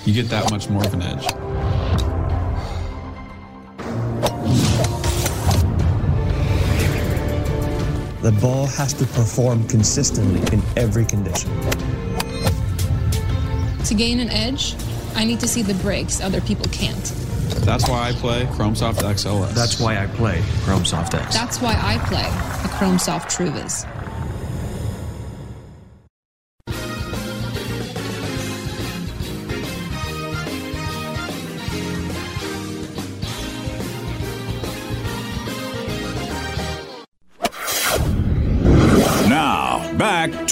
[0.04, 1.26] you get that much more of an edge.
[8.22, 11.50] The ball has to perform consistently in every condition.
[13.84, 14.76] To gain an edge,
[15.16, 17.04] I need to see the breaks other people can't.
[17.64, 19.54] That's why I play Chrome Soft X LS.
[19.54, 21.34] That's why I play Chrome Soft X.
[21.34, 22.30] That's why I play
[22.62, 23.86] the Chrome Soft TruVis.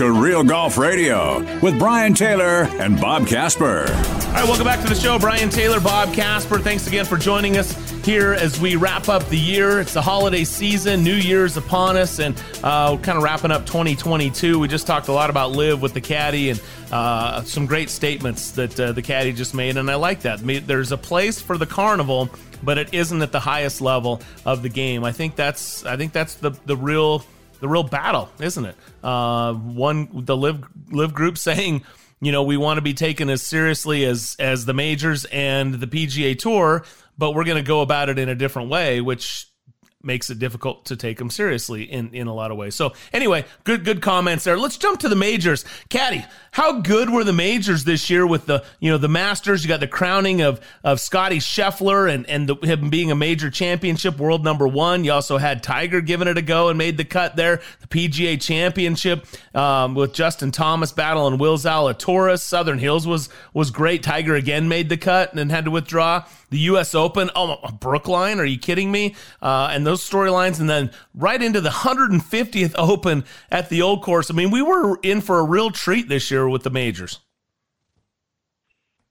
[0.01, 3.81] To Real Golf Radio with Brian Taylor and Bob Casper.
[3.81, 5.18] All right, welcome back to the show.
[5.18, 6.59] Brian Taylor, Bob Casper.
[6.59, 9.78] Thanks again for joining us here as we wrap up the year.
[9.78, 14.59] It's the holiday season, New Year's upon us, and uh, kind of wrapping up 2022.
[14.59, 18.52] We just talked a lot about LIV with the caddy and uh, some great statements
[18.52, 20.40] that uh, the caddy just made, and I like that.
[20.66, 22.31] There's a place for the carnival,
[22.62, 25.05] but it isn't at the highest level of the game.
[25.05, 27.22] I think that's I think that's the the real
[27.61, 28.77] the real battle, isn't it?
[29.03, 31.85] Uh, one the LIV LIV group saying
[32.20, 35.87] you know we want to be taken as seriously as as the majors and the
[35.87, 36.85] PGA Tour,
[37.19, 39.49] but we're going to go about it in a different way, which
[40.02, 42.74] makes it difficult to take them seriously in, in a lot of ways.
[42.74, 44.59] So anyway, good good comments there.
[44.59, 45.64] Let's jump to the majors.
[45.89, 49.62] Caddy, how good were the majors this year with the you know the Masters?
[49.62, 53.51] You got the crowning of of Scottie Scheffler and and the, him being a major
[53.51, 55.05] championship world number one.
[55.05, 57.60] You also had Tiger giving it a go and made the cut there.
[57.81, 62.40] The PGA Championship um, with Justin Thomas battling Will Zalatoris.
[62.40, 64.02] Southern Hills was was great.
[64.02, 66.24] Tiger again made the cut and had to withdraw.
[66.51, 66.97] The U.S.
[66.97, 69.14] Open, oh Brookline, are you kidding me?
[69.40, 74.30] Uh, and those storylines, and then right into the 150th Open at the Old Course.
[74.30, 77.18] I mean, we were in for a real treat this year with the majors.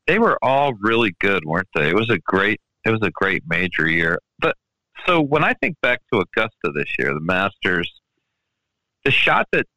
[0.07, 1.89] They were all really good, weren't they?
[1.89, 4.19] It was a great, it was a great major year.
[4.39, 4.55] But
[5.05, 7.91] so when I think back to Augusta this year, the Masters,
[9.03, 9.67] the shot that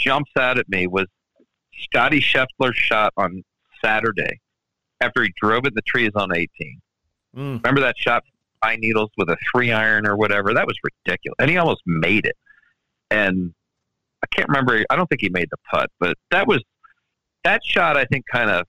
[0.00, 1.06] jumps out at me was
[1.84, 3.44] Scottie Scheffler's shot on
[3.82, 4.40] Saturday
[5.00, 6.48] after he drove in the trees on 18.
[7.36, 7.62] Mm.
[7.62, 8.24] Remember that shot,
[8.62, 10.52] pine needles with a three iron or whatever?
[10.54, 12.36] That was ridiculous, and he almost made it.
[13.10, 13.52] And
[14.22, 14.84] I can't remember.
[14.90, 16.62] I don't think he made the putt, but that was
[17.44, 17.96] that shot.
[17.96, 18.66] I think kind of.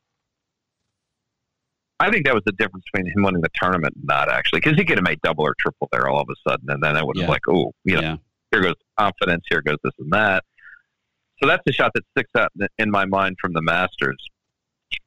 [2.00, 4.78] I think that was the difference between him winning the tournament and not actually, because
[4.78, 7.04] he could have made double or triple there all of a sudden, and then it
[7.04, 7.30] would have yeah.
[7.30, 8.16] like, oh, you know, yeah.
[8.52, 10.44] here goes confidence, here goes this and that.
[11.42, 14.18] So that's the shot that sticks out in my mind from the Masters.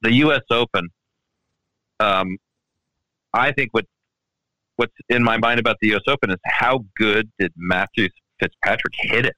[0.03, 0.43] The U.S.
[0.51, 0.89] Open,
[2.01, 2.39] um,
[3.33, 3.87] I think what
[4.81, 6.03] what's in my mind about the U.S.
[6.09, 8.09] Open is how good did Matthew
[8.41, 9.37] Fitzpatrick hit it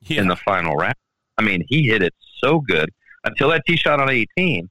[0.00, 0.22] yeah.
[0.22, 0.94] in the final round?
[1.36, 2.88] I mean, he hit it so good
[3.24, 4.70] until that tee shot on 18.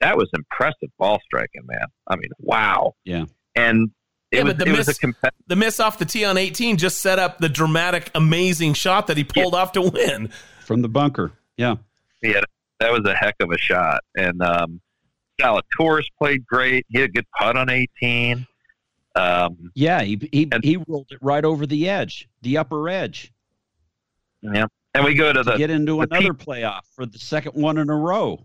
[0.00, 1.86] That was impressive ball striking, man.
[2.08, 2.94] I mean, wow.
[3.04, 3.26] Yeah.
[3.54, 3.90] And
[4.32, 6.24] it yeah, was, but the it miss, was a compet- the miss off the tee
[6.24, 9.60] on 18 just set up the dramatic, amazing shot that he pulled yeah.
[9.60, 10.30] off to win
[10.64, 11.30] from the bunker.
[11.56, 11.76] Yeah.
[12.20, 12.40] Yeah,
[12.80, 14.00] that was a heck of a shot.
[14.16, 14.80] And um,
[15.40, 16.84] Zalatoris played great.
[16.88, 18.44] He had a good putt on 18.
[19.14, 23.32] Um, yeah, he he, and, he rolled it right over the edge, the upper edge.
[24.42, 27.18] Yeah, and we go to, to the get into the another P- playoff for the
[27.18, 28.44] second one in a row.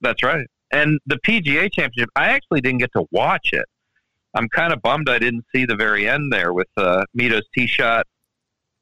[0.00, 0.46] That's right.
[0.72, 3.64] And the PGA Championship, I actually didn't get to watch it.
[4.34, 7.68] I'm kind of bummed I didn't see the very end there with uh, Mito's tee
[7.68, 8.06] shot,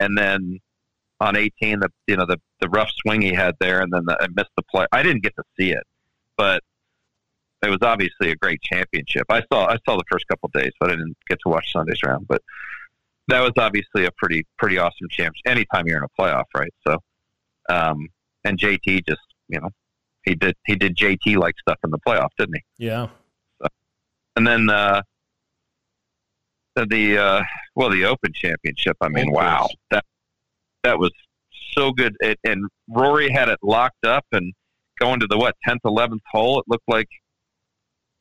[0.01, 0.59] and then
[1.21, 4.17] on 18, the you know the the rough swing he had there, and then the,
[4.21, 4.87] I missed the play.
[4.93, 5.85] I didn't get to see it,
[6.37, 6.63] but
[7.63, 9.25] it was obviously a great championship.
[9.29, 11.73] I saw I saw the first couple of days, but I didn't get to watch
[11.73, 12.27] Sunday's round.
[12.27, 12.43] But
[13.29, 15.43] that was obviously a pretty pretty awesome championship.
[15.47, 16.73] Anytime you're in a playoff, right?
[16.87, 16.99] So,
[17.69, 18.09] um,
[18.45, 19.71] and JT just you know
[20.25, 22.87] he did he did JT like stuff in the playoff, didn't he?
[22.87, 23.09] Yeah.
[23.61, 23.69] So,
[24.37, 25.03] and then uh,
[26.75, 27.43] the uh,
[27.77, 28.97] well the Open Championship.
[29.01, 30.05] I mean, wow that
[30.83, 31.13] that was
[31.73, 32.17] so good.
[32.21, 34.53] It, and Rory had it locked up and
[35.01, 36.61] going to the what tenth, eleventh hole.
[36.61, 37.09] It looked like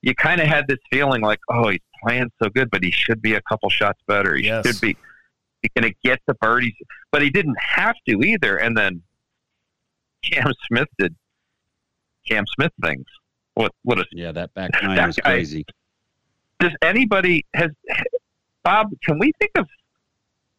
[0.02, 3.22] you kind of had this feeling like, oh, he's playing so good, but he should
[3.22, 4.36] be a couple shots better.
[4.36, 4.66] He yes.
[4.66, 4.98] should be
[5.76, 6.74] going to get the birdies,
[7.12, 8.58] but he didn't have to either.
[8.58, 9.02] And then
[10.24, 11.16] Cam Smith did
[12.28, 13.06] Cam Smith things.
[13.54, 13.74] What?
[13.84, 15.66] What a yeah, that back nine that was guy, crazy.
[16.60, 17.70] Does anybody has
[18.64, 18.90] Bob?
[19.04, 19.68] Can we think of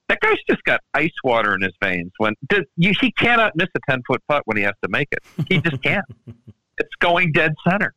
[0.09, 3.69] that guy's just got ice water in his veins when does, you, he cannot miss
[3.75, 5.21] a ten foot putt when he has to make it.
[5.49, 6.05] He just can't.
[6.79, 7.95] it's going dead center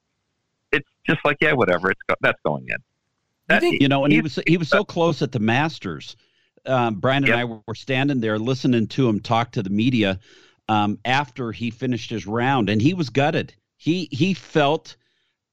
[1.07, 1.91] just like yeah, whatever.
[1.91, 2.77] It's go- that's going in.
[3.47, 6.15] That, you know, and he was he was so close at the Masters.
[6.65, 7.37] Um, Brian and yep.
[7.37, 10.19] I were standing there listening to him talk to the media
[10.67, 13.53] um, after he finished his round, and he was gutted.
[13.77, 14.95] He he felt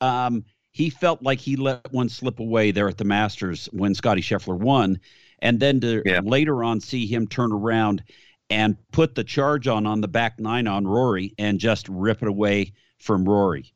[0.01, 4.23] um, he felt like he let one slip away there at the Masters when Scottie
[4.23, 4.99] Scheffler won,
[5.41, 6.21] and then to yeah.
[6.25, 8.03] later on see him turn around
[8.49, 12.29] and put the charge on on the back nine on Rory and just rip it
[12.29, 13.73] away from Rory.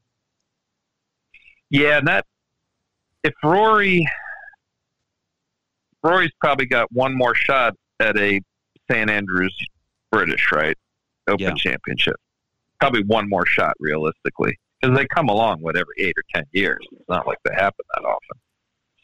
[1.71, 2.25] Yeah, and that
[3.25, 4.07] if Rory
[6.03, 8.41] Rory's probably got one more shot at a
[8.91, 9.55] St Andrews
[10.13, 10.77] British, right?
[11.27, 11.55] Open yeah.
[11.55, 12.17] Championship.
[12.79, 14.57] Probably one more shot realistically.
[14.81, 16.79] Because they come along what every eight or ten years.
[16.93, 18.39] It's not like they happen that often.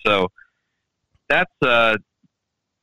[0.06, 0.28] So
[1.28, 1.96] that's uh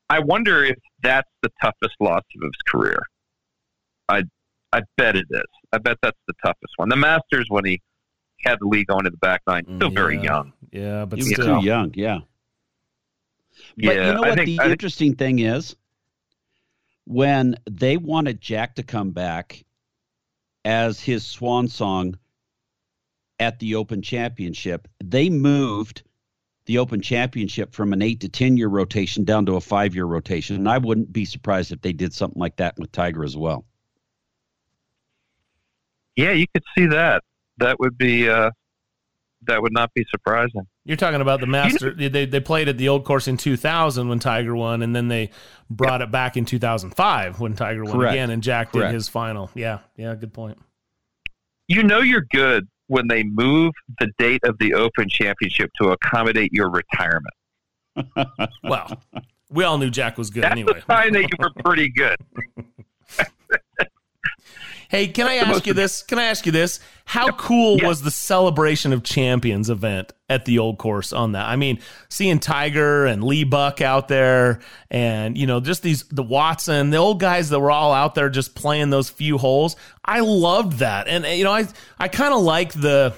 [0.09, 3.01] I wonder if that's the toughest loss of his career.
[4.09, 4.23] I
[4.73, 5.41] I bet it is.
[5.71, 6.89] I bet that's the toughest one.
[6.89, 7.79] The Masters when he
[8.43, 10.53] had the lead going to the back nine, still very young.
[10.71, 11.59] Yeah, but He was still.
[11.61, 11.91] too young.
[11.95, 12.19] Yeah.
[13.75, 15.75] But Yeah, you know what think- the I think- interesting thing is?
[17.05, 19.65] When they wanted Jack to come back
[20.63, 22.17] as his swan song
[23.39, 26.03] at the Open Championship, they moved
[26.65, 30.05] the Open Championship from an eight to 10 year rotation down to a five year
[30.05, 30.55] rotation.
[30.55, 33.65] And I wouldn't be surprised if they did something like that with Tiger as well.
[36.15, 37.23] Yeah, you could see that.
[37.59, 38.51] That would be uh,
[39.43, 40.67] that would not be surprising.
[40.85, 41.93] You're talking about the master.
[41.93, 45.29] they they played at the old course in 2000 when Tiger won, and then they
[45.69, 48.13] brought it back in 2005 when Tiger won Correct.
[48.13, 48.89] again, and Jack Correct.
[48.89, 49.49] did his final.
[49.53, 50.57] Yeah, yeah, good point.
[51.67, 56.51] You know you're good when they move the date of the Open Championship to accommodate
[56.53, 57.33] your retirement.
[58.63, 59.01] Well,
[59.51, 60.79] we all knew Jack was good That's anyway.
[60.79, 62.15] a sign that you were pretty good.
[64.89, 66.01] Hey, can I ask you this?
[66.01, 66.79] Can I ask you this?
[67.05, 71.45] How cool was the celebration of champions event at the old course on that?
[71.47, 71.79] I mean,
[72.09, 76.97] seeing Tiger and Lee Buck out there and, you know, just these, the Watson, the
[76.97, 79.75] old guys that were all out there just playing those few holes.
[80.03, 81.07] I loved that.
[81.07, 81.67] And, you know, I,
[81.99, 83.13] I kind of like the,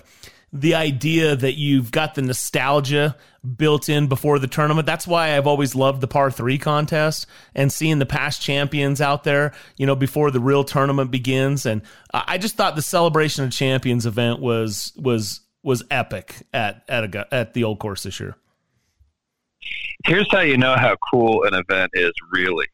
[0.54, 3.16] the idea that you've got the nostalgia
[3.56, 4.86] built in before the tournament.
[4.86, 7.26] That's why I've always loved the par three contest
[7.56, 11.66] and seeing the past champions out there, you know, before the real tournament begins.
[11.66, 11.82] And
[12.14, 17.34] I just thought the celebration of champions event was was was epic at at a,
[17.34, 18.36] at the old course this year.
[20.06, 22.68] Here's how you know how cool an event is really.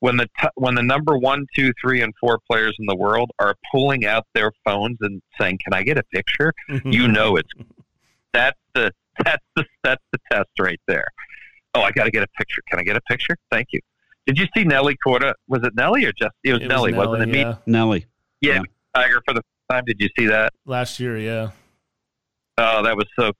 [0.00, 3.30] When the t- when the number one, two, three, and four players in the world
[3.38, 6.90] are pulling out their phones and saying, "Can I get a picture?" Mm-hmm.
[6.90, 7.48] you know it's
[8.32, 8.92] that's the
[9.24, 11.06] that's the that's the test right there.
[11.74, 12.62] Oh, I got to get a picture.
[12.68, 13.36] Can I get a picture?
[13.50, 13.80] Thank you.
[14.26, 15.34] Did you see Nelly Korda?
[15.48, 17.26] Was it Nelly or just it was It was Nelly, wasn't it?
[17.26, 17.54] Nelly, Me, yeah.
[17.66, 18.06] Nelly.
[18.40, 18.62] yeah,
[18.94, 19.84] Tiger for the time.
[19.86, 20.52] Did you see that?
[20.64, 21.50] Last year, yeah.
[22.58, 23.32] Oh, that was so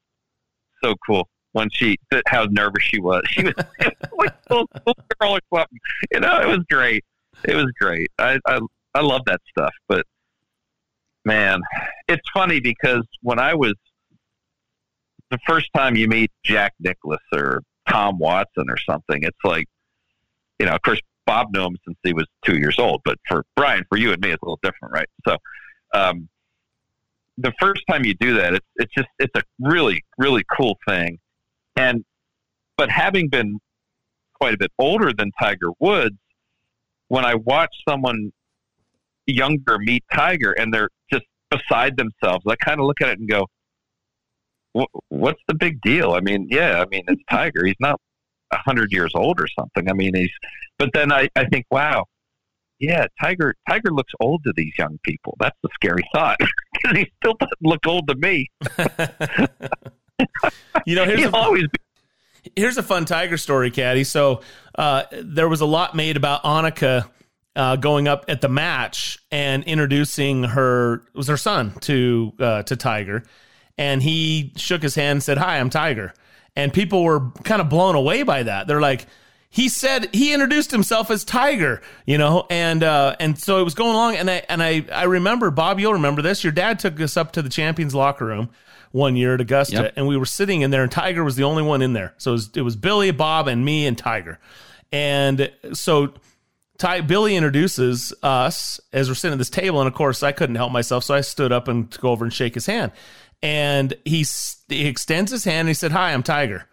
[0.84, 1.28] so cool.
[1.52, 1.98] When she,
[2.28, 3.22] how nervous she was.
[3.28, 3.54] She was
[4.16, 4.68] like little
[5.20, 5.78] girl or something.
[6.12, 7.04] You know, it was great.
[7.44, 8.10] It was great.
[8.18, 8.60] I, I
[8.94, 9.72] I love that stuff.
[9.88, 10.06] But
[11.24, 11.60] man,
[12.08, 13.74] it's funny because when I was
[15.30, 19.66] the first time you meet Jack Nicklaus or Tom Watson or something, it's like,
[20.58, 23.44] you know, of course Bob knew him since he was two years old, but for
[23.56, 25.08] Brian, for you and me, it's a little different, right?
[25.26, 25.36] So,
[25.94, 26.28] um,
[27.38, 31.18] the first time you do that, it's it's just it's a really really cool thing,
[31.80, 32.04] and
[32.76, 33.58] but having been
[34.34, 36.16] quite a bit older than Tiger Woods,
[37.08, 38.32] when I watch someone
[39.26, 43.28] younger meet Tiger and they're just beside themselves, I kind of look at it and
[43.28, 43.46] go,
[44.76, 47.64] "Wh- "What's the big deal?" I mean, yeah, I mean it's Tiger.
[47.64, 48.00] He's not
[48.52, 49.88] a hundred years old or something.
[49.90, 50.32] I mean, he's.
[50.78, 52.06] But then I, I think, wow,
[52.78, 53.54] yeah, Tiger.
[53.68, 55.36] Tiger looks old to these young people.
[55.38, 56.38] That's the scary thought
[56.72, 58.46] because he still doesn't look old to me.
[60.86, 61.66] You know, here's He'll a, always
[62.56, 64.04] here's a fun Tiger story, Caddy.
[64.04, 64.40] So
[64.76, 67.08] uh, there was a lot made about Annika
[67.56, 72.62] uh, going up at the match and introducing her it was her son to uh,
[72.64, 73.24] to Tiger,
[73.76, 76.14] and he shook his hand and said, "Hi, I'm Tiger,"
[76.56, 78.66] and people were kind of blown away by that.
[78.66, 79.06] They're like.
[79.52, 83.74] He said he introduced himself as Tiger, you know, and uh, and so it was
[83.74, 86.44] going along, and I and I I remember Bob, you'll remember this.
[86.44, 88.50] Your dad took us up to the champions locker room
[88.92, 89.92] one year at Augusta, Yep.
[89.96, 92.14] and we were sitting in there, and Tiger was the only one in there.
[92.18, 94.38] So it was, it was Billy, Bob, and me and Tiger.
[94.92, 96.14] And so
[96.78, 100.56] Ty, Billy introduces us as we're sitting at this table, and of course I couldn't
[100.56, 102.90] help myself, so I stood up and to go over and shake his hand.
[103.42, 104.24] And he,
[104.68, 106.66] he extends his hand and he said, "Hi, I'm Tiger."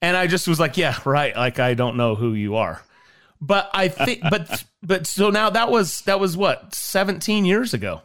[0.00, 2.80] And I just was like, "Yeah, right." Like I don't know who you are,
[3.40, 8.00] but I think, but but so now that was that was what 17 years ago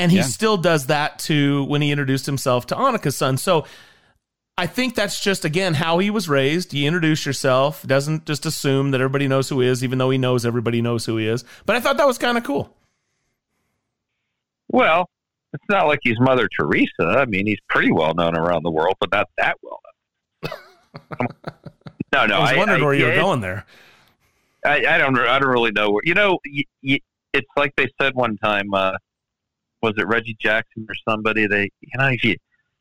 [0.00, 0.24] and he Yeah.
[0.24, 3.36] still does that to when he introduced himself to Annika's son.
[3.36, 3.64] So
[4.58, 6.74] I think that's just again how he was raised.
[6.74, 10.18] You introduce yourself, doesn't just assume that everybody knows who he is, even though he
[10.18, 11.44] knows everybody knows who he is.
[11.66, 12.76] But I thought that was kind of cool.
[14.68, 15.08] Well,
[15.52, 17.02] it's not like he's Mother Teresa.
[17.02, 19.80] I mean, he's pretty well known around the world, but not that well
[20.44, 20.52] known.
[22.12, 22.36] no, no.
[22.36, 23.66] I was wondering where you were going there.
[24.64, 25.18] I, I don't.
[25.18, 25.90] I don't really know.
[25.90, 27.00] Where, you know, y y
[27.32, 28.72] it's like they said one time.
[28.74, 28.92] Uh,
[29.82, 31.46] was it Reggie Jackson or somebody?
[31.46, 32.36] They, you know, if you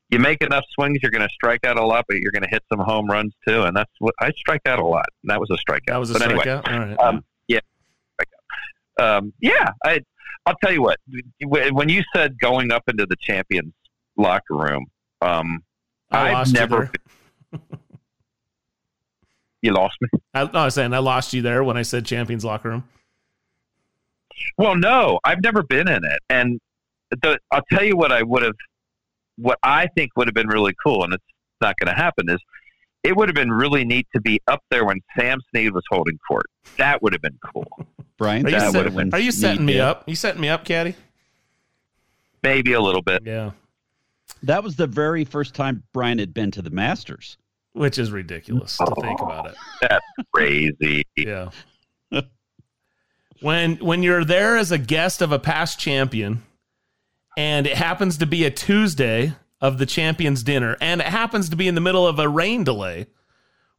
[0.09, 2.49] you make enough swings, you're going to strike out a lot, but you're going to
[2.49, 3.63] hit some home runs too.
[3.63, 5.05] And that's what I strike out a lot.
[5.23, 5.85] And that was a strikeout.
[5.87, 6.71] That was a but anyway, strikeout.
[6.71, 6.99] All right.
[6.99, 7.59] um, yeah.
[8.99, 9.69] Um, yeah.
[9.85, 9.99] I,
[10.45, 10.97] I'll tell you what.
[11.43, 13.73] When you said going up into the champions
[14.17, 14.87] locker room,
[15.21, 15.63] um,
[16.11, 16.91] I I've you never.
[17.51, 17.61] there.
[19.61, 20.07] You lost me.
[20.33, 22.85] I, no, I was saying I lost you there when I said champions locker room.
[24.57, 26.59] Well, no, I've never been in it, and
[27.11, 28.55] the, I'll tell you what I would have,
[29.37, 31.23] what I think would have been really cool, and it's
[31.61, 32.29] not going to happen.
[32.29, 32.39] Is
[33.03, 36.17] it would have been really neat to be up there when Sam Snead was holding
[36.27, 36.45] court.
[36.77, 37.65] That would have been cool.
[38.17, 39.79] Brian, Are you, that would set- have been are you setting me neat.
[39.79, 40.03] up?
[40.07, 40.95] You setting me up, Caddy?
[42.43, 43.23] Maybe a little bit.
[43.25, 43.51] Yeah.
[44.43, 47.37] That was the very first time Brian had been to the Masters.
[47.73, 49.55] Which is ridiculous to think about it.
[49.81, 51.05] That's crazy.
[51.15, 51.49] Yeah.
[53.41, 56.43] when when you're there as a guest of a past champion
[57.37, 60.77] and it happens to be a Tuesday of the champions dinner.
[60.81, 63.07] And it happens to be in the middle of a rain delay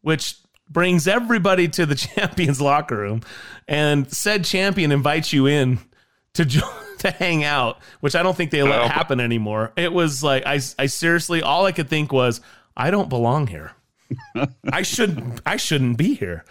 [0.03, 0.37] which
[0.69, 3.23] brings everybody to the champions locker room.
[3.69, 5.79] And said champion invites you in
[6.35, 6.45] to
[6.99, 8.89] to hang out which I don't think they let Oh.
[8.89, 9.73] happen anymore.
[9.77, 12.41] It was like I I seriously all I could think was
[12.77, 13.73] I don't belong here.
[14.73, 16.45] I shouldn't I shouldn't be here.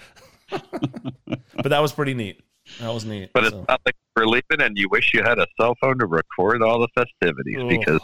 [0.52, 2.42] But that was pretty neat
[2.80, 3.66] that was neat But it's so.
[3.68, 6.80] not like we're leaving, and you wish you had a cell phone to record all
[6.80, 8.02] the festivities because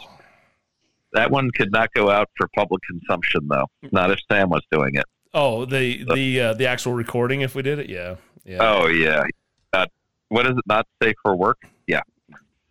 [1.12, 3.66] that one could not go out for public consumption, though.
[3.92, 5.04] Not if Sam was doing it.
[5.34, 7.42] Oh, the the uh, the actual recording.
[7.42, 8.58] If we did it, yeah, yeah.
[8.60, 9.24] Oh yeah.
[9.72, 9.86] Uh,
[10.28, 10.64] what is it?
[10.66, 11.58] Not safe for work?
[11.86, 12.00] Yeah.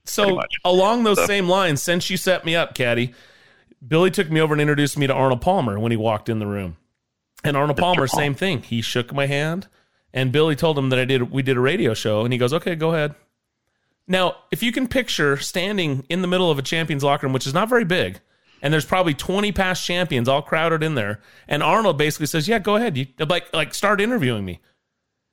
[0.05, 3.13] so along those So- same lines, since you set me up, Caddy,
[3.88, 6.47] Billy took me over and introduced me to Arnold Palmer when he walked in the
[6.47, 6.77] room.
[7.43, 8.63] And Arnold Palmer, same thing.
[8.63, 9.67] He shook my hand,
[10.16, 11.30] and Billy told him that I did.
[11.32, 13.14] We did a radio show, and he goes, "Okay, go ahead."
[14.08, 17.46] Now, if you can picture standing in the middle of a champions locker room, which
[17.46, 18.20] is not very big,
[18.62, 22.60] and there's probably 20 past champions all crowded in there, and Arnold basically says, "Yeah,
[22.60, 22.98] go ahead.
[22.98, 24.62] You like like start interviewing me."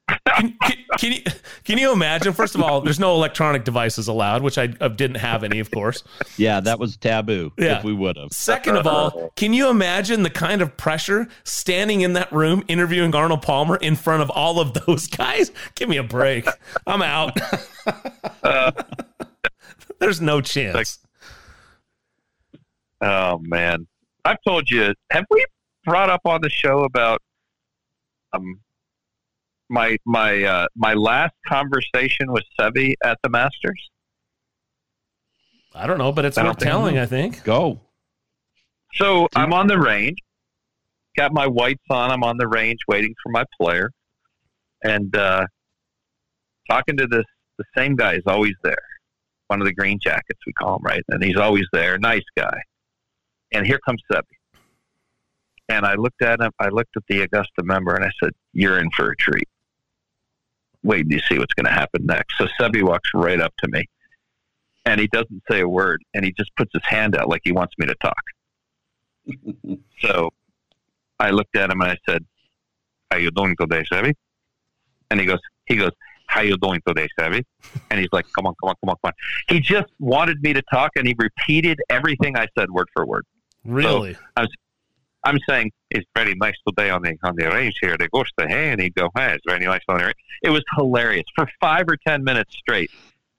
[0.09, 1.21] Can, can, can you
[1.65, 2.33] can you imagine?
[2.33, 5.71] First of all, there's no electronic devices allowed, which I uh, didn't have any, of
[5.71, 6.03] course.
[6.37, 7.79] Yeah, that was taboo Yeah.
[7.79, 8.33] if we would have.
[8.33, 13.15] Second of all, can you imagine the kind of pressure standing in that room interviewing
[13.15, 15.51] Arnold Palmer in front of all of those guys?
[15.77, 16.47] Give me a break.
[16.87, 17.39] I'm out.
[20.01, 20.99] There's no chance.
[23.01, 23.87] Oh man,
[24.25, 24.95] I've told you.
[25.11, 25.45] Have we
[25.85, 27.21] brought up on the show about
[28.33, 28.61] um
[29.73, 33.91] my my uh, my last conversation with Seve at the Masters?
[35.75, 36.99] I don't know, but it's I don't worth telling.
[36.99, 37.43] I think.
[37.43, 37.81] Go.
[38.95, 40.19] So I'm on the range,
[41.17, 42.11] got my whites on.
[42.11, 43.91] I'm on the range waiting for my player,
[44.85, 45.47] and uh,
[46.71, 47.25] talking to this
[47.59, 48.77] the same guy is always there.
[49.49, 51.03] One of the green jackets we call him, right?
[51.09, 52.59] And he's always there, nice guy.
[53.53, 54.23] And here comes Seve.
[55.69, 56.51] And I looked at him.
[56.59, 59.49] I looked at the Augusta member, and I said, "You're in for a treat.
[60.83, 63.71] Wait, do you see what's going to happen next?" So Seve walks right up to
[63.71, 63.85] me,
[64.85, 67.53] and he doesn't say a word, and he just puts his hand out like he
[67.53, 68.23] wants me to talk.
[70.01, 70.31] So
[71.21, 72.25] I looked at him and I said,
[73.11, 74.15] "How you doing today, Seve?"
[75.11, 75.93] And he goes, "He goes,
[76.33, 77.45] how you doing today, Seve?"
[77.91, 79.13] And he's like, "Come on, come on, come on, come on."
[79.49, 83.25] He just wanted me to talk, and he repeated everything I said word for word.
[83.65, 84.15] Really?
[84.15, 84.47] So I'm,
[85.25, 87.97] I'm saying it's very nice today on the on the range here.
[87.97, 90.51] They go to hey, and he'd go, "Hey, it's very nice on the range." It
[90.51, 92.91] was hilarious for five or ten minutes straight.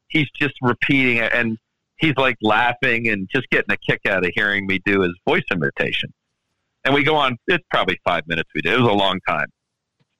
[0.07, 1.57] He's just repeating it, and
[1.97, 5.43] he's like laughing and just getting a kick out of hearing me do his voice
[5.51, 6.13] imitation.
[6.85, 7.37] And we go on.
[7.47, 8.73] It's probably five minutes we did.
[8.73, 9.47] It was a long time.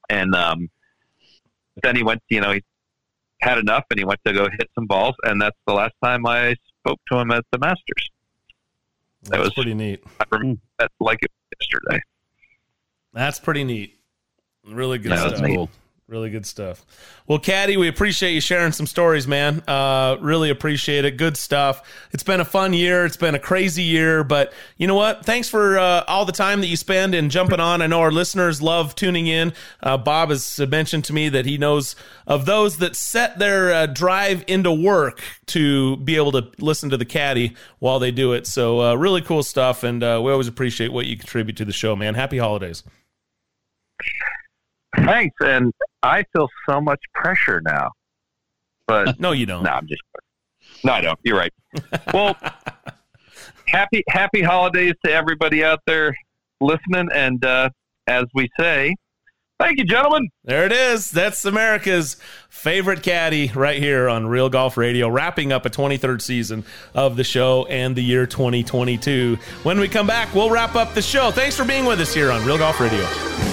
[0.10, 0.70] And um,
[1.82, 2.22] then he went.
[2.30, 2.64] You know, he
[3.42, 5.16] had enough, and he went to go hit some balls.
[5.24, 8.10] And that's the last time I spoke to him at the Masters.
[9.24, 10.04] That That's was pretty neat.
[10.20, 10.66] I remember hmm.
[10.80, 12.02] that like it yesterday.
[13.14, 14.00] That's pretty neat.
[14.68, 15.48] Really good Yeah, that's stuff.
[15.48, 15.70] neat.
[16.10, 16.86] Really good stuff.
[17.28, 19.64] Well, Caddy, we appreciate you sharing some stories, man.
[19.66, 21.16] Uh, really appreciate it.
[21.16, 21.82] Good stuff.
[22.12, 23.06] It's been a fun year.
[23.06, 25.26] It's been a crazy year, but you know what?
[25.26, 27.82] Thanks for uh, all the time that you spend and jumping on.
[27.82, 29.54] I know our listeners love tuning in.
[29.82, 31.96] Uh, Bob has mentioned to me that he knows
[32.28, 36.98] of those that set their uh, drive into work to be able to listen to
[36.98, 38.46] the Caddy while they do it.
[38.46, 41.72] So, uh, really cool stuff, and uh, we always appreciate what you contribute to the
[41.72, 42.16] show, man.
[42.16, 42.84] Happy holidays.
[44.98, 45.74] Thanks, and
[46.04, 47.90] I feel so much pressure now.
[48.88, 49.64] But no, you don't.
[49.64, 50.02] No, I'm just.
[50.84, 51.20] No, I don't.
[51.24, 51.54] You're right.
[52.14, 52.36] Well,
[53.68, 56.16] happy happy holidays to everybody out there
[56.62, 57.70] listening, and uh,
[58.08, 58.96] as we say,
[59.60, 60.30] thank you, gentlemen.
[60.44, 61.10] There it is.
[61.10, 62.18] That's America's
[62.50, 67.24] favorite caddy right here on Real Golf Radio, wrapping up a 23rd season of the
[67.24, 69.38] show and the year 2022.
[69.64, 71.32] When we come back, we'll wrap up the show.
[71.32, 73.53] Thanks for being with us here on Real Golf Radio.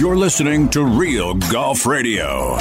[0.00, 2.56] You're listening to Real Golf Radio.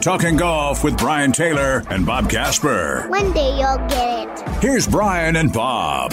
[0.00, 3.04] Talking golf with Brian Taylor and Bob Casper.
[3.08, 4.48] One day you'll get it.
[4.62, 6.12] Here's Brian and Bob.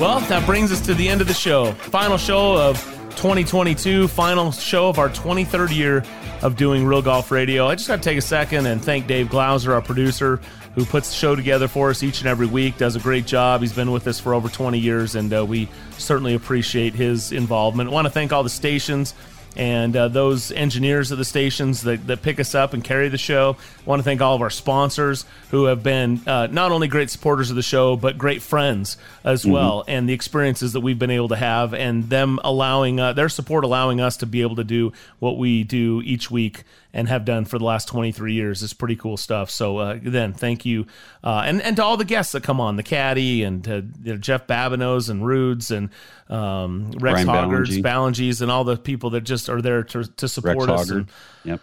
[0.00, 1.72] Well, that brings us to the end of the show.
[1.72, 2.82] Final show of
[3.16, 6.02] 2022, final show of our 23rd year
[6.40, 7.66] of doing Real Golf Radio.
[7.66, 10.40] I just got to take a second and thank Dave Glauser, our producer,
[10.76, 13.62] who puts the show together for us each and every week, does a great job.
[13.62, 17.90] He's been with us for over 20 years, and uh, we certainly appreciate his involvement.
[17.90, 19.14] I want to thank all the stations
[19.58, 23.16] and uh, those engineers of the stations that, that pick us up and carry the
[23.16, 23.56] show.
[23.58, 27.08] I want to thank all of our sponsors who have been uh, not only great
[27.08, 29.52] supporters of the show, but great friends as Mhm.
[29.52, 33.30] well, and the experiences that we've been able to have, and them allowing uh, their
[33.30, 36.64] support allowing us to be able to do what we do each week
[36.96, 39.50] and have done for the last 23 years is pretty cool stuff.
[39.50, 40.86] So uh, then, thank you,
[41.22, 44.14] uh, and and to all the guests that come on, the caddy and uh, you
[44.14, 45.90] know, Jeff Babineaus and Rudes and
[46.30, 47.82] um, Rex Brian Hoggards.
[47.82, 50.90] Ballengees, and all the people that just are there to to support Rex us.
[50.90, 50.96] Hoggard.
[50.96, 51.10] And,
[51.44, 51.60] Yep.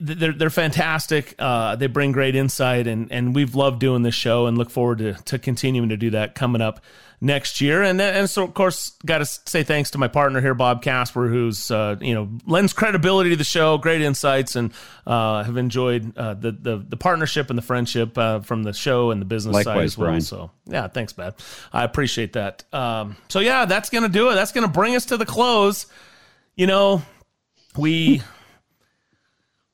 [0.00, 1.34] They're they're fantastic.
[1.38, 4.98] Uh, they bring great insight, and and we've loved doing this show, and look forward
[4.98, 6.80] to to continuing to do that coming up
[7.20, 7.82] next year.
[7.82, 11.26] And and so of course, got to say thanks to my partner here, Bob Casper,
[11.28, 14.72] who's uh, you know lends credibility to the show, great insights, and
[15.06, 19.10] uh, have enjoyed uh, the, the the partnership and the friendship uh, from the show
[19.10, 20.08] and the business side as well.
[20.08, 20.20] Brian.
[20.20, 21.34] So yeah, thanks, Bad.
[21.72, 22.62] I appreciate that.
[22.72, 24.34] Um, so yeah, that's gonna do it.
[24.34, 25.86] That's gonna bring us to the close.
[26.54, 27.02] You know,
[27.76, 28.22] we.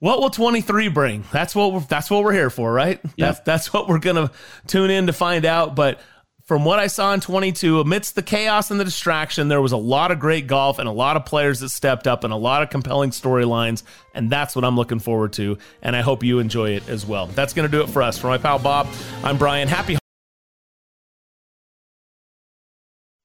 [0.01, 1.25] What will 23 bring?
[1.31, 3.01] That's what we're, that's what we're here for, right?
[3.19, 4.31] That's that's what we're gonna
[4.67, 5.77] tune in to find out.
[5.77, 6.01] But
[6.47, 9.77] from what I saw in 22, amidst the chaos and the distraction, there was a
[9.77, 12.63] lot of great golf and a lot of players that stepped up and a lot
[12.63, 13.83] of compelling storylines,
[14.15, 15.59] and that's what I'm looking forward to.
[15.83, 17.27] And I hope you enjoy it as well.
[17.27, 18.17] That's gonna do it for us.
[18.17, 18.89] For my pal Bob,
[19.23, 19.69] I'm Brian.
[19.69, 20.00] Happy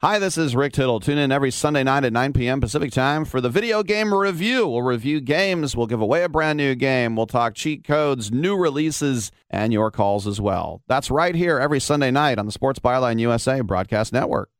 [0.05, 0.99] Hi, this is Rick Tittle.
[0.99, 2.61] Tune in every Sunday night at 9 p.m.
[2.61, 4.67] Pacific time for the video game review.
[4.67, 8.55] We'll review games, we'll give away a brand new game, we'll talk cheat codes, new
[8.55, 10.83] releases, and your calls as well.
[10.85, 14.51] That's right here every Sunday night on the Sports Byline USA Broadcast Network.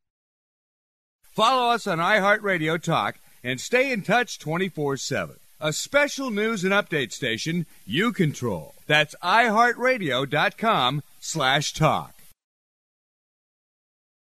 [1.21, 5.35] Follow us on iHeartRadio Talk and stay in touch 24 7.
[5.61, 8.73] A special news and update station you control.
[8.87, 12.14] That's iHeartRadio.com slash talk.